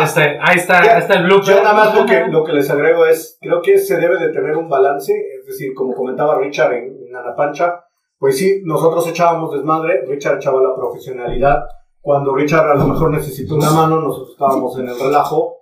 [0.03, 1.55] este, ahí está, ahí está el blooper.
[1.57, 4.29] Yo nada más lo que, lo que les agrego es, creo que se debe de
[4.29, 7.81] tener un balance, es decir, como comentaba Richard en, en Anapancha,
[8.17, 11.63] pues sí, nosotros echábamos desmadre, Richard echaba la profesionalidad,
[11.99, 15.57] cuando Richard a lo mejor necesitó una mano, nosotros estábamos en el relajo,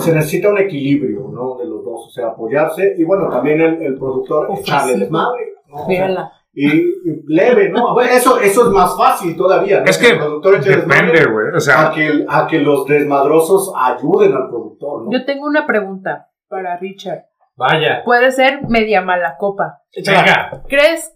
[0.00, 1.56] se necesita un equilibrio, ¿no?
[1.56, 5.74] De los dos, o sea, apoyarse, y bueno, también el, el productor echarle desmadre, ¿no?
[5.74, 6.32] O sea, Mírala.
[6.52, 7.94] y, y leve, ¿no?
[7.94, 9.86] Bueno, Eso, eso es más fácil todavía, ¿no?
[9.86, 11.48] Es que el productor depende, güey.
[11.54, 15.12] O a sea, que, a que los desmadrosos ayuden al productor, ¿no?
[15.12, 17.24] Yo tengo una pregunta para Richard.
[17.56, 18.02] Vaya.
[18.04, 19.82] Puede ser media mala copa.
[19.94, 20.62] Venga.
[20.68, 21.14] ¿Crees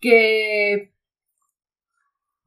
[0.00, 0.92] que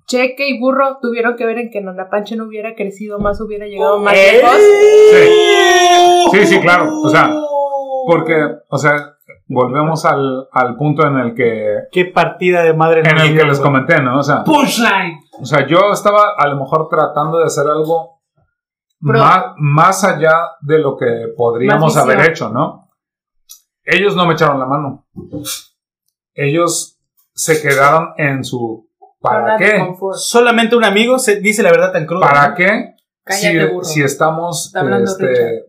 [0.10, 4.00] Cheque y Burro tuvieron que ver en que Nanapanche no hubiera crecido más, hubiera llegado
[4.00, 4.40] más ¡Eh!
[4.42, 4.58] lejos?
[5.12, 6.40] sí.
[6.40, 6.90] Sí, sí, claro.
[7.04, 7.32] O sea,
[8.08, 8.36] porque,
[8.70, 9.18] o sea,
[9.48, 13.60] volvemos al, al punto en el que, Qué partida de madre en el que les
[13.60, 14.20] comenté, ¿no?
[14.20, 15.20] O sea, Punchline.
[15.40, 18.22] o sea, yo estaba a lo mejor tratando de hacer algo
[19.02, 22.88] más, más allá de lo que podríamos haber hecho, ¿no?
[23.84, 25.08] Ellos no me echaron la mano.
[26.34, 27.00] Ellos
[27.34, 28.89] se quedaron en su
[29.20, 29.96] ¿para qué?
[30.16, 32.28] Solamente un amigo se dice la verdad tan cruda.
[32.28, 32.56] ¿Para ¿no?
[32.56, 32.96] qué?
[33.24, 33.84] Cállate, si, burro.
[33.84, 35.66] si estamos este,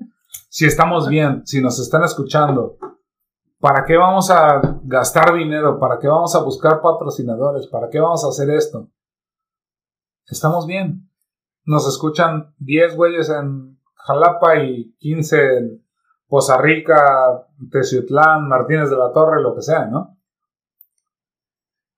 [0.48, 2.76] si estamos bien, si nos están escuchando,
[3.58, 5.78] ¿para qué vamos a gastar dinero?
[5.78, 7.66] ¿Para qué vamos a buscar patrocinadores?
[7.66, 8.88] ¿Para qué vamos a hacer esto?
[10.26, 11.08] Estamos bien.
[11.64, 15.86] Nos escuchan 10 güeyes en Jalapa y 15 en
[16.26, 20.16] Poza Rica, Teciutlán, Martínez de la Torre, lo que sea, ¿no?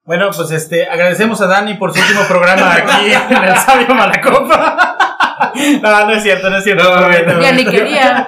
[0.04, 4.96] Bueno, pues este, agradecemos a Dani por su último programa aquí en el Sabio Malacopa.
[5.80, 6.82] No, no es cierto, no es cierto.
[6.84, 8.26] No, no, no, no, Ya ni quería.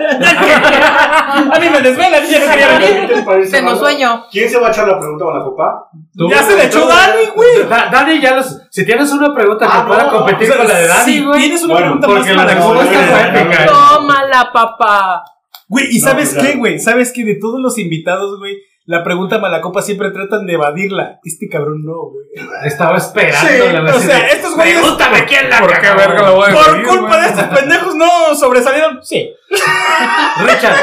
[1.52, 3.24] A mí me desvelan, ya no quería venir.
[3.42, 4.24] ¿Qué Tengo sueño.
[4.30, 5.88] ¿Quién se va a echar la pregunta con la copa?
[6.16, 7.66] Tú- Ya se le echó Dani, güey.
[7.68, 8.60] Da- Dani, ya los.
[8.70, 10.86] Si tienes una pregunta que Ah, pueda no, no, competir O sea, con la de
[10.88, 11.40] Dani, si güey.
[11.40, 13.66] tienes una Bueno, pregunta porque más la fue épica.
[13.66, 15.24] Tómala, papá.
[15.68, 16.78] Güey, ¿y No, sabes pues, qué, güey?
[16.78, 21.18] ¿Sabes que de todos los invitados, güey, la pregunta malacopa siempre tratan de evadirla?
[21.24, 22.26] Este cabrón no, güey.
[22.66, 23.48] Estaba esperando.
[23.48, 23.98] Sí, la o verdad.
[24.00, 25.98] sea, estos güeyes- Pregúntame quién la ¿Por qué cagó.
[25.98, 27.20] verga lo voy a Por decir, culpa güey?
[27.20, 28.98] de estos pendejos no sobresalieron.
[29.02, 29.30] Sí.
[30.46, 30.76] Richard,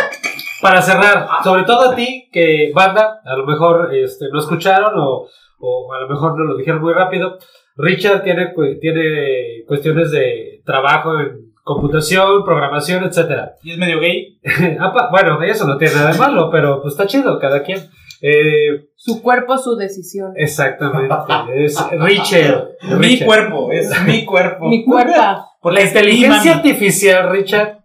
[0.61, 5.28] para cerrar, sobre todo a ti, que banda, a lo mejor este, no escucharon o,
[5.60, 7.38] o a lo mejor no lo dijeron muy rápido.
[7.78, 13.53] Richard tiene, cu- tiene cuestiones de trabajo en computación, programación, etcétera.
[13.63, 14.39] Y es medio gay.
[15.11, 17.79] Bueno, eso no tiene nada de malo, pero pues está chido, cada quien.
[18.21, 20.33] Eh, Su cuerpo, su decisión.
[20.35, 21.15] exactamente,
[21.65, 22.65] es Richard.
[22.83, 23.25] Mi Richard.
[23.25, 24.67] cuerpo, es mi cuerpo.
[24.67, 25.13] Mi cuerpo.
[25.61, 27.79] Por La inteligencia artificial, Richard,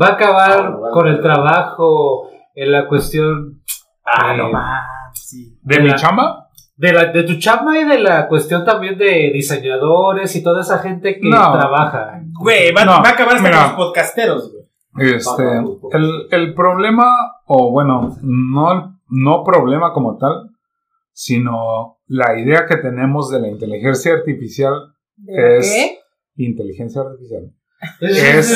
[0.00, 3.62] va a acabar Ah, bueno, con el trabajo en la cuestión
[4.04, 4.50] Ah, Eh, no
[5.14, 5.56] sí.
[5.62, 6.41] ¿De de mi la- chamba?
[6.82, 10.78] De, la, de tu chamba y de la cuestión también de diseñadores y toda esa
[10.78, 11.52] gente que No.
[11.52, 12.20] trabaja.
[12.40, 13.62] Güey, va, No, va a acabar hasta mira.
[13.68, 14.62] los podcasteros, güey.
[15.14, 15.42] Este,
[15.92, 17.06] el, el problema,
[17.46, 20.50] o bueno, no, no problema como tal,
[21.12, 24.74] sino la idea que tenemos de la inteligencia artificial,
[25.16, 25.98] ¿De Es- qué?
[26.44, 27.52] inteligencia artificial,
[28.00, 28.50] Es,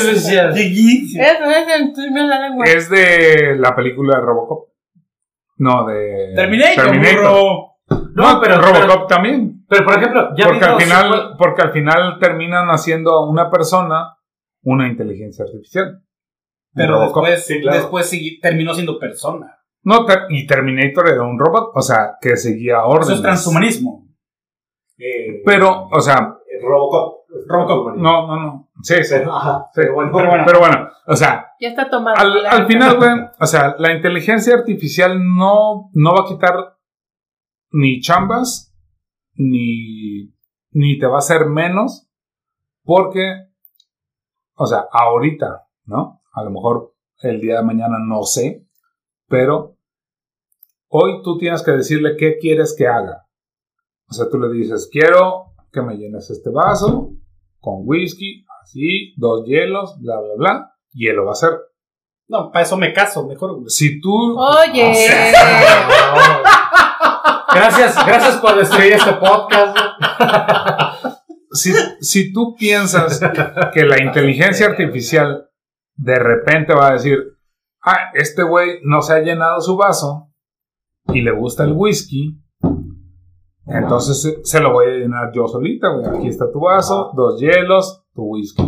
[2.75, 4.67] es de la película de Robocop.
[5.57, 7.57] No, de Terminator, Terminator.
[7.89, 9.65] No, pero Robocop también.
[9.69, 14.17] Pero por ejemplo, ya Porque al, final, porque al final terminan haciendo a una persona
[14.63, 16.01] una inteligencia artificial.
[16.73, 17.25] Pero Robocop.
[17.25, 17.77] después, Sí, claro.
[17.77, 19.57] después sigui- terminó siendo persona.
[19.83, 23.15] No, ter- y Terminator era un robot, o sea, que seguía Eso órdenes.
[23.17, 24.05] es transhumanismo.
[24.97, 27.17] Eh, Pero, o sea, eh, Robocop.
[27.47, 27.95] Robocop.
[27.97, 28.69] no, no, no.
[28.81, 29.15] Sí, sí.
[29.17, 29.81] Pero, ajá, sí.
[29.81, 30.43] pero bueno, Pero bueno.
[30.45, 32.17] Pero bueno, o sea, Ya está tomado.
[32.17, 36.76] al, al final, güey, o sea, la inteligencia artificial no, no va a quitar
[37.71, 38.73] ni chambas,
[39.35, 40.33] ni,
[40.71, 42.09] ni te va a hacer menos,
[42.83, 43.47] porque,
[44.55, 46.21] o sea, ahorita, ¿no?
[46.33, 48.65] A lo mejor el día de mañana no sé,
[49.27, 49.77] pero
[50.89, 53.27] hoy tú tienes que decirle qué quieres que haga.
[54.09, 57.11] O sea, tú le dices, quiero que me llenes este vaso
[57.59, 61.51] con whisky, así, dos hielos, bla, bla, bla, y él lo va a hacer.
[62.29, 63.69] No, para eso me caso, mejor.
[63.69, 64.37] Si tú...
[64.37, 64.93] Oye.
[67.57, 69.77] Gracias, gracias por destruir este podcast.
[71.49, 73.19] Si, si tú piensas
[73.73, 75.49] que la inteligencia artificial
[75.95, 77.17] de repente va a decir,
[77.83, 80.29] ah, este güey no se ha llenado su vaso
[81.07, 82.39] y le gusta el whisky,
[83.65, 86.05] entonces se, lo voy a llenar yo solita, güey.
[86.15, 88.61] Aquí está tu vaso, dos hielos, tu whisky.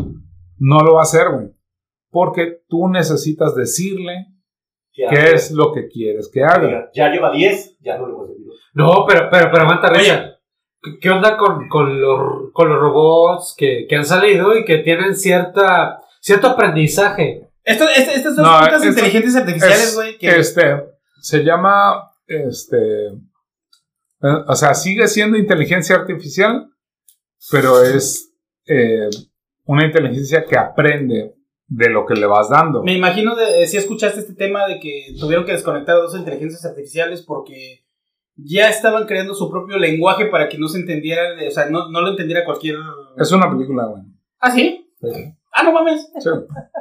[0.58, 1.52] No lo va a hacer, güey.
[2.10, 4.26] Porque tú necesitas decirle
[4.98, 6.66] ya, qué es lo que quieres que haga.
[6.66, 8.39] Mira, ya lleva 10, ya no le voy a.
[8.80, 9.90] No, pero, pero, pero aguanta.
[9.90, 10.38] Richard.
[10.82, 14.78] ¿Qué- ¿Qué onda con, con, los, con los robots que, que han salido y que
[14.80, 17.50] tienen cierta, cierto aprendizaje?
[17.64, 20.84] Esto, este- estas dos No, putas inteligencias artificiales, Es- güey, que Este,
[21.22, 22.78] se llama, este,
[23.08, 26.70] eh, o sea, sigue siendo inteligencia artificial,
[27.52, 28.34] pero es
[28.68, 29.10] eh,
[29.66, 31.36] una inteligencia que aprende
[31.68, 32.84] de lo que le vas dando.
[32.84, 36.66] me imagino de, si escuchaste este tema de que tuvieron que desconectar a dos inteligencias
[36.66, 37.84] artificiales porque
[38.44, 42.02] ya estaban creando su propio lenguaje para que no se entendiera, o sea, no, no
[42.02, 42.76] lo entendiera cualquier...
[43.18, 44.04] Es una película, güey.
[44.40, 44.86] ¿Ah, sí?
[45.54, 46.12] Ah, no mames.
[46.20, 46.30] Sí.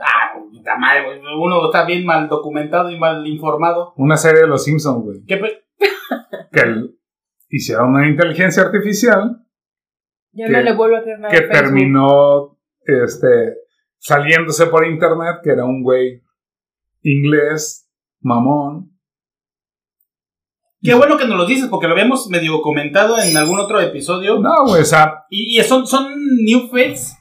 [0.02, 1.20] Ah, puta madre, güey.
[1.40, 3.94] Uno está bien mal documentado y mal informado.
[3.96, 5.24] Una serie de los Simpsons, güey.
[5.26, 5.64] ¿Qué pe-
[6.52, 6.94] Que el-
[7.48, 9.38] hicieron una inteligencia artificial
[10.32, 11.32] Ya que- no le vuelvo a creer nada.
[11.34, 13.54] que terminó este,
[13.98, 16.22] saliéndose por internet, que era un güey
[17.02, 17.88] inglés,
[18.20, 18.90] mamón.
[20.82, 24.38] Qué bueno que nos lo dices porque lo habíamos medio comentado en algún otro episodio.
[24.38, 26.06] No, güey, o sea, Y, y son, son
[26.44, 27.16] new fakes.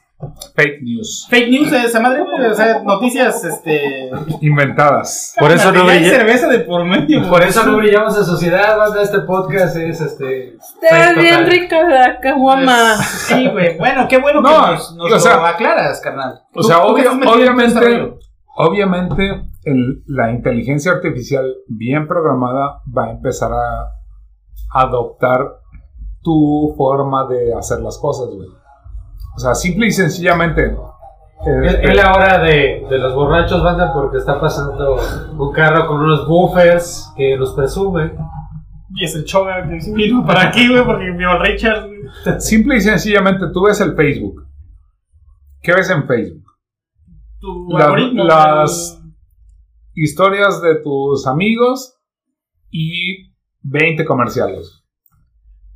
[0.54, 1.26] fake news.
[1.30, 2.50] Fake news de esa madre, güey.
[2.50, 4.10] O sea, noticias, este.
[4.40, 5.34] Inventadas.
[5.38, 7.28] Por eso no Ya hay brilla- cerveza de por medio.
[7.28, 9.02] Por eso no brillamos en sociedad, banda.
[9.02, 10.54] Este podcast es este.
[10.82, 12.96] Está bien rica la caguama.
[13.02, 13.76] Sí, güey.
[13.78, 16.40] Bueno, qué bueno No, que nos, nos o sea- lo aclaras, carnal.
[16.54, 18.12] O sea, obvio- este obviamente,
[18.56, 23.90] obviamente el- la inteligencia artificial bien programada va a empezar a
[24.74, 25.40] adoptar
[26.22, 28.48] tu forma de hacer las cosas, güey.
[29.36, 30.76] O sea, simple y sencillamente.
[31.64, 34.96] Es, es la hora de, de los borrachos, banda, porque está pasando
[35.38, 38.12] un carro con unos buffers que nos presume.
[38.94, 41.86] Y es el choga que vino para aquí, güey, porque vio al Richard.
[41.86, 42.40] güey.
[42.40, 44.44] simple y sencillamente tú ves el Facebook.
[45.62, 46.44] ¿Qué ves en Facebook?
[47.40, 48.24] Tu algoritmo.
[48.24, 48.97] las-
[50.00, 51.98] Historias de tus amigos
[52.70, 54.84] y 20 comerciales.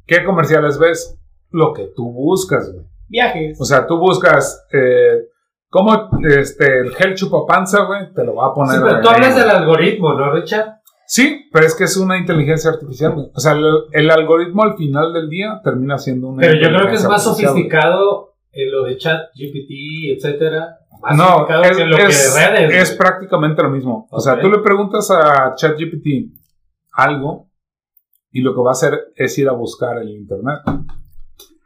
[0.07, 1.19] ¿Qué comerciales ves?
[1.51, 2.87] Lo que tú buscas, güey.
[3.09, 3.61] Viajes.
[3.61, 5.27] O sea, tú buscas eh,
[5.69, 8.77] cómo este, el gel chupapanza, güey, te lo va a poner.
[8.77, 10.83] Sí, pero tú hablas del algoritmo, ¿no, Richard?
[11.05, 13.27] Sí, pero es que es una inteligencia artificial, güey.
[13.35, 16.89] O sea, el, el algoritmo al final del día termina siendo una Pero yo creo
[16.89, 20.79] que es más artificial, sofisticado en lo de chat, GPT, etcétera.
[21.03, 22.75] Más No, es, que lo es- que de redes.
[22.83, 22.99] es güey.
[22.99, 24.07] prácticamente lo mismo.
[24.11, 26.33] O sea, tú le preguntas a ChatGPT
[26.93, 27.49] algo
[28.31, 30.61] y lo que va a hacer es ir a buscar el internet.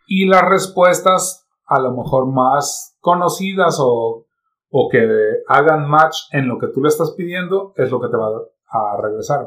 [0.07, 4.27] Y las respuestas a lo mejor más conocidas o,
[4.71, 5.07] o que
[5.49, 8.29] hagan match en lo que tú le estás pidiendo es lo que te va
[8.69, 9.47] a regresar.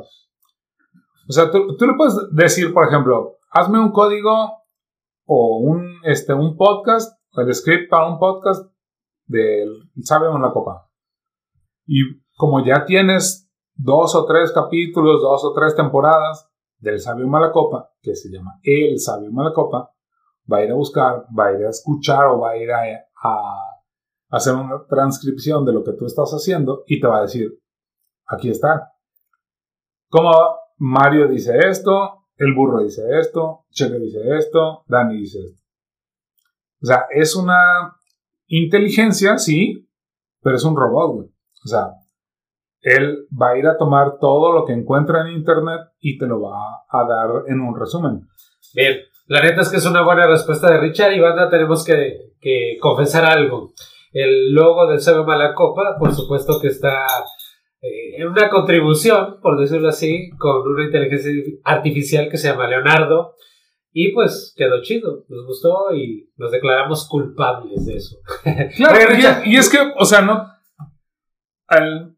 [1.28, 4.64] O sea, tú, tú le puedes decir, por ejemplo, hazme un código
[5.26, 8.66] o un, este, un podcast, el script para un podcast
[9.30, 10.90] del Sabio en la Copa.
[11.86, 12.02] Y
[12.36, 18.16] como ya tienes dos o tres capítulos, dos o tres temporadas del Sabio Malacopa, que
[18.16, 19.94] se llama El Sabio Malacopa,
[20.52, 22.84] va a ir a buscar, va a ir a escuchar o va a ir a,
[23.24, 23.70] a
[24.30, 27.52] hacer una transcripción de lo que tú estás haciendo y te va a decir,
[28.26, 28.92] aquí está.
[30.10, 30.32] Como
[30.78, 35.62] Mario dice esto, el burro dice esto, Cheque dice esto, Dani dice esto.
[36.82, 37.99] O sea, es una
[38.50, 39.88] inteligencia, sí,
[40.42, 41.28] pero es un robot, güey.
[41.64, 41.94] O sea,
[42.82, 46.42] él va a ir a tomar todo lo que encuentra en internet y te lo
[46.42, 48.28] va a dar en un resumen.
[48.74, 48.98] Bien,
[49.28, 52.78] la neta es que es una buena respuesta de Richard y banda tenemos que, que
[52.80, 53.74] confesar algo.
[54.12, 57.06] El logo del Sabe Mala Copa, por supuesto que está
[57.82, 61.32] eh, en una contribución, por decirlo así, con una inteligencia
[61.64, 63.36] artificial que se llama Leonardo.
[63.92, 68.18] Y pues quedó chido, nos gustó y nos declaramos culpables de eso.
[68.76, 68.98] Claro,
[69.46, 70.46] y, y es que, o sea, no.
[71.68, 72.16] al-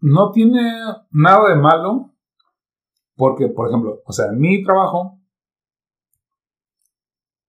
[0.00, 0.60] no tiene
[1.10, 2.10] nada de malo.
[3.16, 5.20] Porque, por ejemplo, o sea, en mi trabajo.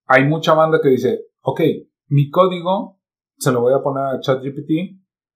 [0.07, 1.61] Hay mucha banda que dice: Ok,
[2.09, 3.01] mi código
[3.37, 4.69] se lo voy a poner a ChatGPT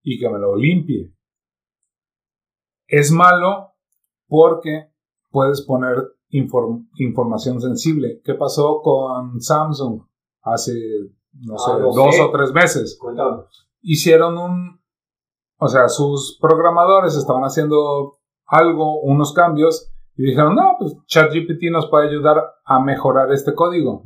[0.04, 1.12] y que me lo limpie.
[2.88, 3.74] Es malo
[4.28, 4.92] porque
[5.32, 5.96] puedes poner
[6.32, 8.22] inform- información sensible.
[8.24, 10.02] ¿Qué pasó con Samsung
[10.42, 10.74] hace,
[11.34, 12.22] no sé, Ah, dos sé.
[12.22, 12.98] o tres meses?
[13.00, 13.44] Cuéntame.
[13.82, 14.80] hicieron un,
[15.58, 21.88] o sea, sus programadores estaban haciendo algo, unos cambios, y dijeron, no, pues ChatGPT nos
[21.90, 24.04] puede ayudar a mejorar este código.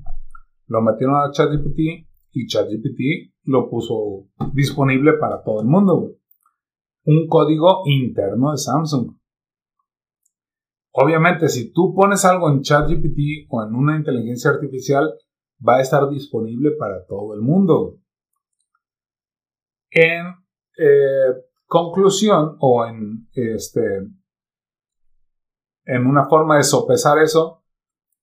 [0.68, 6.12] Lo metieron a ChatGPT y ChatGPT lo puso disponible para todo el mundo.
[7.06, 9.16] Un código interno de Samsung.
[10.94, 15.14] Obviamente, si tú pones algo en ChatGPT o en una inteligencia artificial,
[15.68, 17.98] va a estar disponible para todo el mundo.
[19.90, 20.28] En
[20.78, 21.34] eh,
[21.66, 23.82] conclusión o en este
[25.86, 27.64] en una forma de sopesar eso,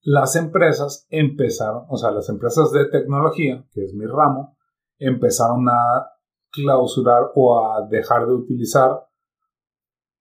[0.03, 4.57] las empresas empezaron, o sea, las empresas de tecnología, que es mi ramo,
[4.99, 6.07] empezaron a
[6.51, 9.10] clausurar o a dejar de utilizar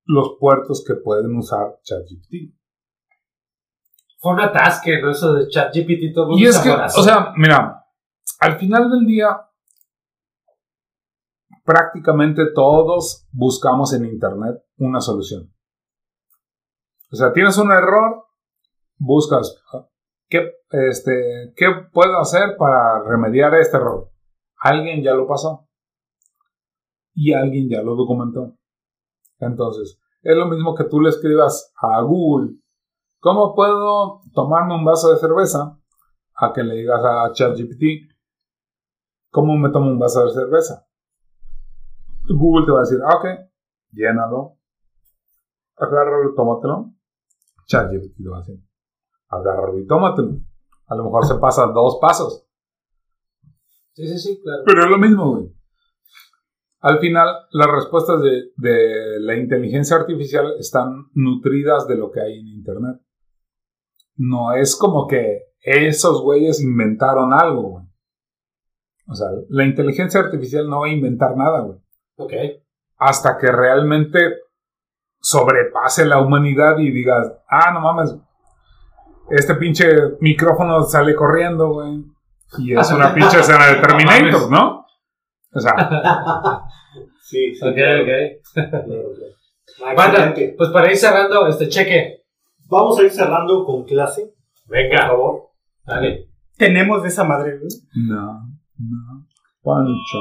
[0.09, 2.55] los puertos que pueden usar ChatGPT.
[4.17, 5.11] Fue un atasque, ¿no?
[5.11, 7.85] Eso de ChatGPT, todo Y es que, o sea, mira,
[8.39, 9.39] al final del día,
[11.63, 15.53] prácticamente todos buscamos en Internet una solución.
[17.11, 18.25] O sea, tienes un error,
[18.97, 19.61] buscas
[20.27, 24.11] qué, este, qué puedo hacer para remediar este error.
[24.57, 25.69] Alguien ya lo pasó
[27.13, 28.58] y alguien ya lo documentó.
[29.39, 32.57] Entonces, es lo mismo que tú le escribas a Google,
[33.19, 35.79] ¿cómo puedo tomarme un vaso de cerveza?
[36.35, 38.13] A que le digas a ChatGPT,
[39.29, 40.87] ¿cómo me tomo un vaso de cerveza?
[42.27, 43.25] Google te va a decir, ah, ok,
[43.91, 44.57] llénalo,
[45.77, 46.93] agárralo, tómatelo.
[47.65, 48.63] ChatGPT te va a decir,
[49.29, 50.39] agárralo y tómatelo.
[50.87, 52.45] A lo mejor se pasa dos pasos.
[53.93, 54.63] Sí, sí, sí, claro.
[54.65, 55.58] Pero es lo mismo, güey.
[56.81, 62.39] Al final, las respuestas de, de la inteligencia artificial están nutridas de lo que hay
[62.39, 63.01] en Internet.
[64.15, 67.85] No es como que esos güeyes inventaron algo, güey.
[69.07, 71.79] O sea, la inteligencia artificial no va a inventar nada, güey.
[72.17, 72.33] Ok.
[72.97, 74.19] Hasta que realmente
[75.19, 78.15] sobrepase la humanidad y digas, ah, no mames,
[79.29, 79.87] este pinche
[80.21, 82.05] micrófono sale corriendo, güey.
[82.59, 84.68] Y es una pinche escena de Terminator, ¿no?
[85.53, 85.73] O sea,
[87.21, 87.65] Sí, sí.
[87.65, 88.09] Ok, claro, ok.
[88.53, 88.83] claro,
[89.77, 89.95] claro.
[89.95, 90.55] Banda, excelente.
[90.57, 92.23] pues para ir cerrando este cheque.
[92.67, 94.33] Vamos a ir cerrando con clase,
[94.67, 95.49] por Venga, favor.
[95.85, 96.27] dale.
[96.57, 97.69] Tenemos de esa madre, güey.
[98.07, 98.41] no,
[98.77, 99.27] no,
[99.63, 100.19] Pancho.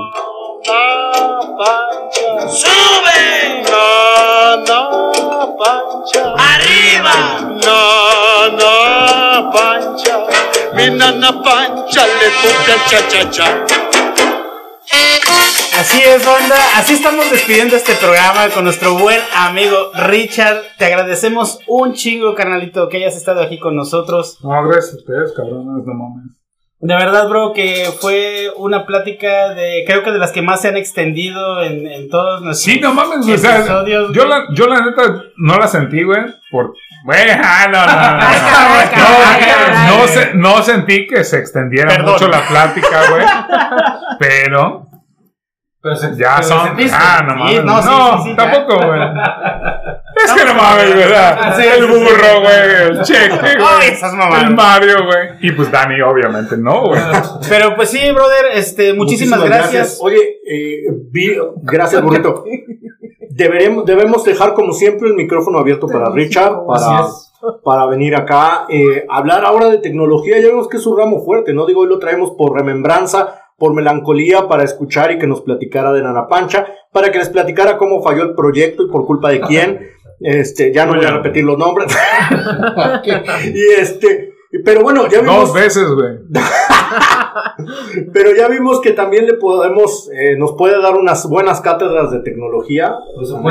[2.49, 3.63] ¡Sube!
[3.71, 6.35] No, no, Pancha.
[6.37, 7.59] ¡Arriba!
[7.65, 10.27] No, no, Pancha.
[10.75, 13.67] Mi nana Pancha le toca cha cha cha.
[15.79, 16.57] Así es, banda.
[16.77, 20.63] Así estamos despidiendo este programa con nuestro buen amigo Richard.
[20.79, 24.39] Te agradecemos un chingo, carnalito, que hayas estado aquí con nosotros.
[24.43, 26.35] No, gracias a ustedes, cabrones, no mames.
[26.81, 30.69] De verdad, bro, que fue una plática de, creo que de las que más se
[30.69, 34.13] han extendido en, en todos nuestros Sí, no mames, o sea, episodios.
[34.15, 36.21] yo la, yo la neta no la sentí, güey,
[36.53, 36.75] por...
[37.11, 38.11] Ah, no, no, no,
[38.99, 42.13] no, no, no, se- no sentí que se extendiera Perdón.
[42.13, 43.25] mucho la plática, güey,
[44.19, 44.87] pero
[45.81, 46.67] Pero se- ya pero son...
[46.69, 46.97] sentiste.
[46.99, 49.01] Ah, no mames, Sí, no, no, sí, sí, tampoco, güey.
[50.25, 51.57] Es que no mames, ¿verdad?
[51.57, 56.89] Sí, el burro, güey, el cheque, güey, el Mario, güey, y pues Dani, obviamente, no,
[56.89, 57.01] güey.
[57.49, 59.99] Pero pues sí, brother, este, muchísimas, gracias.
[60.03, 62.45] Oye, eh, vi- gracias, burrito.
[63.39, 67.07] Deberemos, debemos dejar, como siempre, el micrófono abierto para Richard, para,
[67.63, 68.67] para venir acá.
[68.69, 71.65] eh, hablar ahora de tecnología, ya vemos que es su ramo fuerte, ¿no?
[71.65, 76.03] Digo, hoy lo traemos por remembranza, por melancolía, para escuchar y que nos platicara de
[76.03, 79.89] Nana Pancha, para que les platicara cómo falló el proyecto y por culpa de quién.
[80.21, 81.97] Este, ya no voy a repetir los nombres.
[83.55, 84.33] y este,
[84.65, 85.53] pero bueno, ya vimos.
[85.53, 86.17] Dos veces, güey.
[88.13, 92.21] Pero ya vimos que también le podemos, eh, nos puede dar unas buenas cátedras de
[92.21, 92.95] tecnología,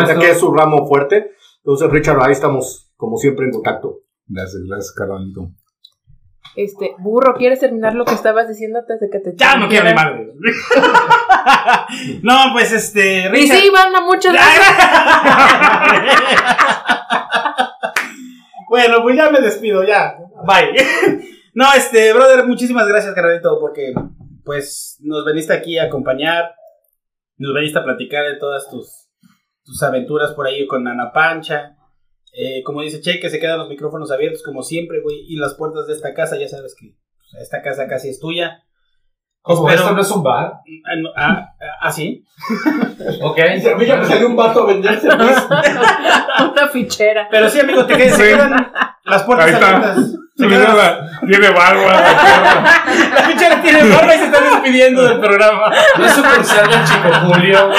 [0.08, 1.32] ya que es su ramo fuerte.
[1.58, 4.00] Entonces, Richard, ahí estamos, como siempre, en contacto.
[4.28, 5.50] Gracias, gracias, carnalito.
[6.56, 9.86] Este, burro, ¿quieres terminar lo que estabas diciendo antes de que te Ya no quiero
[9.86, 10.26] ni madre.
[12.24, 13.20] no, pues este.
[13.20, 14.68] Y Richard- sí, banda, muchas gracias.
[18.70, 20.18] bueno, pues ya me despido, ya.
[20.46, 21.28] Bye.
[21.58, 23.92] No, este, brother, muchísimas gracias, carnalito, porque
[24.46, 26.54] pues nos veniste aquí a acompañar.
[27.38, 29.10] Nos veniste a platicar de todas tus,
[29.64, 31.76] tus aventuras por ahí con Ana Pancha.
[32.32, 35.26] Eh, como dice Che, que se quedan los micrófonos abiertos como siempre, güey.
[35.28, 38.64] Y las puertas de esta casa, ya sabes que pues, esta casa casi es tuya.
[39.56, 40.54] Como esto no es un bar.
[40.86, 42.24] Ah, ah, ah, ¿ah, sí?
[43.22, 43.40] Ok.
[43.40, 45.08] A mí ya me salió un vato a venderse.
[46.52, 47.28] Una fichera.
[47.32, 48.36] Pero sí, amigo, te quedas, se Sí.
[48.36, 48.72] quedan
[49.06, 49.68] las puertas Ahí está.
[49.76, 50.06] abiertas.
[50.38, 51.84] Se quedan- Tiene barba.
[51.86, 52.02] la
[53.16, 55.72] La fichera tiene barba y se está despidiendo del programa.
[55.98, 57.70] No es sucursal del Chico Julio.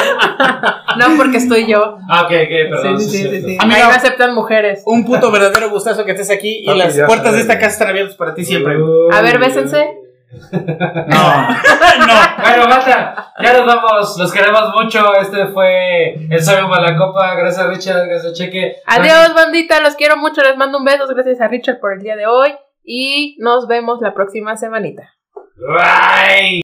[0.98, 1.98] No, porque estoy yo.
[2.08, 3.00] Ah, ok, ok, perdón.
[3.00, 3.58] Sí, sí, sí, sí.
[3.60, 3.76] Amiga.
[3.76, 4.82] Ahí no aceptan mujeres.
[4.86, 7.88] Un puto verdadero gustazo que estés aquí y Papi, las puertas de esta casa están
[7.88, 8.76] abiertas para ti siempre.
[9.12, 9.86] A ver, bésense.
[10.52, 12.14] No, no.
[12.42, 15.14] Bueno, basta, ya nos vamos, los queremos mucho.
[15.16, 17.34] Este fue el Sabio Malacopa.
[17.34, 18.76] Gracias, Richard, gracias, Cheque.
[18.86, 19.80] Adiós, bandita.
[19.80, 20.42] Los quiero mucho.
[20.42, 21.06] Les mando un beso.
[21.08, 22.54] Gracias a Richard por el día de hoy.
[22.84, 25.14] Y nos vemos la próxima semanita.
[25.56, 26.56] Bye.